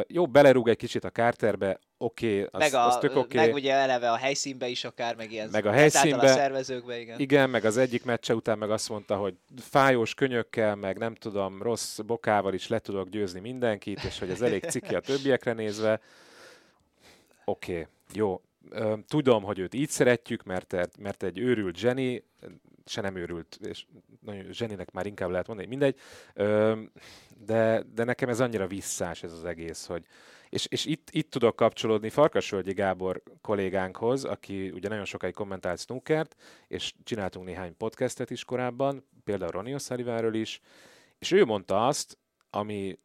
Jó, 0.08 0.28
belerúg 0.28 0.68
egy 0.68 0.78
kicsit 0.78 1.04
a 1.04 1.10
Carterbe, 1.10 1.80
oké, 1.98 2.28
okay, 2.28 2.48
az, 2.52 2.60
meg, 2.60 2.74
a, 2.74 2.86
az 2.86 2.98
tök 2.98 3.16
oké. 3.16 3.38
meg 3.38 3.54
ugye 3.54 3.74
eleve 3.74 4.12
a 4.12 4.16
helyszínbe 4.16 4.68
is 4.68 4.84
akár, 4.84 5.16
meg 5.16 5.32
ilyen 5.32 5.50
Meg 5.52 5.66
a 5.66 5.72
helyszínbe. 5.72 6.32
a 6.32 6.34
szervezőkbe, 6.34 7.00
igen. 7.00 7.20
Igen, 7.20 7.50
meg 7.50 7.66
az 7.66 7.78
egyik 7.78 8.04
meccse 8.04 8.36
után 8.36 8.58
meg 8.58 8.72
azt 8.72 8.90
mondta, 8.90 9.16
hogy 9.16 9.34
fájós 9.58 10.14
könyökkel, 10.14 10.76
meg 10.76 10.98
nem 10.98 11.16
tudom, 11.16 11.62
rossz 11.62 12.00
bokával 12.00 12.54
is 12.54 12.68
le 12.68 12.80
tudok 12.80 13.10
győzni 13.10 13.40
mindenkit, 13.40 14.04
és 14.04 14.20
hogy 14.20 14.30
ez 14.30 14.42
elég 14.42 14.64
ciki 14.64 14.96
a 14.96 15.00
többiekre 15.00 15.54
nézve. 15.54 16.00
Oké, 17.46 17.72
okay, 17.72 17.88
jó. 18.14 18.42
Tudom, 19.08 19.43
hogy 19.43 19.60
őt 19.60 19.73
így 19.73 19.89
szeretjük, 19.89 20.43
mert, 20.43 20.97
mert 20.99 21.23
egy 21.23 21.39
őrült 21.39 21.78
zseni, 21.78 22.23
se 22.86 23.01
nem 23.01 23.15
őrült, 23.15 23.60
és 23.62 23.86
nagyon 24.19 24.51
zseninek 24.51 24.91
már 24.91 25.06
inkább 25.06 25.30
lehet 25.30 25.47
mondani, 25.47 25.67
mindegy, 25.67 25.99
de, 27.45 27.84
de 27.93 28.04
nekem 28.04 28.30
ez 28.30 28.39
annyira 28.39 28.67
visszás 28.67 29.23
ez 29.23 29.32
az 29.32 29.45
egész, 29.45 29.86
hogy 29.86 30.06
és, 30.49 30.65
és 30.65 30.86
itt, 30.86 31.08
itt 31.12 31.30
tudok 31.30 31.56
kapcsolódni 31.56 32.10
Farkasvölgyi 32.10 32.73
Gábor 32.73 33.21
kollégánkhoz, 33.41 34.24
aki 34.24 34.70
ugye 34.70 34.88
nagyon 34.89 35.05
sokáig 35.05 35.34
kommentált 35.34 35.80
snookert, 35.80 36.36
és 36.68 36.93
csináltunk 37.03 37.45
néhány 37.45 37.78
podcastet 37.78 38.30
is 38.30 38.43
korábban, 38.43 39.05
például 39.24 39.51
Ronnie 39.51 39.76
O'Sullivanről 39.78 40.34
is, 40.34 40.61
és 41.20 41.32
ő 41.32 41.45
mondta 41.45 41.88
azt, 41.88 42.18
ami, 42.49 42.99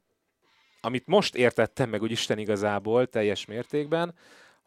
amit 0.80 1.06
most 1.06 1.36
értettem 1.36 1.88
meg 1.88 2.02
úgy 2.02 2.11
Isten 2.11 2.38
igazából 2.38 3.06
teljes 3.06 3.44
mértékben, 3.44 4.14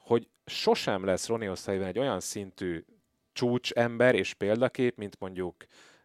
hogy 0.03 0.27
sosem 0.45 1.05
lesz 1.05 1.27
Ronnie 1.27 1.51
O'Sullivan 1.53 1.85
egy 1.85 1.99
olyan 1.99 2.19
szintű 2.19 2.85
csúcsember 3.33 4.15
és 4.15 4.33
példakép, 4.33 4.97
mint 4.97 5.19
mondjuk 5.19 5.55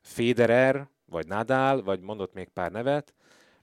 Federer, 0.00 0.88
vagy 1.04 1.26
Nadal, 1.26 1.82
vagy 1.82 2.00
mondott 2.00 2.32
még 2.32 2.48
pár 2.48 2.70
nevet, 2.70 3.14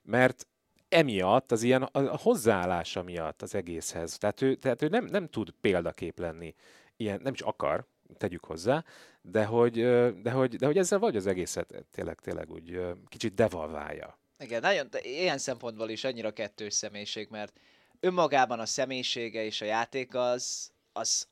mert 0.03 0.47
emiatt, 0.89 1.51
az 1.51 1.63
ilyen 1.63 1.83
a 1.83 2.17
hozzáállása 2.17 3.03
miatt 3.03 3.41
az 3.41 3.55
egészhez. 3.55 4.17
Tehát 4.17 4.41
ő, 4.41 4.55
tehát 4.55 4.81
ő 4.81 4.87
nem, 4.87 5.05
nem 5.05 5.27
tud 5.27 5.53
példakép 5.61 6.19
lenni. 6.19 6.55
Ilyen, 6.97 7.19
nem 7.23 7.33
is 7.33 7.41
akar, 7.41 7.85
tegyük 8.17 8.45
hozzá, 8.45 8.83
de 9.21 9.45
hogy, 9.45 9.73
de 10.21 10.31
hogy, 10.31 10.55
de 10.55 10.65
hogy 10.65 10.77
ezzel 10.77 10.99
vagy 10.99 11.15
az 11.15 11.27
egészet 11.27 11.85
tényleg, 11.91 12.19
tényleg 12.19 12.51
úgy 12.51 12.79
kicsit 13.07 13.33
devalválja. 13.33 14.17
Igen, 14.39 14.61
nagyon, 14.61 14.87
de 14.89 14.99
ilyen 15.01 15.37
szempontból 15.37 15.89
is 15.89 16.03
annyira 16.03 16.31
kettős 16.31 16.73
személyiség, 16.73 17.27
mert 17.29 17.59
önmagában 18.05 18.59
a 18.59 18.65
személyisége 18.65 19.43
és 19.43 19.61
a 19.61 19.65
játék 19.65 20.15
az, 20.15 20.71
az 20.93 21.27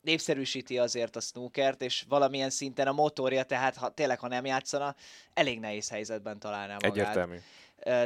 népszerűsíti 0.00 0.78
azért 0.78 1.16
a 1.16 1.20
snookert, 1.20 1.82
és 1.82 2.04
valamilyen 2.08 2.50
szinten 2.50 2.86
a 2.86 2.92
motorja, 2.92 3.42
tehát 3.42 3.76
ha 3.76 3.88
tényleg, 3.88 4.18
ha 4.18 4.28
nem 4.28 4.44
játszana, 4.44 4.94
elég 5.34 5.60
nehéz 5.60 5.88
helyzetben 5.88 6.38
találná 6.38 6.74
magát. 6.74 6.90
Egyértelmű. 6.90 7.36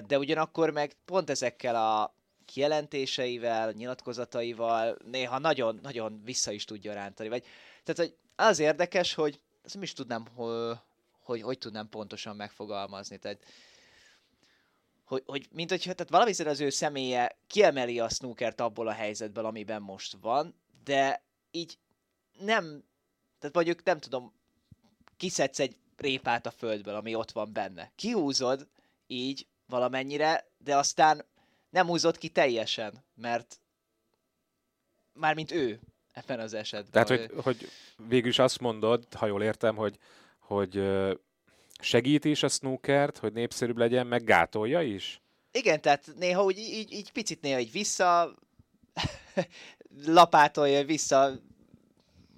De 0.07 0.19
ugyanakkor 0.19 0.71
meg 0.71 0.93
pont 1.05 1.31
ezekkel 1.31 1.77
a 1.77 2.15
kijelentéseivel, 2.45 3.71
nyilatkozataival 3.71 4.97
néha 5.05 5.39
nagyon-nagyon 5.39 6.23
vissza 6.25 6.51
is 6.51 6.65
tudja 6.65 6.93
rántani. 6.93 7.29
Vagy, 7.29 7.45
tehát, 7.85 8.01
hogy 8.01 8.17
az 8.37 8.59
érdekes, 8.59 9.15
hogy 9.15 9.41
ezt 9.65 9.75
nem 9.75 9.83
is 9.83 9.93
tudnám, 9.93 10.27
hogy, 10.35 10.77
hogy, 11.23 11.43
hogy 11.43 11.59
tudnám 11.59 11.89
pontosan 11.89 12.37
megfogalmazni. 12.37 13.17
Tehát, 13.17 13.39
hogy, 15.09 15.23
hogy 15.27 15.49
mint 15.53 15.71
hogyha 15.71 15.93
tehát 15.93 16.13
valami 16.13 16.49
az 16.51 16.61
ő 16.61 16.71
személye 16.71 17.39
kiemeli 17.47 18.01
a 18.01 18.09
snookert 18.09 18.61
abból 18.61 18.89
a 18.89 18.93
helyzetből, 18.93 19.45
amiben 19.45 19.83
most 19.83 20.17
van, 20.21 20.55
de 20.85 21.23
így 21.51 21.79
nem, 22.39 22.85
tehát 23.39 23.55
mondjuk 23.55 23.83
nem 23.83 23.99
tudom, 23.99 24.33
kiszedsz 25.17 25.59
egy 25.59 25.77
répát 25.97 26.47
a 26.47 26.51
földből, 26.51 26.95
ami 26.95 27.15
ott 27.15 27.31
van 27.31 27.53
benne. 27.53 27.93
Kihúzod 27.97 28.69
így 29.07 29.47
valamennyire, 29.67 30.51
de 30.59 30.77
aztán 30.77 31.25
nem 31.71 31.87
húzott 31.87 32.19
ki 32.19 32.29
teljesen, 32.29 33.05
mert 33.15 33.61
mármint 35.13 35.53
ő 35.53 35.81
ebben 36.13 36.41
az 36.41 36.53
esetben. 36.53 36.91
Tehát, 36.91 37.09
hogy, 37.09 37.43
hogy 37.43 37.69
végül 38.09 38.31
is 38.31 38.39
azt 38.39 38.61
mondod, 38.61 39.15
ha 39.15 39.27
jól 39.27 39.43
értem, 39.43 39.77
hogy, 39.77 39.99
hogy 40.39 40.77
segít 41.79 42.25
is 42.25 42.43
a 42.43 42.49
snookert, 42.49 43.19
hogy 43.19 43.33
népszerűbb 43.33 43.77
legyen, 43.77 44.07
meg 44.07 44.25
gátolja 44.25 44.83
is? 44.83 45.21
Igen, 45.53 45.81
tehát 45.81 46.13
néha 46.17 46.45
úgy 46.45 46.59
így, 46.59 46.93
így 46.93 47.13
picit 47.13 47.41
néha 47.41 47.59
így 47.59 47.73
vissza 47.73 48.35
lapátolja 50.07 50.85
vissza 50.85 51.41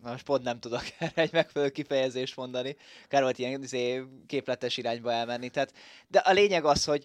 most 0.03 0.25
pont 0.25 0.43
nem 0.43 0.61
tudok 0.61 0.83
erre 0.99 1.23
egy 1.23 1.33
megfelelő 1.33 1.71
kifejezést 1.71 2.37
mondani. 2.37 2.77
Kár 3.09 3.23
volt 3.23 3.39
ilyen 3.39 3.63
izé, 3.63 4.03
képletes 4.27 4.77
irányba 4.77 5.13
elmenni. 5.13 5.49
Tehát, 5.49 5.73
de 6.09 6.19
a 6.19 6.33
lényeg 6.33 6.65
az, 6.65 6.85
hogy, 6.85 7.05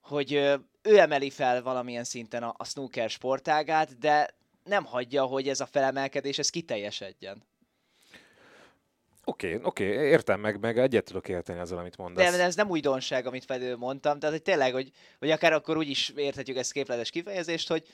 hogy 0.00 0.32
ő 0.82 0.98
emeli 0.98 1.30
fel 1.30 1.62
valamilyen 1.62 2.04
szinten 2.04 2.42
a, 2.42 2.54
a 2.56 2.64
snooker 2.64 3.10
sportágát, 3.10 3.98
de 3.98 4.34
nem 4.64 4.84
hagyja, 4.84 5.24
hogy 5.24 5.48
ez 5.48 5.60
a 5.60 5.66
felemelkedés 5.66 6.38
ez 6.38 6.50
kiteljesedjen. 6.50 7.42
Oké, 9.24 9.46
okay, 9.46 9.60
oké, 9.64 9.92
okay, 9.92 10.06
értem 10.06 10.40
meg, 10.40 10.60
meg 10.60 10.78
egyet 10.78 11.04
tudok 11.04 11.28
érteni 11.28 11.58
azzal, 11.58 11.78
amit 11.78 11.96
mondasz. 11.96 12.30
De, 12.30 12.36
de 12.36 12.42
ez 12.42 12.54
nem 12.54 12.70
újdonság, 12.70 13.26
amit 13.26 13.44
felül 13.44 13.76
mondtam, 13.76 14.18
tehát 14.18 14.34
hogy 14.34 14.44
tényleg, 14.44 14.72
hogy, 14.72 14.90
hogy 15.18 15.30
akár 15.30 15.52
akkor 15.52 15.76
úgy 15.76 15.88
is 15.88 16.12
érthetjük 16.16 16.56
ezt 16.56 16.72
képletes 16.72 17.10
kifejezést, 17.10 17.68
hogy, 17.68 17.86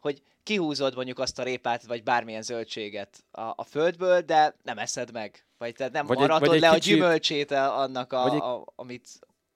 hogy 0.00 0.22
kihúzod 0.42 0.94
mondjuk 0.94 1.18
azt 1.18 1.38
a 1.38 1.42
répát, 1.42 1.86
vagy 1.86 2.02
bármilyen 2.02 2.42
zöldséget 2.42 3.24
a, 3.30 3.40
a 3.40 3.64
földből, 3.64 4.20
de 4.20 4.56
nem 4.62 4.78
eszed 4.78 5.12
meg. 5.12 5.44
Vagy 5.58 5.74
tehát 5.74 5.92
nem 5.92 6.06
vagy 6.06 6.22
aratod 6.22 6.42
egy, 6.42 6.48
vagy 6.48 6.60
le 6.60 6.68
egy 6.68 6.74
kicsit... 6.74 6.92
a 6.92 6.96
gyümölcsét 6.96 7.50
annak, 7.50 8.12
a, 8.12 8.34
egy... 8.34 8.40
a, 8.40 8.72
amit... 8.74 9.08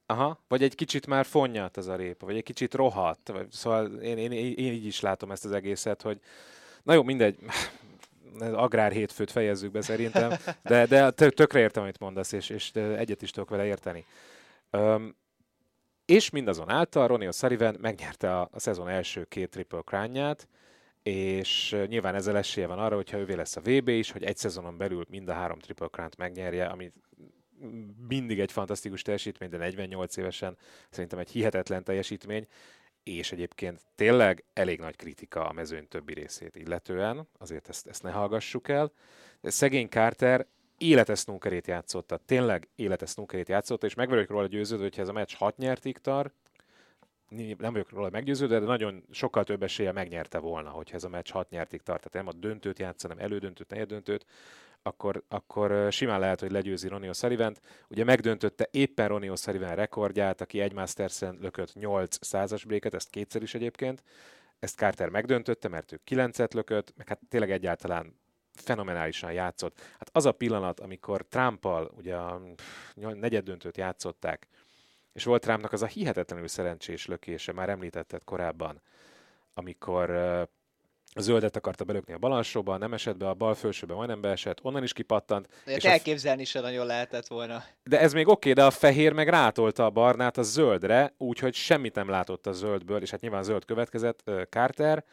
Aha, 0.07 0.45
vagy 0.49 0.63
egy 0.63 0.75
kicsit 0.75 1.07
már 1.07 1.25
fonnyat 1.25 1.77
az 1.77 1.89
a 1.89 1.97
répa, 1.97 2.27
vagy 2.27 2.37
egy 2.37 2.43
kicsit 2.43 2.75
rohadt. 2.75 3.29
Vagy, 3.29 3.51
szóval 3.51 3.87
én, 3.87 4.19
én, 4.19 4.33
én, 4.33 4.53
én 4.53 4.73
így 4.73 4.87
is 4.87 5.01
látom 5.01 5.31
ezt 5.31 5.45
az 5.45 5.53
egészet, 5.53 6.03
hogy 6.03 6.21
na 6.83 6.93
jó, 6.93 7.03
mindegy, 7.03 7.39
agrár 8.41 8.93
hétfőt 8.93 9.31
fejezzük 9.31 9.71
be 9.71 9.81
szerintem, 9.81 10.33
de, 10.63 10.87
de 10.87 11.11
tökre 11.11 11.59
értem, 11.59 11.83
amit 11.83 11.99
mondasz, 11.99 12.33
és, 12.33 12.51
és 12.51 12.71
egyet 12.73 13.23
is 13.23 13.31
tudok 13.31 13.51
vele 13.51 13.65
érteni. 13.65 14.05
Um, 14.71 15.17
és 16.05 16.31
mindazonáltal 16.31 17.07
Ronnie 17.07 17.29
O'Sullivan 17.33 17.81
megnyerte 17.81 18.39
a, 18.39 18.49
a 18.53 18.61
szezon 18.61 18.89
első 18.89 19.25
két 19.25 19.51
Triple 19.51 19.81
Crown-ját, 19.81 20.49
és 21.03 21.77
nyilván 21.87 22.15
ezzel 22.15 22.37
esélye 22.37 22.67
van 22.67 22.79
arra, 22.79 22.95
hogyha 22.95 23.19
ővé 23.19 23.35
lesz 23.35 23.57
a 23.57 23.61
VB 23.61 23.89
is, 23.89 24.11
hogy 24.11 24.25
egy 24.25 24.37
szezonon 24.37 24.77
belül 24.77 25.05
mind 25.09 25.29
a 25.29 25.33
három 25.33 25.59
Triple 25.59 25.89
Crown-t 25.89 26.17
megnyerje, 26.17 26.67
ami 26.67 26.93
mindig 28.09 28.41
egy 28.41 28.53
fantasztikus 28.53 29.03
teljesítmény, 29.03 29.49
de 29.49 29.57
48 29.57 30.17
évesen 30.17 30.57
szerintem 30.91 31.19
egy 31.19 31.31
hihetetlen 31.31 31.85
teljesítmény, 31.85 32.47
és 33.07 33.33
egyébként 33.33 33.81
tényleg 33.95 34.45
elég 34.53 34.79
nagy 34.79 34.97
kritika 34.97 35.49
a 35.49 35.53
mezőny 35.53 35.89
többi 35.89 36.15
részét 36.15 36.57
illetően, 36.57 37.29
azért 37.39 37.69
ezt, 37.69 37.87
ezt 37.87 38.03
ne 38.03 38.11
hallgassuk 38.11 38.69
el. 38.69 38.93
Szegény 39.43 39.89
Carter 39.89 40.47
életes 40.79 41.19
snookerét 41.19 41.67
játszotta, 41.67 42.17
tényleg 42.17 42.69
életes 42.75 43.11
snookerét 43.11 43.49
játszotta, 43.49 43.87
és 43.87 43.95
meg 43.95 44.09
vagyok 44.09 44.29
róla 44.29 44.47
győződve, 44.47 44.85
hogyha 44.85 45.03
ez 45.03 45.09
a 45.09 45.13
meccs 45.13 45.35
6 45.35 45.57
nyertig 45.57 45.99
tart, 45.99 46.35
nem 47.29 47.73
vagyok 47.73 47.91
róla 47.91 48.11
meggyőződve, 48.11 48.59
de 48.59 48.67
nagyon 48.67 49.05
sokkal 49.11 49.45
több 49.45 49.63
esélye 49.63 49.93
megnyerte 49.93 50.39
volna, 50.39 50.71
hogyha 50.71 50.97
ez 50.97 51.05
a 51.05 51.09
meccs 51.09 51.31
6 51.31 51.51
nyertig 51.51 51.83
tart. 51.83 52.11
Tehát 52.11 52.27
nem 52.27 52.37
a 52.37 52.41
döntőt 52.41 52.79
játsz, 52.79 53.03
hanem 53.03 53.19
elődöntőt, 53.19 53.71
negyedöntőt, 53.71 54.27
akkor, 54.83 55.23
akkor 55.29 55.93
simán 55.93 56.21
lehet, 56.21 56.41
hogy 56.41 56.51
legyőzi 56.51 56.89
Ronnie 56.89 57.11
O'Sullivan-t. 57.13 57.57
Ugye 57.89 58.05
megdöntötte 58.05 58.69
éppen 58.71 59.09
Ronnie 59.09 59.33
O'Sullivan 59.35 59.73
rekordját, 59.75 60.41
aki 60.41 60.61
egy 60.61 60.73
Masters-en 60.73 61.39
lökött 61.41 61.75
8 61.75 62.27
százas 62.27 62.65
bréket, 62.65 62.95
ezt 62.95 63.11
kétszer 63.11 63.43
is 63.43 63.55
egyébként. 63.55 64.03
Ezt 64.59 64.77
Carter 64.77 65.09
megdöntötte, 65.09 65.69
mert 65.69 65.93
ő 65.93 66.01
9-et 66.11 66.55
lökött, 66.55 66.93
meg 66.97 67.09
hát 67.09 67.21
tényleg 67.29 67.51
egyáltalán 67.51 68.19
fenomenálisan 68.53 69.33
játszott. 69.33 69.81
Hát 69.99 70.11
az 70.13 70.27
a 70.27 70.33
pillanat, 70.33 70.81
amikor 70.81 71.27
Trumpal 71.29 71.93
ugye 71.97 72.17
a 72.17 72.41
negyed 72.95 73.45
döntőt 73.45 73.77
játszották, 73.77 74.47
és 75.13 75.25
volt 75.25 75.43
Trumpnak 75.43 75.73
az 75.73 75.83
a 75.83 75.87
hihetetlenül 75.87 76.49
szerencsés 76.49 77.07
lökése, 77.07 77.53
már 77.53 77.69
említetted 77.69 78.25
korábban, 78.25 78.83
amikor 79.55 80.11
a 81.15 81.21
zöldet 81.21 81.57
akarta 81.57 81.85
belökni 81.85 82.13
a 82.13 82.19
bal 82.19 82.33
alsóba, 82.33 82.77
nem 82.77 82.93
esett 82.93 83.17
be, 83.17 83.29
a 83.29 83.35
bal 83.35 83.55
felsőbe 83.55 83.95
majdnem 83.95 84.21
beesett, 84.21 84.59
onnan 84.63 84.83
is 84.83 84.93
kipattant. 84.93 85.49
De 85.65 85.75
és 85.75 85.85
elképzelni 85.85 86.45
f... 86.45 86.49
sem 86.49 86.63
nagyon 86.63 86.87
lehetett 86.87 87.27
volna. 87.27 87.65
De 87.85 88.01
ez 88.01 88.13
még 88.13 88.29
oké, 88.29 88.51
okay, 88.51 88.53
de 88.53 88.65
a 88.65 88.71
fehér 88.71 89.13
meg 89.13 89.29
rátolta 89.29 89.85
a 89.85 89.91
barnát 89.91 90.39
a 90.39 90.43
zöldre, 90.43 91.15
úgyhogy 91.19 91.55
semmit 91.55 91.95
nem 91.95 92.09
látott 92.09 92.47
a 92.47 92.53
zöldből, 92.53 93.03
és 93.03 93.11
hát 93.11 93.21
nyilván 93.21 93.43
zöld 93.43 93.65
következett, 93.65 94.23
uh, 94.27 94.43
Carter. 94.43 95.05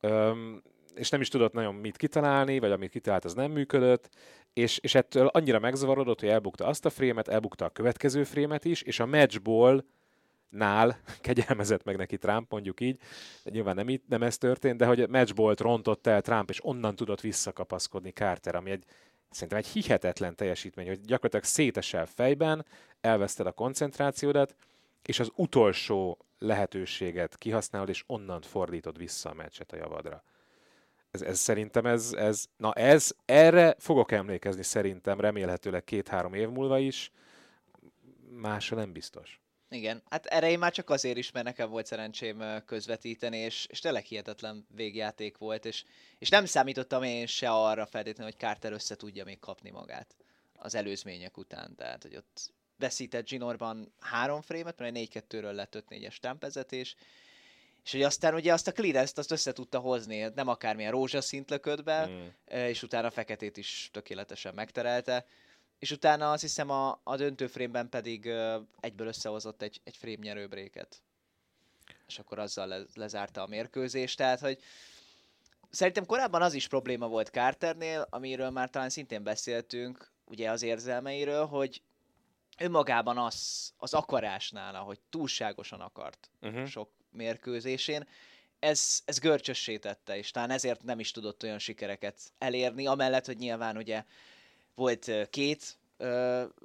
Um, 0.00 0.62
és 0.94 1.08
nem 1.08 1.20
is 1.20 1.28
tudott 1.28 1.52
nagyon 1.52 1.74
mit 1.74 1.96
kitalálni, 1.96 2.58
vagy 2.58 2.70
amit 2.70 2.90
kitalált, 2.90 3.24
az 3.24 3.34
nem 3.34 3.50
működött, 3.50 4.08
és, 4.52 4.78
és 4.78 4.94
ettől 4.94 5.26
annyira 5.26 5.58
megzavarodott, 5.58 6.20
hogy 6.20 6.28
elbukta 6.28 6.66
azt 6.66 6.84
a 6.84 6.90
frémet, 6.90 7.28
elbukta 7.28 7.64
a 7.64 7.68
következő 7.68 8.24
frémet 8.24 8.64
is, 8.64 8.82
és 8.82 9.00
a 9.00 9.06
matchból 9.06 9.84
nál 10.52 10.98
kegyelmezett 11.20 11.84
meg 11.84 11.96
neki 11.96 12.18
Trump, 12.18 12.50
mondjuk 12.50 12.80
így, 12.80 12.98
nyilván 13.44 13.74
nem, 13.74 13.88
így, 13.88 14.02
nem 14.08 14.22
ez 14.22 14.38
történt, 14.38 14.78
de 14.78 14.86
hogy 14.86 15.00
a 15.00 15.06
matchbolt 15.08 15.60
rontott 15.60 16.06
el 16.06 16.22
Trump, 16.22 16.50
és 16.50 16.64
onnan 16.64 16.96
tudott 16.96 17.20
visszakapaszkodni 17.20 18.10
Carter, 18.10 18.54
ami 18.54 18.70
egy 18.70 18.84
szerintem 19.30 19.58
egy 19.58 19.66
hihetetlen 19.66 20.36
teljesítmény, 20.36 20.86
hogy 20.86 21.00
gyakorlatilag 21.00 21.44
szétesel 21.44 22.06
fejben, 22.06 22.66
elveszted 23.00 23.46
a 23.46 23.52
koncentrációdat, 23.52 24.54
és 25.02 25.20
az 25.20 25.30
utolsó 25.34 26.18
lehetőséget 26.38 27.38
kihasználod, 27.38 27.88
és 27.88 28.04
onnan 28.06 28.40
fordítod 28.40 28.98
vissza 28.98 29.30
a 29.30 29.34
meccset 29.34 29.72
a 29.72 29.76
javadra. 29.76 30.22
Ez, 31.10 31.22
ez 31.22 31.38
szerintem 31.38 31.86
ez, 31.86 32.12
ez, 32.12 32.46
na 32.56 32.72
ez, 32.72 33.12
erre 33.24 33.74
fogok 33.78 34.12
emlékezni 34.12 34.62
szerintem, 34.62 35.20
remélhetőleg 35.20 35.84
két-három 35.84 36.34
év 36.34 36.48
múlva 36.48 36.78
is, 36.78 37.12
másra 38.30 38.76
nem 38.76 38.92
biztos. 38.92 39.41
Igen, 39.72 40.02
hát 40.10 40.26
erre 40.26 40.50
én 40.50 40.58
már 40.58 40.72
csak 40.72 40.90
azért 40.90 41.16
is, 41.16 41.30
mert 41.30 41.46
nekem 41.46 41.70
volt 41.70 41.86
szerencsém 41.86 42.62
közvetíteni, 42.66 43.36
és, 43.36 43.66
és 43.70 43.78
tényleg 43.78 44.04
hihetetlen 44.04 44.66
végjáték 44.74 45.38
volt, 45.38 45.64
és, 45.64 45.84
és 46.18 46.28
nem 46.28 46.44
számítottam 46.44 47.02
én 47.02 47.26
se 47.26 47.50
arra 47.50 47.86
feltétlenül, 47.86 48.32
hogy 48.32 48.40
Carter 48.40 48.72
össze 48.72 48.96
tudja 48.96 49.24
még 49.24 49.38
kapni 49.38 49.70
magát 49.70 50.16
az 50.56 50.74
előzmények 50.74 51.36
után, 51.36 51.74
tehát 51.74 52.02
hogy 52.02 52.16
ott 52.16 52.52
veszített 52.78 53.28
Ginorban 53.28 53.92
három 54.00 54.40
frémet, 54.40 54.78
mert 54.78 54.96
4-2-ről 54.98 55.52
lett 55.52 55.84
5-4-es 55.88 56.16
tempezetés, 56.16 56.94
és 57.84 57.92
hogy 57.92 58.02
aztán 58.02 58.34
ugye 58.34 58.52
azt 58.52 58.68
a 58.68 58.72
clearance-t 58.72 59.18
azt 59.18 59.30
össze 59.30 59.52
tudta 59.52 59.78
hozni, 59.78 60.30
nem 60.34 60.48
akármilyen 60.48 60.90
rózsaszint 60.90 61.50
lökött 61.50 61.82
be, 61.82 62.06
mm. 62.06 62.26
és 62.56 62.82
utána 62.82 63.06
a 63.06 63.10
feketét 63.10 63.56
is 63.56 63.88
tökéletesen 63.92 64.54
megterelte, 64.54 65.26
és 65.82 65.90
utána 65.90 66.30
azt 66.30 66.42
hiszem 66.42 66.70
a, 66.70 67.00
a 67.02 67.16
döntőfrémben 67.16 67.88
pedig 67.88 68.26
egyből 68.80 69.06
összehozott 69.06 69.62
egy, 69.62 69.80
egy 69.84 69.96
frame 69.96 70.16
nyerőbréket. 70.20 71.02
És 72.06 72.18
akkor 72.18 72.38
azzal 72.38 72.66
le, 72.66 72.82
lezárta 72.94 73.42
a 73.42 73.46
mérkőzést, 73.46 74.16
tehát 74.16 74.40
hogy 74.40 74.58
szerintem 75.70 76.06
korábban 76.06 76.42
az 76.42 76.54
is 76.54 76.68
probléma 76.68 77.08
volt 77.08 77.28
Carternél, 77.28 78.06
amiről 78.10 78.50
már 78.50 78.70
talán 78.70 78.88
szintén 78.90 79.22
beszéltünk, 79.22 80.10
ugye 80.24 80.50
az 80.50 80.62
érzelmeiről, 80.62 81.46
hogy 81.46 81.82
önmagában 82.58 83.18
az, 83.18 83.72
az 83.76 83.94
akarásnál, 83.94 84.74
hogy 84.74 85.00
túlságosan 85.10 85.80
akart 85.80 86.30
uh-huh. 86.40 86.66
sok 86.66 86.90
mérkőzésén, 87.10 88.08
ez, 88.58 89.02
ez 89.04 89.18
görcsössé 89.18 89.78
tette, 89.78 90.16
és 90.16 90.30
talán 90.30 90.50
ezért 90.50 90.82
nem 90.82 91.00
is 91.00 91.10
tudott 91.10 91.42
olyan 91.42 91.58
sikereket 91.58 92.18
elérni, 92.38 92.86
amellett, 92.86 93.26
hogy 93.26 93.38
nyilván 93.38 93.76
ugye 93.76 94.04
volt 94.74 95.10
két 95.30 95.78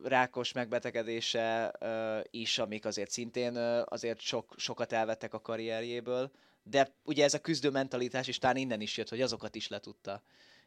rákos 0.03 0.51
megbetegedése 0.51 1.73
is, 2.29 2.57
amik 2.57 2.85
azért 2.85 3.11
szintén 3.11 3.55
azért 3.85 4.19
sok, 4.19 4.53
sokat 4.57 4.91
elvettek 4.91 5.33
a 5.33 5.41
karrierjéből, 5.41 6.31
de 6.63 6.93
ugye 7.03 7.23
ez 7.23 7.33
a 7.33 7.41
küzdő 7.41 7.69
mentalitás 7.69 8.27
is 8.27 8.37
talán 8.37 8.55
innen 8.55 8.81
is 8.81 8.97
jött, 8.97 9.09
hogy 9.09 9.21
azokat 9.21 9.55
is 9.55 9.67
le 9.67 9.79
tudta 9.79 10.21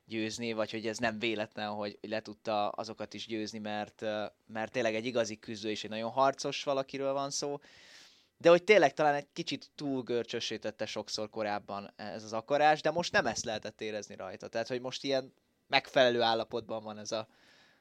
győzni, 0.04 0.52
vagy 0.52 0.70
hogy 0.70 0.86
ez 0.86 0.98
nem 0.98 1.18
véletlen, 1.18 1.68
hogy 1.68 1.98
le 2.00 2.20
tudta 2.20 2.68
azokat 2.68 3.14
is 3.14 3.26
győzni, 3.26 3.58
mert, 3.58 4.04
mert 4.46 4.72
tényleg 4.72 4.94
egy 4.94 5.06
igazi 5.06 5.38
küzdő 5.38 5.70
és 5.70 5.84
egy 5.84 5.90
nagyon 5.90 6.10
harcos 6.10 6.64
valakiről 6.64 7.12
van 7.12 7.30
szó, 7.30 7.58
de 8.38 8.48
hogy 8.48 8.64
tényleg 8.64 8.94
talán 8.94 9.14
egy 9.14 9.26
kicsit 9.32 9.70
túl 9.74 10.02
görcsösítette 10.02 10.86
sokszor 10.86 11.30
korábban 11.30 11.92
ez 11.96 12.24
az 12.24 12.32
akarás, 12.32 12.80
de 12.80 12.90
most 12.90 13.12
nem 13.12 13.26
ezt 13.26 13.44
lehetett 13.44 13.80
érezni 13.80 14.16
rajta. 14.16 14.48
Tehát, 14.48 14.68
hogy 14.68 14.80
most 14.80 15.04
ilyen 15.04 15.32
megfelelő 15.70 16.20
állapotban 16.20 16.82
van 16.82 16.98
ez 16.98 17.12
a, 17.12 17.28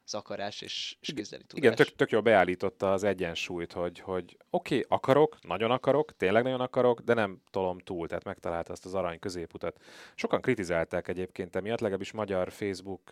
az 0.06 0.14
akarás 0.14 0.62
és, 0.62 0.98
és 1.00 1.14
küzdeni 1.16 1.44
tudás. 1.44 1.64
Igen, 1.64 1.76
tök, 1.76 1.96
tök 1.96 2.12
jól 2.12 2.22
beállította 2.22 2.92
az 2.92 3.04
egyensúlyt, 3.04 3.74
hogy, 3.74 4.00
hogy 4.00 4.38
oké, 4.50 4.76
okay, 4.76 4.86
akarok, 4.98 5.38
nagyon 5.42 5.72
akarok, 5.72 6.16
tényleg 6.18 6.44
nagyon 6.44 6.62
akarok, 6.62 7.00
de 7.00 7.14
nem 7.14 7.42
tolom 7.52 7.80
túl, 7.80 8.08
tehát 8.08 8.24
megtalálta 8.24 8.72
azt 8.72 8.86
az 8.86 8.94
arany 8.94 9.20
középutat. 9.20 9.82
Sokan 10.16 10.42
kritizálták 10.42 11.08
egyébként 11.08 11.56
emiatt, 11.56 11.80
legalábbis 11.80 12.12
magyar 12.12 12.52
Facebook 12.52 13.10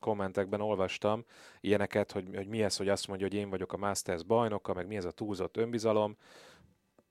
kommentekben 0.00 0.60
olvastam 0.60 1.24
ilyeneket, 1.60 2.12
hogy, 2.12 2.28
hogy 2.34 2.48
mi 2.48 2.62
ez, 2.62 2.76
hogy 2.76 2.88
azt 2.88 3.06
mondja, 3.06 3.26
hogy 3.26 3.36
én 3.36 3.50
vagyok 3.50 3.72
a 3.72 3.76
Masters 3.76 4.22
bajnoka, 4.22 4.74
meg 4.74 4.86
mi 4.86 4.96
ez 4.96 5.04
a 5.04 5.10
túlzott 5.10 5.56
önbizalom 5.56 6.16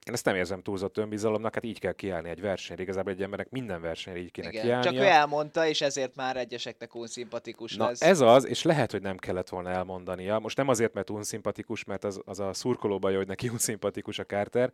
én 0.07 0.13
ezt 0.13 0.25
nem 0.25 0.35
érzem 0.35 0.61
túlzott 0.61 0.97
önbizalomnak, 0.97 1.53
hát 1.53 1.63
így 1.63 1.79
kell 1.79 1.91
kiállni 1.91 2.29
egy 2.29 2.41
versenyre. 2.41 2.81
Igazából 2.81 3.11
egy 3.11 3.21
embernek 3.21 3.49
minden 3.49 3.81
versenyre 3.81 4.19
így 4.19 4.31
kéne 4.31 4.49
Igen, 4.49 4.63
kiállnia. 4.63 4.91
Csak 4.91 5.01
ő 5.01 5.05
elmondta, 5.07 5.67
és 5.67 5.81
ezért 5.81 6.15
már 6.15 6.37
egyeseknek 6.37 6.95
unszimpatikus 6.95 7.75
Na, 7.75 7.87
lesz. 7.87 8.01
ez 8.01 8.19
az, 8.19 8.45
és 8.45 8.63
lehet, 8.63 8.91
hogy 8.91 9.01
nem 9.01 9.17
kellett 9.17 9.49
volna 9.49 9.69
elmondania. 9.69 10.39
Most 10.39 10.57
nem 10.57 10.67
azért, 10.67 10.93
mert 10.93 11.09
unszimpatikus, 11.09 11.83
mert 11.83 12.03
az, 12.03 12.21
az 12.25 12.39
a 12.39 12.53
szurkoló 12.53 12.99
baj, 12.99 13.15
hogy 13.15 13.27
neki 13.27 13.49
unszimpatikus 13.49 14.19
a 14.19 14.25
Carter, 14.25 14.71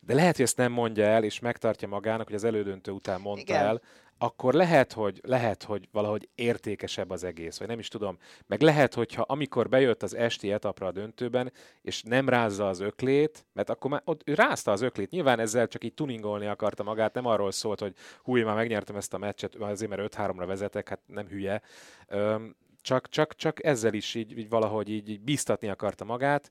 de 0.00 0.14
lehet, 0.14 0.36
hogy 0.36 0.44
ezt 0.44 0.56
nem 0.56 0.72
mondja 0.72 1.04
el, 1.04 1.24
és 1.24 1.38
megtartja 1.38 1.88
magának, 1.88 2.26
hogy 2.26 2.36
az 2.36 2.44
elődöntő 2.44 2.90
után 2.90 3.20
mondta 3.20 3.52
Igen. 3.52 3.66
el, 3.66 3.80
akkor 4.18 4.54
lehet 4.54 4.92
hogy, 4.92 5.20
lehet, 5.24 5.62
hogy 5.62 5.88
valahogy 5.92 6.28
értékesebb 6.34 7.10
az 7.10 7.24
egész, 7.24 7.58
vagy 7.58 7.68
nem 7.68 7.78
is 7.78 7.88
tudom. 7.88 8.18
Meg 8.46 8.60
lehet, 8.60 8.94
hogyha 8.94 9.22
amikor 9.22 9.68
bejött 9.68 10.02
az 10.02 10.14
esti 10.14 10.52
etapra 10.52 10.86
a 10.86 10.92
döntőben, 10.92 11.52
és 11.82 12.02
nem 12.02 12.28
rázza 12.28 12.68
az 12.68 12.80
öklét, 12.80 13.46
mert 13.52 13.70
akkor 13.70 13.90
már 13.90 14.02
ott, 14.04 14.22
ő 14.24 14.34
rázta 14.34 14.72
az 14.72 14.80
öklét. 14.80 15.10
Nyilván 15.10 15.38
ezzel 15.38 15.66
csak 15.66 15.84
így 15.84 15.94
tuningolni 15.94 16.46
akarta 16.46 16.82
magát, 16.82 17.14
nem 17.14 17.26
arról 17.26 17.52
szólt, 17.52 17.80
hogy 17.80 17.94
hú, 18.22 18.36
már 18.36 18.54
megnyertem 18.54 18.96
ezt 18.96 19.14
a 19.14 19.18
meccset, 19.18 19.54
azért 19.54 19.90
mert 19.90 20.16
5-3-ra 20.16 20.44
vezetek, 20.46 20.88
hát 20.88 21.00
nem 21.06 21.26
hülye. 21.26 21.62
Öm, 22.08 22.56
csak, 22.80 23.08
csak, 23.08 23.34
csak 23.34 23.64
ezzel 23.64 23.94
is 23.94 24.14
így, 24.14 24.38
így 24.38 24.48
valahogy 24.48 24.88
így, 24.88 25.08
így 25.08 25.20
biztatni 25.20 25.68
akarta 25.68 26.04
magát. 26.04 26.50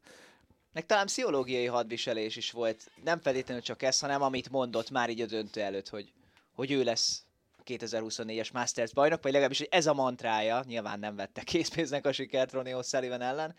Meg 0.78 0.86
talán 0.86 1.06
pszichológiai 1.06 1.66
hadviselés 1.66 2.36
is 2.36 2.52
volt. 2.52 2.92
Nem 3.04 3.20
feltétlenül 3.20 3.64
csak 3.64 3.84
ez, 3.84 4.00
hanem 4.00 4.22
amit 4.22 4.50
mondott 4.50 4.90
már 4.90 5.10
így 5.10 5.22
a 5.22 5.26
döntő 5.26 5.62
előtt, 5.62 5.90
hogy, 5.90 6.14
hogy 6.56 6.72
ő 6.72 6.84
lesz 6.84 7.24
2024-es 7.66 8.54
Masters 8.54 8.94
bajnok, 8.94 9.24
vagy 9.24 9.32
legalábbis 9.32 9.58
hogy 9.58 9.68
ez 9.72 9.88
a 9.88 9.94
mantrája, 9.94 10.64
nyilván 10.68 11.00
nem 11.00 11.16
vette 11.16 11.42
készpénznek 11.42 12.06
a 12.06 12.12
sikert 12.12 12.52
Ronnie 12.52 12.76
O'Sullivan 12.78 13.22
ellen, 13.22 13.56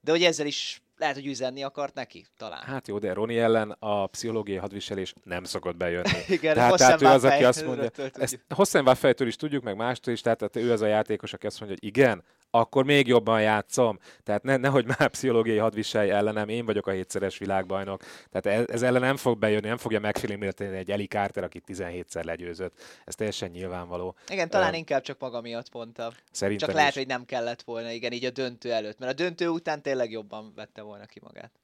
de 0.00 0.10
hogy 0.10 0.22
ezzel 0.22 0.46
is 0.46 0.82
lehet, 1.00 1.14
hogy 1.14 1.26
üzenni 1.26 1.62
akart 1.62 1.94
neki, 1.94 2.26
talán. 2.36 2.62
Hát 2.62 2.88
jó, 2.88 2.98
de 2.98 3.12
Roni 3.12 3.38
ellen 3.38 3.76
a 3.78 4.06
pszichológiai 4.06 4.58
hadviselés 4.58 5.14
nem 5.24 5.44
szokott 5.44 5.76
bejönni. 5.76 6.18
Igen, 6.28 6.54
tehát, 6.54 6.76
tehát 6.76 7.02
ő 7.02 7.06
az, 7.06 7.24
aki 7.24 7.44
azt 7.44 7.66
mondja, 7.66 7.90
ezt 8.16 9.20
is 9.20 9.36
tudjuk, 9.36 9.62
meg 9.62 9.76
mástól 9.76 10.12
is, 10.12 10.20
tehát, 10.20 10.38
tehát 10.38 10.68
ő 10.68 10.72
az 10.72 10.80
a 10.80 10.86
játékos, 10.86 11.32
aki 11.32 11.46
azt 11.46 11.60
mondja, 11.60 11.78
hogy 11.80 11.88
igen, 11.88 12.24
akkor 12.50 12.84
még 12.84 13.06
jobban 13.06 13.42
játszom. 13.42 13.98
Tehát 14.22 14.42
ne, 14.42 14.56
nehogy 14.56 14.86
már 14.86 15.08
pszichológiai 15.08 15.56
hadviselj 15.56 16.10
ellenem, 16.10 16.48
én 16.48 16.64
vagyok 16.64 16.86
a 16.86 16.90
hétszeres 16.90 17.38
világbajnok. 17.38 18.02
Tehát 18.30 18.60
ez, 18.60 18.74
ez 18.74 18.82
ellen 18.82 19.00
nem 19.00 19.16
fog 19.16 19.38
bejönni, 19.38 19.68
nem 19.68 19.76
fogja 19.76 20.00
megfélemlíteni 20.00 20.76
egy 20.76 20.90
Eli 20.90 21.06
Carter, 21.06 21.44
aki 21.44 21.62
17-szer 21.66 22.24
legyőzött. 22.24 22.80
Ez 23.04 23.14
teljesen 23.14 23.50
nyilvánvaló. 23.50 24.14
Igen, 24.28 24.48
talán 24.48 24.70
uh, 24.70 24.78
inkább 24.78 25.02
csak 25.02 25.18
maga 25.18 25.40
miatt 25.40 25.72
mondta. 25.72 26.12
Szerintem 26.30 26.68
Csak 26.68 26.76
lehet, 26.76 26.90
is. 26.90 26.96
hogy 26.96 27.06
nem 27.06 27.24
kellett 27.24 27.62
volna, 27.62 27.90
igen, 27.90 28.12
így 28.12 28.24
a 28.24 28.30
döntő 28.30 28.72
előtt. 28.72 28.98
Mert 28.98 29.12
a 29.12 29.14
döntő 29.14 29.48
után 29.48 29.82
tényleg 29.82 30.10
jobban 30.10 30.52
vette 30.54 30.82
volna 30.82 30.89
ki 31.06 31.20
magát. 31.22 31.60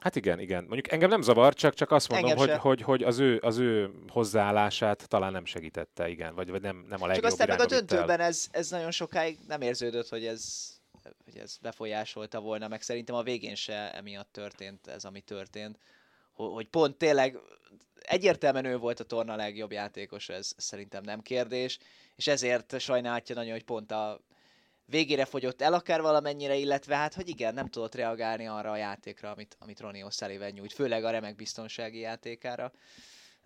Hát 0.00 0.16
igen, 0.16 0.38
igen. 0.38 0.64
Mondjuk 0.64 0.92
engem 0.92 1.08
nem 1.08 1.22
zavar, 1.22 1.54
csak, 1.54 1.74
csak 1.74 1.90
azt 1.90 2.08
mondom, 2.08 2.36
hogy, 2.36 2.50
hogy, 2.50 2.82
hogy, 2.82 3.02
az, 3.02 3.18
ő, 3.18 3.38
az 3.42 3.58
ő 3.58 3.90
hozzáállását 4.08 5.08
talán 5.08 5.32
nem 5.32 5.44
segítette, 5.44 6.08
igen, 6.08 6.34
vagy, 6.34 6.50
vagy 6.50 6.60
nem, 6.60 6.86
nem 6.88 7.02
a 7.02 7.06
legjobb 7.06 7.22
Csak 7.22 7.32
aztán 7.32 7.48
meg 7.48 7.60
a 7.60 7.66
döntőben 7.66 8.20
ez, 8.20 8.46
ez 8.50 8.70
nagyon 8.70 8.90
sokáig 8.90 9.38
nem 9.46 9.60
érződött, 9.60 10.08
hogy 10.08 10.26
ez, 10.26 10.72
hogy 11.24 11.36
ez 11.36 11.56
befolyásolta 11.56 12.40
volna, 12.40 12.68
meg 12.68 12.82
szerintem 12.82 13.14
a 13.14 13.22
végén 13.22 13.54
se 13.54 13.92
emiatt 13.94 14.32
történt 14.32 14.86
ez, 14.86 15.04
ami 15.04 15.20
történt. 15.20 15.78
Hogy 16.32 16.68
pont 16.68 16.96
tényleg 16.96 17.38
egyértelműen 18.00 18.64
ő 18.64 18.76
volt 18.76 19.00
a 19.00 19.04
torna 19.04 19.36
legjobb 19.36 19.72
játékos, 19.72 20.28
ez 20.28 20.52
szerintem 20.56 21.02
nem 21.02 21.20
kérdés, 21.20 21.78
és 22.16 22.26
ezért 22.26 22.80
sajnálhatja 22.80 23.34
nagyon, 23.34 23.52
hogy 23.52 23.64
pont 23.64 23.90
a 23.90 24.20
végére 24.86 25.24
fogyott 25.24 25.62
el 25.62 25.74
akár 25.74 26.00
valamennyire, 26.00 26.54
illetve 26.54 26.96
hát, 26.96 27.14
hogy 27.14 27.28
igen, 27.28 27.54
nem 27.54 27.68
tudott 27.68 27.94
reagálni 27.94 28.46
arra 28.46 28.70
a 28.70 28.76
játékra, 28.76 29.30
amit, 29.30 29.56
amit 29.58 29.80
Ronnie 29.80 30.06
O'Sullivan 30.08 30.52
nyújt, 30.52 30.72
főleg 30.72 31.04
a 31.04 31.10
remek 31.10 31.36
biztonsági 31.36 31.98
játékára. 31.98 32.72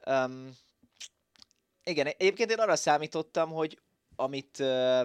Um, 0.07 0.57
igen, 1.85 2.07
egyébként 2.07 2.51
én 2.51 2.59
arra 2.59 2.77
számítottam, 2.77 3.51
hogy 3.51 3.79
amit 4.17 4.59
uh, 4.59 5.01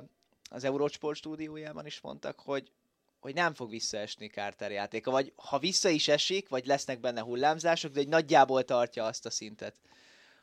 az 0.50 0.64
Eurosport 0.64 1.18
stúdiójában 1.18 1.86
is 1.86 2.02
mondtak, 2.02 2.40
hogy, 2.40 2.72
hogy 3.20 3.34
nem 3.34 3.54
fog 3.54 3.70
visszaesni 3.70 4.28
Carter 4.28 4.72
játéka, 4.72 5.12
vagy 5.12 5.34
ha 5.36 5.60
vissza 5.60 5.90
is 5.90 6.08
esik, 6.08 6.50
vagy 6.50 6.66
lesznek 6.66 7.00
benne 7.00 7.22
hullámzások, 7.22 7.92
de 7.92 8.00
egy 8.00 8.08
nagyjából 8.08 8.64
tartja 8.64 9.06
azt 9.06 9.26
a 9.26 9.30
szintet, 9.30 9.76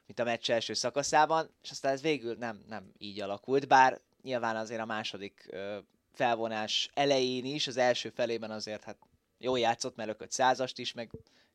mint 0.06 0.18
a 0.18 0.24
meccs 0.24 0.50
első 0.50 0.74
szakaszában, 0.74 1.50
és 1.62 1.70
aztán 1.70 1.92
ez 1.92 2.02
végül 2.02 2.34
nem, 2.34 2.64
nem 2.68 2.92
így 2.98 3.20
alakult, 3.20 3.68
bár 3.68 4.00
nyilván 4.22 4.56
azért 4.56 4.80
a 4.80 4.84
második 4.84 5.46
ö, 5.50 5.78
felvonás 6.12 6.90
elején 6.94 7.44
is, 7.44 7.66
az 7.66 7.76
első 7.76 8.10
felében 8.10 8.50
azért 8.50 8.84
hát 8.84 8.96
jól 9.38 9.58
játszott, 9.58 9.96
mert 9.96 10.08
lökött 10.08 10.30
százast 10.30 10.78
is, 10.78 10.92
meg 10.92 11.10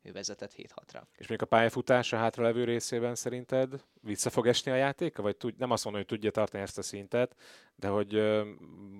ő 0.05 0.11
vezetett 0.11 0.53
7-6-ra. 0.57 1.01
És 1.17 1.27
még 1.27 1.41
a 1.41 1.45
pályafutása 1.45 2.17
hátralevő 2.17 2.63
részében 2.63 3.15
szerinted 3.15 3.83
vissza 4.01 4.29
fog 4.29 4.47
esni 4.47 4.71
a 4.71 4.75
játéka? 4.75 5.21
Vagy 5.21 5.37
tud, 5.37 5.57
nem 5.57 5.71
azt 5.71 5.83
mondom, 5.83 6.01
hogy 6.01 6.11
tudja 6.11 6.31
tartani 6.31 6.63
ezt 6.63 6.77
a 6.77 6.81
szintet, 6.81 7.35
de 7.75 7.87
hogy 7.87 8.13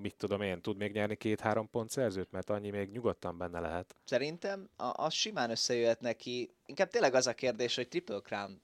mit 0.01 0.15
tudom 0.15 0.41
én, 0.41 0.61
tud 0.61 0.77
még 0.77 0.91
nyerni 0.91 1.15
két-három 1.15 1.69
pont 1.69 1.89
szerzőt, 1.89 2.31
mert 2.31 2.49
annyi 2.49 2.69
még 2.69 2.89
nyugodtan 2.89 3.37
benne 3.37 3.59
lehet. 3.59 3.95
Szerintem 4.03 4.69
az 4.77 5.13
simán 5.13 5.49
összejöhet 5.49 6.01
neki. 6.01 6.49
Inkább 6.65 6.89
tényleg 6.89 7.13
az 7.13 7.27
a 7.27 7.33
kérdés, 7.33 7.75
hogy 7.75 7.87
Triple 7.87 8.19
Crown 8.19 8.61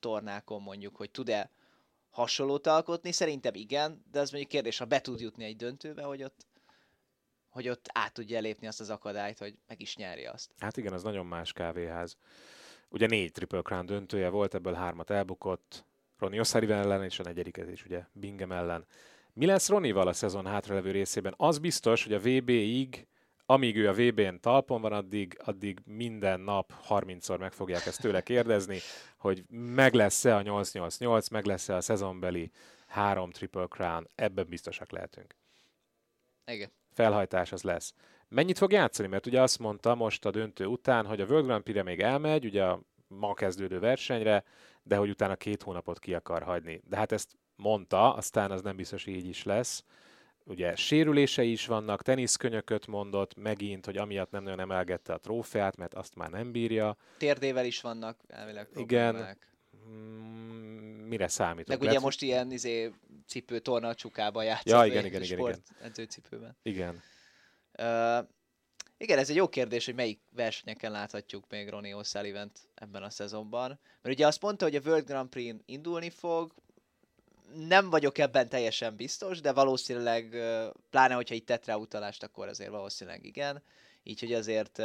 tornákon 0.00 0.62
mondjuk, 0.62 0.96
hogy 0.96 1.10
tud-e 1.10 1.50
hasonlót 2.10 2.66
alkotni? 2.66 3.12
Szerintem 3.12 3.54
igen, 3.54 4.04
de 4.10 4.20
az 4.20 4.30
mondjuk 4.30 4.52
kérdés, 4.52 4.78
ha 4.78 4.84
be 4.84 5.00
tud 5.00 5.20
jutni 5.20 5.44
egy 5.44 5.56
döntőbe, 5.56 6.02
hogy 6.02 6.22
ott, 6.22 6.46
hogy 7.48 7.68
ott 7.68 7.86
át 7.92 8.12
tudja 8.12 8.40
lépni 8.40 8.66
azt 8.66 8.80
az 8.80 8.90
akadályt, 8.90 9.38
hogy 9.38 9.54
meg 9.66 9.80
is 9.80 9.96
nyerje 9.96 10.30
azt. 10.30 10.50
Hát 10.58 10.76
igen, 10.76 10.92
az 10.92 11.02
nagyon 11.02 11.26
más 11.26 11.52
kávéház. 11.52 12.16
Ugye 12.88 13.06
négy 13.06 13.32
Triple 13.32 13.62
Crown 13.62 13.86
döntője 13.86 14.28
volt, 14.28 14.54
ebből 14.54 14.72
hármat 14.72 15.10
elbukott, 15.10 15.84
Ronnie 16.18 16.40
O'Sullivan 16.42 16.70
ellen, 16.70 17.04
és 17.04 17.18
a 17.18 17.22
negyediket 17.22 17.70
is 17.70 17.84
ugye 17.84 18.04
Bingem 18.12 18.52
ellen. 18.52 18.86
Mi 19.32 19.46
lesz 19.46 19.68
Ronival 19.68 20.08
a 20.08 20.12
szezon 20.12 20.46
hátralevő 20.46 20.90
részében? 20.90 21.34
Az 21.36 21.58
biztos, 21.58 22.04
hogy 22.04 22.12
a 22.12 22.18
VB-ig 22.18 23.06
amíg 23.50 23.76
ő 23.76 23.88
a 23.88 23.92
VB-n 23.92 24.40
talpon 24.40 24.80
van, 24.80 24.92
addig, 24.92 25.40
addig 25.44 25.80
minden 25.84 26.40
nap 26.40 26.72
30-szor 26.88 27.38
meg 27.38 27.52
fogják 27.52 27.86
ezt 27.86 28.00
tőle 28.00 28.20
kérdezni, 28.20 28.78
hogy 29.16 29.44
meg 29.48 29.94
lesz-e 29.94 30.36
a 30.36 30.42
888, 30.42 31.28
meg 31.28 31.44
lesz-e 31.44 31.74
a 31.74 31.80
szezonbeli 31.80 32.50
három 32.86 33.30
Triple 33.30 33.66
Crown, 33.66 34.08
ebben 34.14 34.46
biztosak 34.48 34.90
lehetünk. 34.90 35.34
Igen. 36.46 36.70
Felhajtás 36.92 37.52
az 37.52 37.62
lesz. 37.62 37.94
Mennyit 38.28 38.58
fog 38.58 38.72
játszani? 38.72 39.08
Mert 39.08 39.26
ugye 39.26 39.42
azt 39.42 39.58
mondta 39.58 39.94
most 39.94 40.24
a 40.24 40.30
döntő 40.30 40.66
után, 40.66 41.06
hogy 41.06 41.20
a 41.20 41.24
World 41.24 41.44
Grand 41.44 41.62
Prix-re 41.62 41.82
még 41.82 42.00
elmegy, 42.00 42.44
ugye 42.44 42.64
a 42.64 42.80
ma 43.06 43.34
kezdődő 43.34 43.78
versenyre, 43.78 44.44
de 44.82 44.96
hogy 44.96 45.10
utána 45.10 45.36
két 45.36 45.62
hónapot 45.62 45.98
ki 45.98 46.14
akar 46.14 46.42
hagyni. 46.42 46.80
De 46.84 46.96
hát 46.96 47.12
ezt 47.12 47.38
mondta, 47.56 48.14
aztán 48.14 48.50
az 48.50 48.62
nem 48.62 48.76
biztos, 48.76 49.04
hogy 49.04 49.14
így 49.14 49.28
is 49.28 49.42
lesz 49.42 49.84
ugye 50.48 50.76
sérülései 50.76 51.50
is 51.50 51.66
vannak, 51.66 52.02
teniszkönyököt 52.02 52.86
mondott, 52.86 53.36
megint, 53.36 53.84
hogy 53.84 53.96
amiatt 53.96 54.30
nem 54.30 54.42
nagyon 54.42 54.60
emelgette 54.60 55.12
a 55.12 55.18
trófeát, 55.18 55.76
mert 55.76 55.94
azt 55.94 56.14
már 56.14 56.30
nem 56.30 56.52
bírja. 56.52 56.96
Térdével 57.18 57.64
is 57.64 57.80
vannak 57.80 58.20
elvileg 58.28 58.68
problémák. 58.68 59.12
Igen. 59.14 59.38
Mm, 59.88 61.06
mire 61.08 61.28
számítok? 61.28 61.68
Meg 61.68 61.78
ugye 61.78 61.86
Lehet, 61.86 62.02
most 62.02 62.22
ilyen 62.22 62.52
izé, 62.52 62.92
cipő 63.26 63.58
torna 63.58 63.94
csukába 63.94 64.42
játszik. 64.42 64.72
Ja, 64.72 64.84
igen, 64.84 65.04
igen, 65.04 65.22
igen, 65.22 65.38
igen. 65.38 65.62
edzőcipőben. 65.82 66.56
Igen. 66.62 67.02
Uh, 67.78 68.26
igen, 68.96 69.18
ez 69.18 69.30
egy 69.30 69.36
jó 69.36 69.48
kérdés, 69.48 69.84
hogy 69.84 69.94
melyik 69.94 70.20
versenyeken 70.34 70.90
láthatjuk 70.90 71.44
még 71.48 71.68
Ronnie 71.68 71.96
osullivan 71.96 72.50
ebben 72.74 73.02
a 73.02 73.10
szezonban. 73.10 73.68
Mert 74.02 74.14
ugye 74.14 74.26
azt 74.26 74.42
mondta, 74.42 74.64
hogy 74.64 74.74
a 74.74 74.80
World 74.84 75.04
Grand 75.04 75.28
Prix-n 75.28 75.62
indulni 75.64 76.10
fog, 76.10 76.54
nem 77.54 77.90
vagyok 77.90 78.18
ebben 78.18 78.48
teljesen 78.48 78.96
biztos, 78.96 79.40
de 79.40 79.52
valószínűleg, 79.52 80.36
pláne 80.90 81.14
hogyha 81.14 81.34
itt 81.34 81.46
tett 81.46 81.64
rá 81.64 81.74
utalást, 81.74 82.22
akkor 82.22 82.48
azért 82.48 82.70
valószínűleg 82.70 83.24
igen. 83.24 83.62
Így, 84.02 84.20
hogy 84.20 84.32
azért 84.32 84.82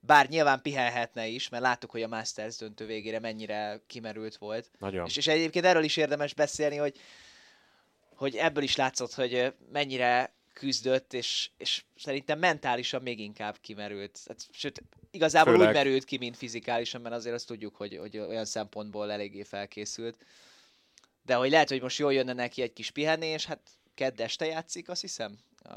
bár 0.00 0.28
nyilván 0.28 0.62
pihenhetne 0.62 1.26
is, 1.26 1.48
mert 1.48 1.62
láttuk, 1.62 1.90
hogy 1.90 2.02
a 2.02 2.08
Masters 2.08 2.56
döntő 2.56 2.86
végére 2.86 3.18
mennyire 3.18 3.80
kimerült 3.86 4.36
volt. 4.36 4.70
Nagyon. 4.78 5.06
És, 5.06 5.16
és 5.16 5.26
egyébként 5.26 5.64
erről 5.64 5.84
is 5.84 5.96
érdemes 5.96 6.34
beszélni, 6.34 6.76
hogy, 6.76 7.00
hogy 8.14 8.36
ebből 8.36 8.62
is 8.62 8.76
látszott, 8.76 9.14
hogy 9.14 9.54
mennyire 9.72 10.32
küzdött, 10.52 11.12
és, 11.12 11.50
és 11.56 11.84
szerintem 11.96 12.38
mentálisan 12.38 13.02
még 13.02 13.18
inkább 13.18 13.56
kimerült. 13.60 14.20
Hát, 14.26 14.46
sőt, 14.50 14.82
igazából 15.10 15.52
Főleg. 15.52 15.68
úgy 15.68 15.74
merült 15.74 16.04
ki, 16.04 16.16
mint 16.16 16.36
fizikálisan, 16.36 17.00
mert 17.00 17.14
azért 17.14 17.34
azt 17.34 17.46
tudjuk, 17.46 17.76
hogy, 17.76 17.96
hogy 17.96 18.18
olyan 18.18 18.44
szempontból 18.44 19.12
eléggé 19.12 19.42
felkészült. 19.42 20.16
De 21.30 21.36
hogy 21.36 21.50
lehet, 21.50 21.68
hogy 21.68 21.82
most 21.82 21.98
jól 21.98 22.12
jönne 22.12 22.32
neki 22.32 22.62
egy 22.62 22.72
kis 22.72 22.90
pihenés, 22.90 23.46
hát 23.46 23.60
kedd 23.94 24.22
este 24.22 24.46
játszik, 24.46 24.88
azt 24.88 25.00
hiszem. 25.00 25.38
Uh, 25.68 25.74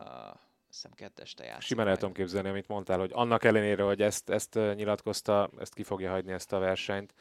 hiszem 0.67 0.91
kedd 0.91 1.21
este 1.21 1.43
játszik. 1.43 1.61
Simán 1.61 1.87
el 1.87 1.97
tudom 1.97 2.13
képzelni, 2.13 2.49
amit 2.49 2.67
mondtál, 2.67 2.99
hogy 2.99 3.11
annak 3.13 3.43
ellenére, 3.43 3.83
hogy 3.83 4.01
ezt, 4.01 4.29
ezt 4.29 4.53
nyilatkozta, 4.53 5.49
ezt 5.59 5.73
ki 5.73 5.83
fogja 5.83 6.11
hagyni 6.11 6.31
ezt 6.31 6.53
a 6.53 6.59
versenyt, 6.59 7.13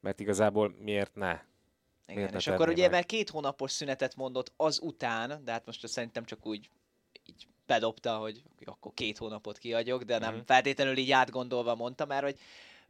mert 0.00 0.20
igazából 0.20 0.74
miért 0.78 1.14
ne? 1.14 1.40
Igen, 2.06 2.34
és 2.34 2.46
akkor 2.46 2.68
ugye, 2.68 2.82
meg? 2.82 2.90
mert 2.90 3.06
két 3.06 3.30
hónapos 3.30 3.72
szünetet 3.72 4.16
mondott 4.16 4.52
az 4.56 4.80
után, 4.82 5.40
de 5.44 5.52
hát 5.52 5.66
most 5.66 5.88
szerintem 5.88 6.24
csak 6.24 6.46
úgy 6.46 6.70
így 7.26 7.46
bedobta, 7.66 8.16
hogy 8.16 8.42
akkor 8.64 8.92
két 8.94 9.18
hónapot 9.18 9.58
kiadjuk, 9.58 10.02
de 10.02 10.18
nem 10.18 10.30
uh-huh. 10.30 10.46
feltétlenül 10.46 10.96
így 10.96 11.10
átgondolva 11.10 11.74
mondta, 11.74 12.06
mert 12.06 12.22
hogy 12.22 12.38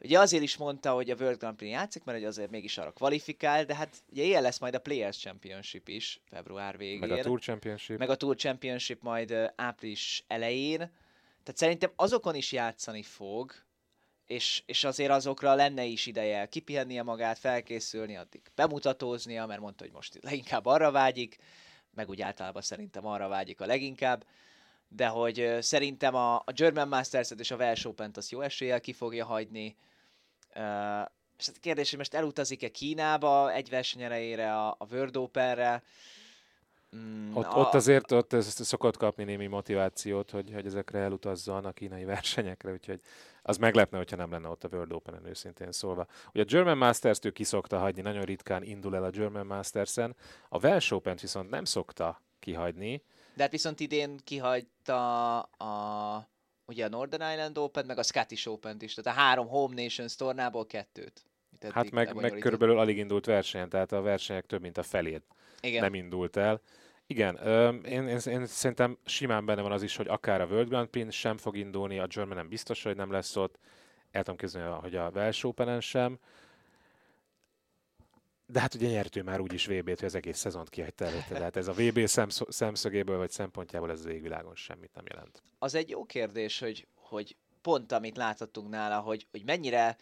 Ugye 0.01 0.18
azért 0.18 0.42
is 0.42 0.57
mondta, 0.57 0.92
hogy 0.92 1.11
a 1.11 1.14
World 1.14 1.38
Grand 1.38 1.57
Prix 1.57 1.72
játszik, 1.72 2.05
mert 2.05 2.18
hogy 2.18 2.26
azért 2.26 2.51
mégis 2.51 2.78
arra 2.78 2.90
kvalifikál, 2.90 3.64
de 3.64 3.74
hát 3.74 3.96
ugye 4.11 4.22
ilyen 4.22 4.42
lesz 4.42 4.59
majd 4.59 4.74
a 4.74 4.78
Players 4.78 5.18
Championship 5.18 5.88
is 5.88 6.20
február 6.24 6.76
végén. 6.76 6.99
Meg 6.99 7.11
a 7.11 7.22
Tour 7.22 7.40
Championship. 7.40 7.99
Meg 7.99 8.11
a 8.11 8.16
Tour 8.16 8.36
Championship 8.36 9.03
majd 9.03 9.53
április 9.57 10.24
elején. 10.26 10.78
Tehát 11.42 11.57
szerintem 11.61 11.92
azokon 11.96 12.34
is 12.34 12.53
játszani 12.53 13.03
fog, 13.03 13.53
és, 14.26 14.62
és 14.66 14.84
azért 14.84 15.11
azokra 15.11 15.55
lenne 15.55 15.84
is 15.84 16.07
ideje 16.07 16.46
kipihennie 16.46 17.03
magát, 17.03 17.38
felkészülni, 17.38 18.16
addig 18.16 18.40
bemutatóznia, 18.55 19.46
mert 19.46 19.61
mondta, 19.61 19.84
hogy 19.84 19.92
most 19.92 20.18
leginkább 20.22 20.66
arra 20.66 20.90
vágyik, 20.90 21.38
meg 21.94 22.09
úgy 22.09 22.20
általában 22.20 22.62
szerintem 22.62 23.07
arra 23.07 23.28
vágyik 23.28 23.61
a 23.61 23.66
leginkább, 23.66 24.24
de 24.89 25.07
hogy 25.07 25.57
szerintem 25.61 26.14
a, 26.14 26.34
a 26.36 26.53
German 26.55 26.89
Masters-et 26.89 27.41
és 27.41 27.51
a 27.51 27.57
Welsh 27.57 27.86
Open-t 27.86 28.16
azt 28.16 28.30
jó 28.30 28.41
eséllyel 28.41 28.80
ki 28.80 28.93
fogja 28.93 29.24
hagyni, 29.24 29.76
Uh, 30.55 31.07
és 31.39 31.47
hát 31.47 31.59
kérdés, 31.61 31.89
hogy 31.89 31.99
most 31.99 32.14
elutazik-e 32.14 32.68
Kínába 32.68 33.53
egy 33.53 33.68
verseny 33.68 34.03
erejére, 34.03 34.57
a, 34.57 34.68
a 34.78 34.86
World 34.91 35.16
Open-re. 35.16 35.82
Mm, 36.97 37.34
ott, 37.34 37.45
a... 37.47 37.59
ott 37.59 37.74
azért 37.74 38.12
ott 38.12 38.32
ez 38.32 38.47
szokott 38.47 38.97
kapni 38.97 39.24
némi 39.24 39.47
motivációt, 39.47 40.30
hogy, 40.30 40.51
hogy 40.55 40.66
ezekre 40.66 40.99
elutazzon 40.99 41.64
a 41.64 41.72
kínai 41.72 42.05
versenyekre, 42.14 42.72
úgyhogy 42.72 43.01
az 43.43 43.57
meglepne, 43.57 43.97
hogyha 43.97 44.16
nem 44.16 44.30
lenne 44.30 44.49
ott 44.49 44.64
a 44.64 44.68
World 44.72 44.93
Open-en 44.93 45.26
őszintén 45.26 45.72
szólva. 45.72 46.07
Ugye 46.32 46.43
a 46.43 46.47
German 46.47 46.78
Masters-t 46.78 47.24
ő 47.24 47.30
kiszokta 47.30 47.78
hagyni, 47.78 48.01
nagyon 48.01 48.22
ritkán 48.22 48.62
indul 48.62 48.97
el 48.97 49.05
a 49.05 49.11
German 49.11 49.47
Masters-en, 49.47 50.16
a 50.49 50.59
Welsh 50.66 50.93
Open-t 50.93 51.20
viszont 51.20 51.51
nem 51.51 51.64
szokta 51.64 52.22
kihagyni. 52.39 53.03
De 53.39 53.45
hát 53.45 53.53
viszont 53.53 53.80
idén 53.80 54.16
kihagyta 54.24 55.41
a 55.41 56.28
ugye 56.66 56.84
a 56.84 56.89
Northern 56.89 57.32
Island 57.32 57.59
Open, 57.59 57.86
meg 57.86 57.99
a 57.99 58.03
Scottish 58.03 58.49
open 58.49 58.76
is, 58.80 58.95
tehát 58.95 59.18
a 59.18 59.20
három 59.22 59.49
Home 59.49 59.82
Nations 59.82 60.16
tornából 60.16 60.66
kettőt. 60.66 61.22
Hát 61.70 61.91
meg, 61.91 62.14
meg 62.14 62.32
körülbelül 62.32 62.78
alig 62.78 62.97
indult 62.97 63.26
versenyen, 63.26 63.68
tehát 63.68 63.93
a 63.93 64.01
versenyek 64.01 64.47
több 64.47 64.61
mint 64.61 64.78
a 64.78 64.82
felét 64.82 65.22
Igen. 65.61 65.82
nem 65.82 65.95
indult 65.95 66.36
el. 66.36 66.61
Igen, 67.07 67.36
én, 67.84 68.09
én, 68.09 68.18
én 68.26 68.47
szerintem 68.47 68.99
simán 69.05 69.45
benne 69.45 69.62
van 69.62 69.72
az 69.72 69.82
is, 69.82 69.97
hogy 69.97 70.09
akár 70.09 70.41
a 70.41 70.47
World 70.47 70.68
Grand 70.68 70.89
Prix 70.89 71.14
sem 71.14 71.36
fog 71.36 71.57
indulni, 71.57 71.99
a 71.99 72.07
German 72.07 72.36
nem 72.36 72.49
biztos, 72.49 72.82
hogy 72.82 72.97
nem 72.97 73.11
lesz 73.11 73.36
ott, 73.36 73.59
el 74.11 74.22
tudom 74.22 74.39
képzelni, 74.39 74.80
hogy 74.80 74.95
a 74.95 75.11
Welsh 75.14 75.47
open 75.47 75.80
sem. 75.80 76.18
De 78.51 78.61
hát 78.61 78.74
ugye 78.74 78.88
nyertő 78.88 79.22
már 79.22 79.40
úgyis 79.40 79.66
VB-t, 79.66 79.99
hogy 79.99 80.05
az 80.05 80.14
egész 80.14 80.38
szezont 80.38 80.68
kihagyta 80.68 81.05
előtte. 81.05 81.34
Tehát 81.34 81.57
ez 81.57 81.68
a 81.68 81.72
VB 81.72 82.07
szemsz- 82.07 82.53
szemszögéből 82.53 83.16
vagy 83.16 83.30
szempontjából 83.30 83.90
ez 83.90 83.99
az 83.99 84.07
égvilágon 84.07 84.55
semmit 84.55 84.94
nem 84.94 85.05
jelent. 85.09 85.42
Az 85.59 85.74
egy 85.74 85.88
jó 85.88 86.05
kérdés, 86.05 86.59
hogy, 86.59 86.86
hogy 86.94 87.36
pont 87.62 87.92
amit 87.92 88.16
láthattunk 88.16 88.68
nála, 88.68 89.01
hogy, 89.01 89.26
hogy 89.30 89.44
mennyire 89.44 89.96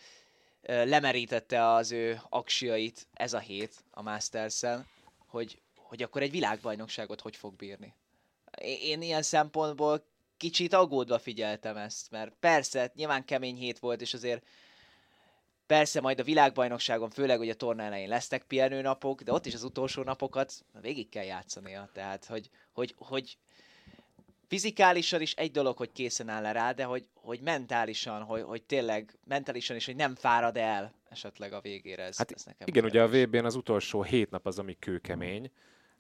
lemerítette 0.66 1.66
az 1.66 1.92
ő 1.92 2.20
aksiait 2.28 3.08
ez 3.12 3.32
a 3.32 3.38
hét 3.38 3.84
a 3.90 4.02
Masters-en, 4.02 4.86
hogy, 5.26 5.60
hogy 5.76 6.02
akkor 6.02 6.22
egy 6.22 6.30
világbajnokságot 6.30 7.20
hogy 7.20 7.36
fog 7.36 7.56
bírni. 7.56 7.94
Én 8.62 9.02
ilyen 9.02 9.22
szempontból 9.22 10.04
kicsit 10.36 10.72
aggódva 10.72 11.18
figyeltem 11.18 11.76
ezt, 11.76 12.10
mert 12.10 12.32
persze, 12.40 12.92
nyilván 12.94 13.24
kemény 13.24 13.56
hét 13.56 13.78
volt, 13.78 14.00
és 14.00 14.14
azért 14.14 14.46
Persze 15.66 16.00
majd 16.00 16.20
a 16.20 16.24
világbajnokságon, 16.24 17.10
főleg 17.10 17.38
hogy 17.38 17.48
a 17.48 17.54
torna 17.54 17.82
elején 17.82 18.08
lesznek 18.08 18.42
pihenőnapok, 18.42 19.22
de 19.22 19.32
ott 19.32 19.46
is 19.46 19.54
az 19.54 19.64
utolsó 19.64 20.02
napokat 20.02 20.52
végig 20.80 21.08
kell 21.08 21.24
játszania. 21.24 21.88
Tehát, 21.92 22.24
hogy, 22.24 22.50
hogy, 22.72 22.94
hogy 22.98 23.38
fizikálisan 24.48 25.20
is 25.20 25.32
egy 25.32 25.50
dolog, 25.50 25.76
hogy 25.76 25.92
készen 25.92 26.28
áll 26.28 26.52
rá, 26.52 26.72
de 26.72 26.84
hogy, 26.84 27.08
hogy 27.14 27.40
mentálisan, 27.40 28.22
hogy, 28.22 28.42
hogy 28.42 28.62
tényleg 28.62 29.18
mentálisan 29.24 29.76
is, 29.76 29.86
hogy 29.86 29.96
nem 29.96 30.14
fárad 30.14 30.56
el 30.56 30.92
esetleg 31.08 31.52
a 31.52 31.60
végére. 31.60 32.02
Ez, 32.02 32.16
hát 32.16 32.32
ez 32.32 32.44
nekem 32.44 32.68
igen, 32.68 32.84
ugye 32.84 33.02
a 33.02 33.08
VB-n 33.08 33.44
az 33.44 33.54
utolsó 33.54 34.02
hét 34.02 34.30
nap 34.30 34.46
az, 34.46 34.58
ami 34.58 34.76
kőkemény, 34.78 35.50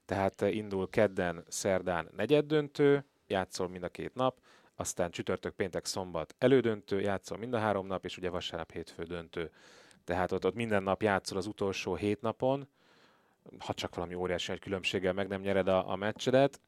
tehát 0.04 0.40
indul 0.40 0.90
kedden, 0.90 1.44
szerdán 1.48 2.08
negyed 2.16 2.46
döntő, 2.46 3.04
játszol 3.26 3.68
mind 3.68 3.82
a 3.82 3.88
két 3.88 4.14
nap, 4.14 4.38
aztán 4.76 5.10
csütörtök, 5.10 5.54
péntek, 5.54 5.84
szombat 5.84 6.34
elődöntő, 6.38 7.00
játszol 7.00 7.38
mind 7.38 7.54
a 7.54 7.58
három 7.58 7.86
nap, 7.86 8.04
és 8.04 8.16
ugye 8.16 8.30
vasárnap, 8.30 8.72
hétfő 8.72 9.02
döntő. 9.02 9.50
Tehát 10.04 10.32
ott, 10.32 10.44
ott 10.44 10.54
minden 10.54 10.82
nap 10.82 11.02
játszol 11.02 11.38
az 11.38 11.46
utolsó 11.46 11.94
hét 11.94 12.20
napon, 12.20 12.68
ha 13.58 13.74
csak 13.74 13.94
valami 13.94 14.14
óriási 14.14 14.52
egy 14.52 14.58
különbséggel 14.58 15.12
meg 15.12 15.28
nem 15.28 15.40
nyered 15.40 15.68
a, 15.68 15.90
a 15.90 15.96
meccsedet. 15.96 16.60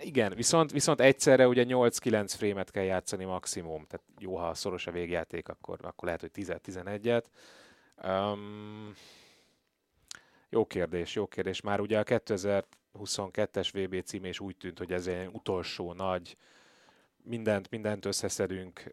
Igen, 0.00 0.34
viszont, 0.34 0.72
viszont 0.72 1.00
egyszerre 1.00 1.48
ugye 1.48 1.64
8-9 1.68 2.34
frémet 2.36 2.70
kell 2.70 2.84
játszani 2.84 3.24
maximum, 3.24 3.86
tehát 3.86 4.06
jó, 4.18 4.36
ha 4.36 4.54
szoros 4.54 4.86
a 4.86 4.90
végjáték, 4.90 5.48
akkor, 5.48 5.78
akkor 5.82 6.04
lehet, 6.04 6.20
hogy 6.20 6.30
10-11-et. 6.34 7.24
Um, 8.04 8.94
jó 10.48 10.66
kérdés, 10.66 11.14
jó 11.14 11.26
kérdés. 11.26 11.60
Már 11.60 11.80
ugye 11.80 11.98
a 11.98 12.04
2022-es 12.04 13.68
VB 13.72 14.04
cím 14.04 14.24
és 14.24 14.40
úgy 14.40 14.56
tűnt, 14.56 14.78
hogy 14.78 14.92
ez 14.92 15.06
egy 15.06 15.28
utolsó 15.32 15.92
nagy 15.92 16.36
mindent, 17.26 17.70
mindent 17.70 18.04
összeszedünk. 18.04 18.90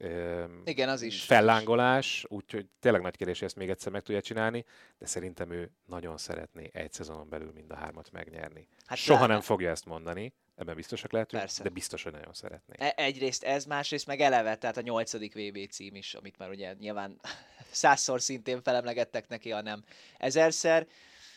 Igen, 0.65 0.89
az 0.89 1.01
is. 1.01 1.23
Fellángolás, 1.23 2.25
úgyhogy 2.29 2.65
tényleg 2.79 3.01
nagy 3.01 3.15
kérdés, 3.15 3.39
hogy 3.39 3.47
ezt 3.47 3.57
még 3.57 3.69
egyszer 3.69 3.91
meg 3.91 4.01
tudja 4.01 4.21
csinálni, 4.21 4.65
de 4.97 5.05
szerintem 5.05 5.51
ő 5.51 5.71
nagyon 5.85 6.17
szeretné 6.17 6.69
egy 6.73 6.93
szezonon 6.93 7.29
belül 7.29 7.51
mind 7.53 7.71
a 7.71 7.75
hármat 7.75 8.11
megnyerni. 8.11 8.67
Hát 8.85 8.97
Soha 8.97 9.19
lenne. 9.21 9.33
nem 9.33 9.41
fogja 9.41 9.69
ezt 9.69 9.85
mondani, 9.85 10.33
ebben 10.55 10.75
biztosak 10.75 11.11
lehetünk, 11.11 11.41
Persze. 11.41 11.63
de 11.63 11.69
biztos, 11.69 12.03
hogy 12.03 12.11
nagyon 12.11 12.33
szeretné. 12.33 12.75
E- 12.77 12.93
egyrészt 12.95 13.43
ez, 13.43 13.65
másrészt 13.65 14.07
meg 14.07 14.19
eleve, 14.19 14.55
tehát 14.55 14.77
a 14.77 14.81
nyolcadik 14.81 15.33
VB 15.33 15.69
cím 15.69 15.95
is, 15.95 16.13
amit 16.13 16.37
már 16.37 16.49
ugye 16.49 16.73
nyilván 16.73 17.19
százszor 17.71 18.21
szintén 18.21 18.61
felemlegettek 18.61 19.27
neki, 19.27 19.49
hanem 19.49 19.83
ezerszer, 20.17 20.87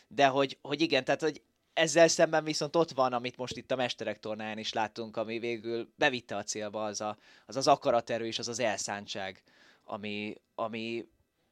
de 0.07 0.27
hogy, 0.27 0.57
hogy 0.61 0.81
igen, 0.81 1.03
tehát 1.03 1.21
hogy 1.21 1.41
ezzel 1.77 2.07
szemben 2.07 2.43
viszont 2.43 2.75
ott 2.75 2.91
van, 2.91 3.13
amit 3.13 3.37
most 3.37 3.57
itt 3.57 3.71
a 3.71 3.75
Mesterek 3.75 4.19
tornáján 4.19 4.57
is 4.57 4.73
láttunk, 4.73 5.17
ami 5.17 5.39
végül 5.39 5.89
bevitte 5.95 6.35
a 6.35 6.43
célba, 6.43 6.85
az 6.85 7.01
a, 7.01 7.17
az, 7.45 7.55
az 7.55 7.67
akaraterő 7.67 8.25
és 8.25 8.39
az 8.39 8.47
az 8.47 8.59
elszántság, 8.59 9.43
ami, 9.83 10.35
ami 10.55 11.05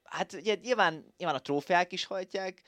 hát 0.03 0.33
ugye 0.33 0.55
nyilván, 0.61 1.13
nyilván 1.17 1.37
a 1.37 1.41
trófeák 1.41 1.91
is 1.91 2.05
hajtják, 2.05 2.61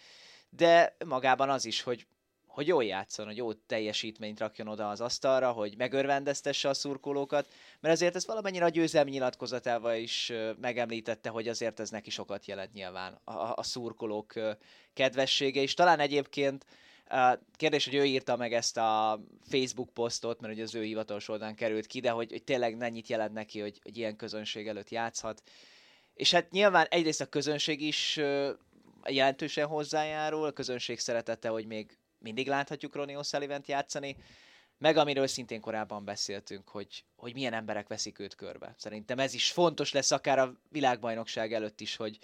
de 0.49 0.95
magában 1.05 1.49
az 1.49 1.65
is, 1.65 1.81
hogy, 1.81 2.07
hogy 2.47 2.67
jól 2.67 2.83
játszon, 2.83 3.25
hogy 3.25 3.37
jó 3.37 3.53
teljesítményt 3.53 4.39
rakjon 4.39 4.67
oda 4.67 4.89
az 4.89 5.01
asztalra, 5.01 5.51
hogy 5.51 5.77
megörvendeztesse 5.77 6.69
a 6.69 6.73
szurkolókat, 6.73 7.47
mert 7.79 7.93
azért 7.93 8.15
ez 8.15 8.25
valamennyire 8.25 8.65
a 8.65 8.69
győzelmi 8.69 9.11
nyilatkozatával 9.11 9.95
is 9.95 10.31
megemlítette, 10.61 11.29
hogy 11.29 11.47
azért 11.47 11.79
ez 11.79 11.89
neki 11.89 12.09
sokat 12.09 12.45
jelent 12.45 12.73
nyilván 12.73 13.19
a, 13.23 13.53
a 13.55 13.63
szurkolók 13.63 14.33
kedvessége, 14.93 15.61
és 15.61 15.73
talán 15.73 15.99
egyébként 15.99 16.65
Kérdés, 17.55 17.85
hogy 17.85 17.93
ő 17.95 18.05
írta 18.05 18.35
meg 18.35 18.53
ezt 18.53 18.77
a 18.77 19.19
Facebook 19.49 19.89
posztot, 19.89 20.39
mert 20.41 20.53
ugye 20.53 20.63
az 20.63 20.75
ő 20.75 20.83
hivatalos 20.83 21.27
oldalán 21.27 21.55
került 21.55 21.85
ki, 21.85 21.99
de 21.99 22.09
hogy, 22.09 22.31
hogy 22.31 22.43
tényleg 22.43 22.77
mennyit 22.77 23.07
jelent 23.07 23.33
neki, 23.33 23.59
hogy, 23.59 23.79
hogy 23.83 23.97
ilyen 23.97 24.15
közönség 24.15 24.67
előtt 24.67 24.89
játszhat. 24.89 25.43
És 26.13 26.31
hát 26.31 26.51
nyilván 26.51 26.85
egyrészt 26.89 27.21
a 27.21 27.25
közönség 27.25 27.81
is 27.81 28.19
jelentősen 29.05 29.67
hozzájárul, 29.67 30.45
a 30.45 30.51
közönség 30.51 30.99
szeretete, 30.99 31.49
hogy 31.49 31.65
még 31.65 31.97
mindig 32.19 32.47
láthatjuk 32.47 32.95
Ronnie 32.95 33.17
osullivan 33.17 33.63
játszani, 33.65 34.17
meg 34.77 34.97
amiről 34.97 35.27
szintén 35.27 35.61
korábban 35.61 36.05
beszéltünk, 36.05 36.69
hogy, 36.69 37.03
hogy 37.15 37.33
milyen 37.33 37.53
emberek 37.53 37.87
veszik 37.87 38.19
őt 38.19 38.35
körbe. 38.35 38.75
Szerintem 38.77 39.19
ez 39.19 39.33
is 39.33 39.51
fontos 39.51 39.91
lesz 39.91 40.11
akár 40.11 40.39
a 40.39 40.59
világbajnokság 40.69 41.53
előtt 41.53 41.81
is, 41.81 41.95
hogy, 41.95 42.19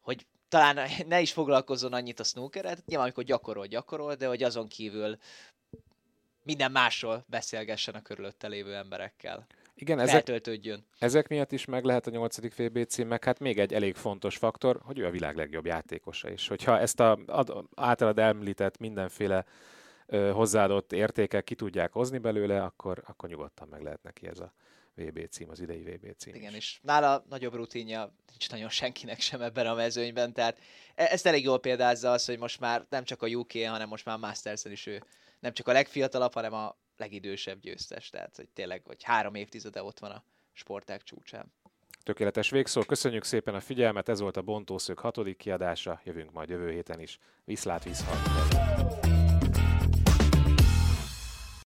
hogy 0.00 0.26
talán 0.54 0.88
ne 1.06 1.20
is 1.20 1.32
foglalkozzon 1.32 1.92
annyit 1.92 2.20
a 2.20 2.24
snookeret, 2.24 2.86
nyilván 2.86 3.06
amikor 3.06 3.24
gyakorol, 3.24 3.66
gyakorol, 3.66 4.14
de 4.14 4.26
hogy 4.26 4.42
azon 4.42 4.68
kívül 4.68 5.16
minden 6.42 6.70
másról 6.70 7.24
beszélgessen 7.28 7.94
a 7.94 8.02
körülötte 8.02 8.48
lévő 8.48 8.74
emberekkel. 8.74 9.46
Igen, 9.74 9.98
ezek, 9.98 10.40
ezek 10.98 11.28
miatt 11.28 11.52
is 11.52 11.64
meg 11.64 11.84
lehet 11.84 12.06
a 12.06 12.10
nyolcadik 12.10 12.56
VB 12.56 12.86
cím, 12.86 13.08
meg 13.08 13.24
hát 13.24 13.38
még 13.38 13.58
egy 13.58 13.74
elég 13.74 13.94
fontos 13.94 14.36
faktor, 14.36 14.80
hogy 14.82 14.98
ő 14.98 15.06
a 15.06 15.10
világ 15.10 15.36
legjobb 15.36 15.66
játékosa 15.66 16.30
is. 16.30 16.48
Hogyha 16.48 16.78
ezt 16.78 17.00
a 17.00 17.18
ad, 17.26 17.64
általad 17.74 18.18
említett 18.18 18.78
mindenféle 18.78 19.44
ö, 20.06 20.30
hozzáadott 20.30 20.92
értékek 20.92 21.44
ki 21.44 21.54
tudják 21.54 21.92
hozni 21.92 22.18
belőle, 22.18 22.62
akkor, 22.62 23.02
akkor 23.06 23.28
nyugodtan 23.28 23.68
meg 23.68 23.82
lehet 23.82 24.02
neki 24.02 24.26
ez 24.26 24.38
a 24.38 24.52
VB 24.94 25.28
cím, 25.28 25.50
az 25.50 25.60
idei 25.60 25.82
VB 25.82 26.16
cím 26.16 26.34
Igen, 26.34 26.50
is. 26.50 26.56
és 26.56 26.78
nála 26.82 27.24
nagyobb 27.28 27.54
rutinja 27.54 28.14
nincs 28.30 28.50
nagyon 28.50 28.68
senkinek 28.68 29.20
sem 29.20 29.40
ebben 29.42 29.66
a 29.66 29.74
mezőnyben, 29.74 30.32
tehát 30.32 30.58
e- 30.94 31.08
ezt 31.10 31.26
elég 31.26 31.44
jól 31.44 31.60
példázza 31.60 32.10
az, 32.12 32.24
hogy 32.24 32.38
most 32.38 32.60
már 32.60 32.86
nem 32.88 33.04
csak 33.04 33.22
a 33.22 33.26
UK, 33.26 33.52
hanem 33.52 33.88
most 33.88 34.04
már 34.04 34.14
a 34.14 34.18
masters 34.18 34.64
is 34.64 34.86
ő 34.86 35.02
nem 35.40 35.52
csak 35.52 35.68
a 35.68 35.72
legfiatalabb, 35.72 36.34
hanem 36.34 36.52
a 36.52 36.76
legidősebb 36.96 37.60
győztes, 37.60 38.10
tehát 38.10 38.36
hogy 38.36 38.48
tényleg, 38.48 38.82
hogy 38.84 39.02
három 39.02 39.34
évtizede 39.34 39.82
ott 39.82 39.98
van 39.98 40.10
a 40.10 40.24
sportág 40.52 41.02
csúcsán. 41.02 41.52
Tökéletes 42.02 42.50
végszó. 42.50 42.82
Köszönjük 42.82 43.24
szépen 43.24 43.54
a 43.54 43.60
figyelmet, 43.60 44.08
ez 44.08 44.20
volt 44.20 44.36
a 44.36 44.42
Bontószög 44.42 44.98
hatodik 44.98 45.36
kiadása, 45.36 46.00
jövünk 46.04 46.32
majd 46.32 46.48
jövő 46.48 46.70
héten 46.70 47.00
is. 47.00 47.18
Viszlát, 47.44 47.84
viszhat! 47.84 49.23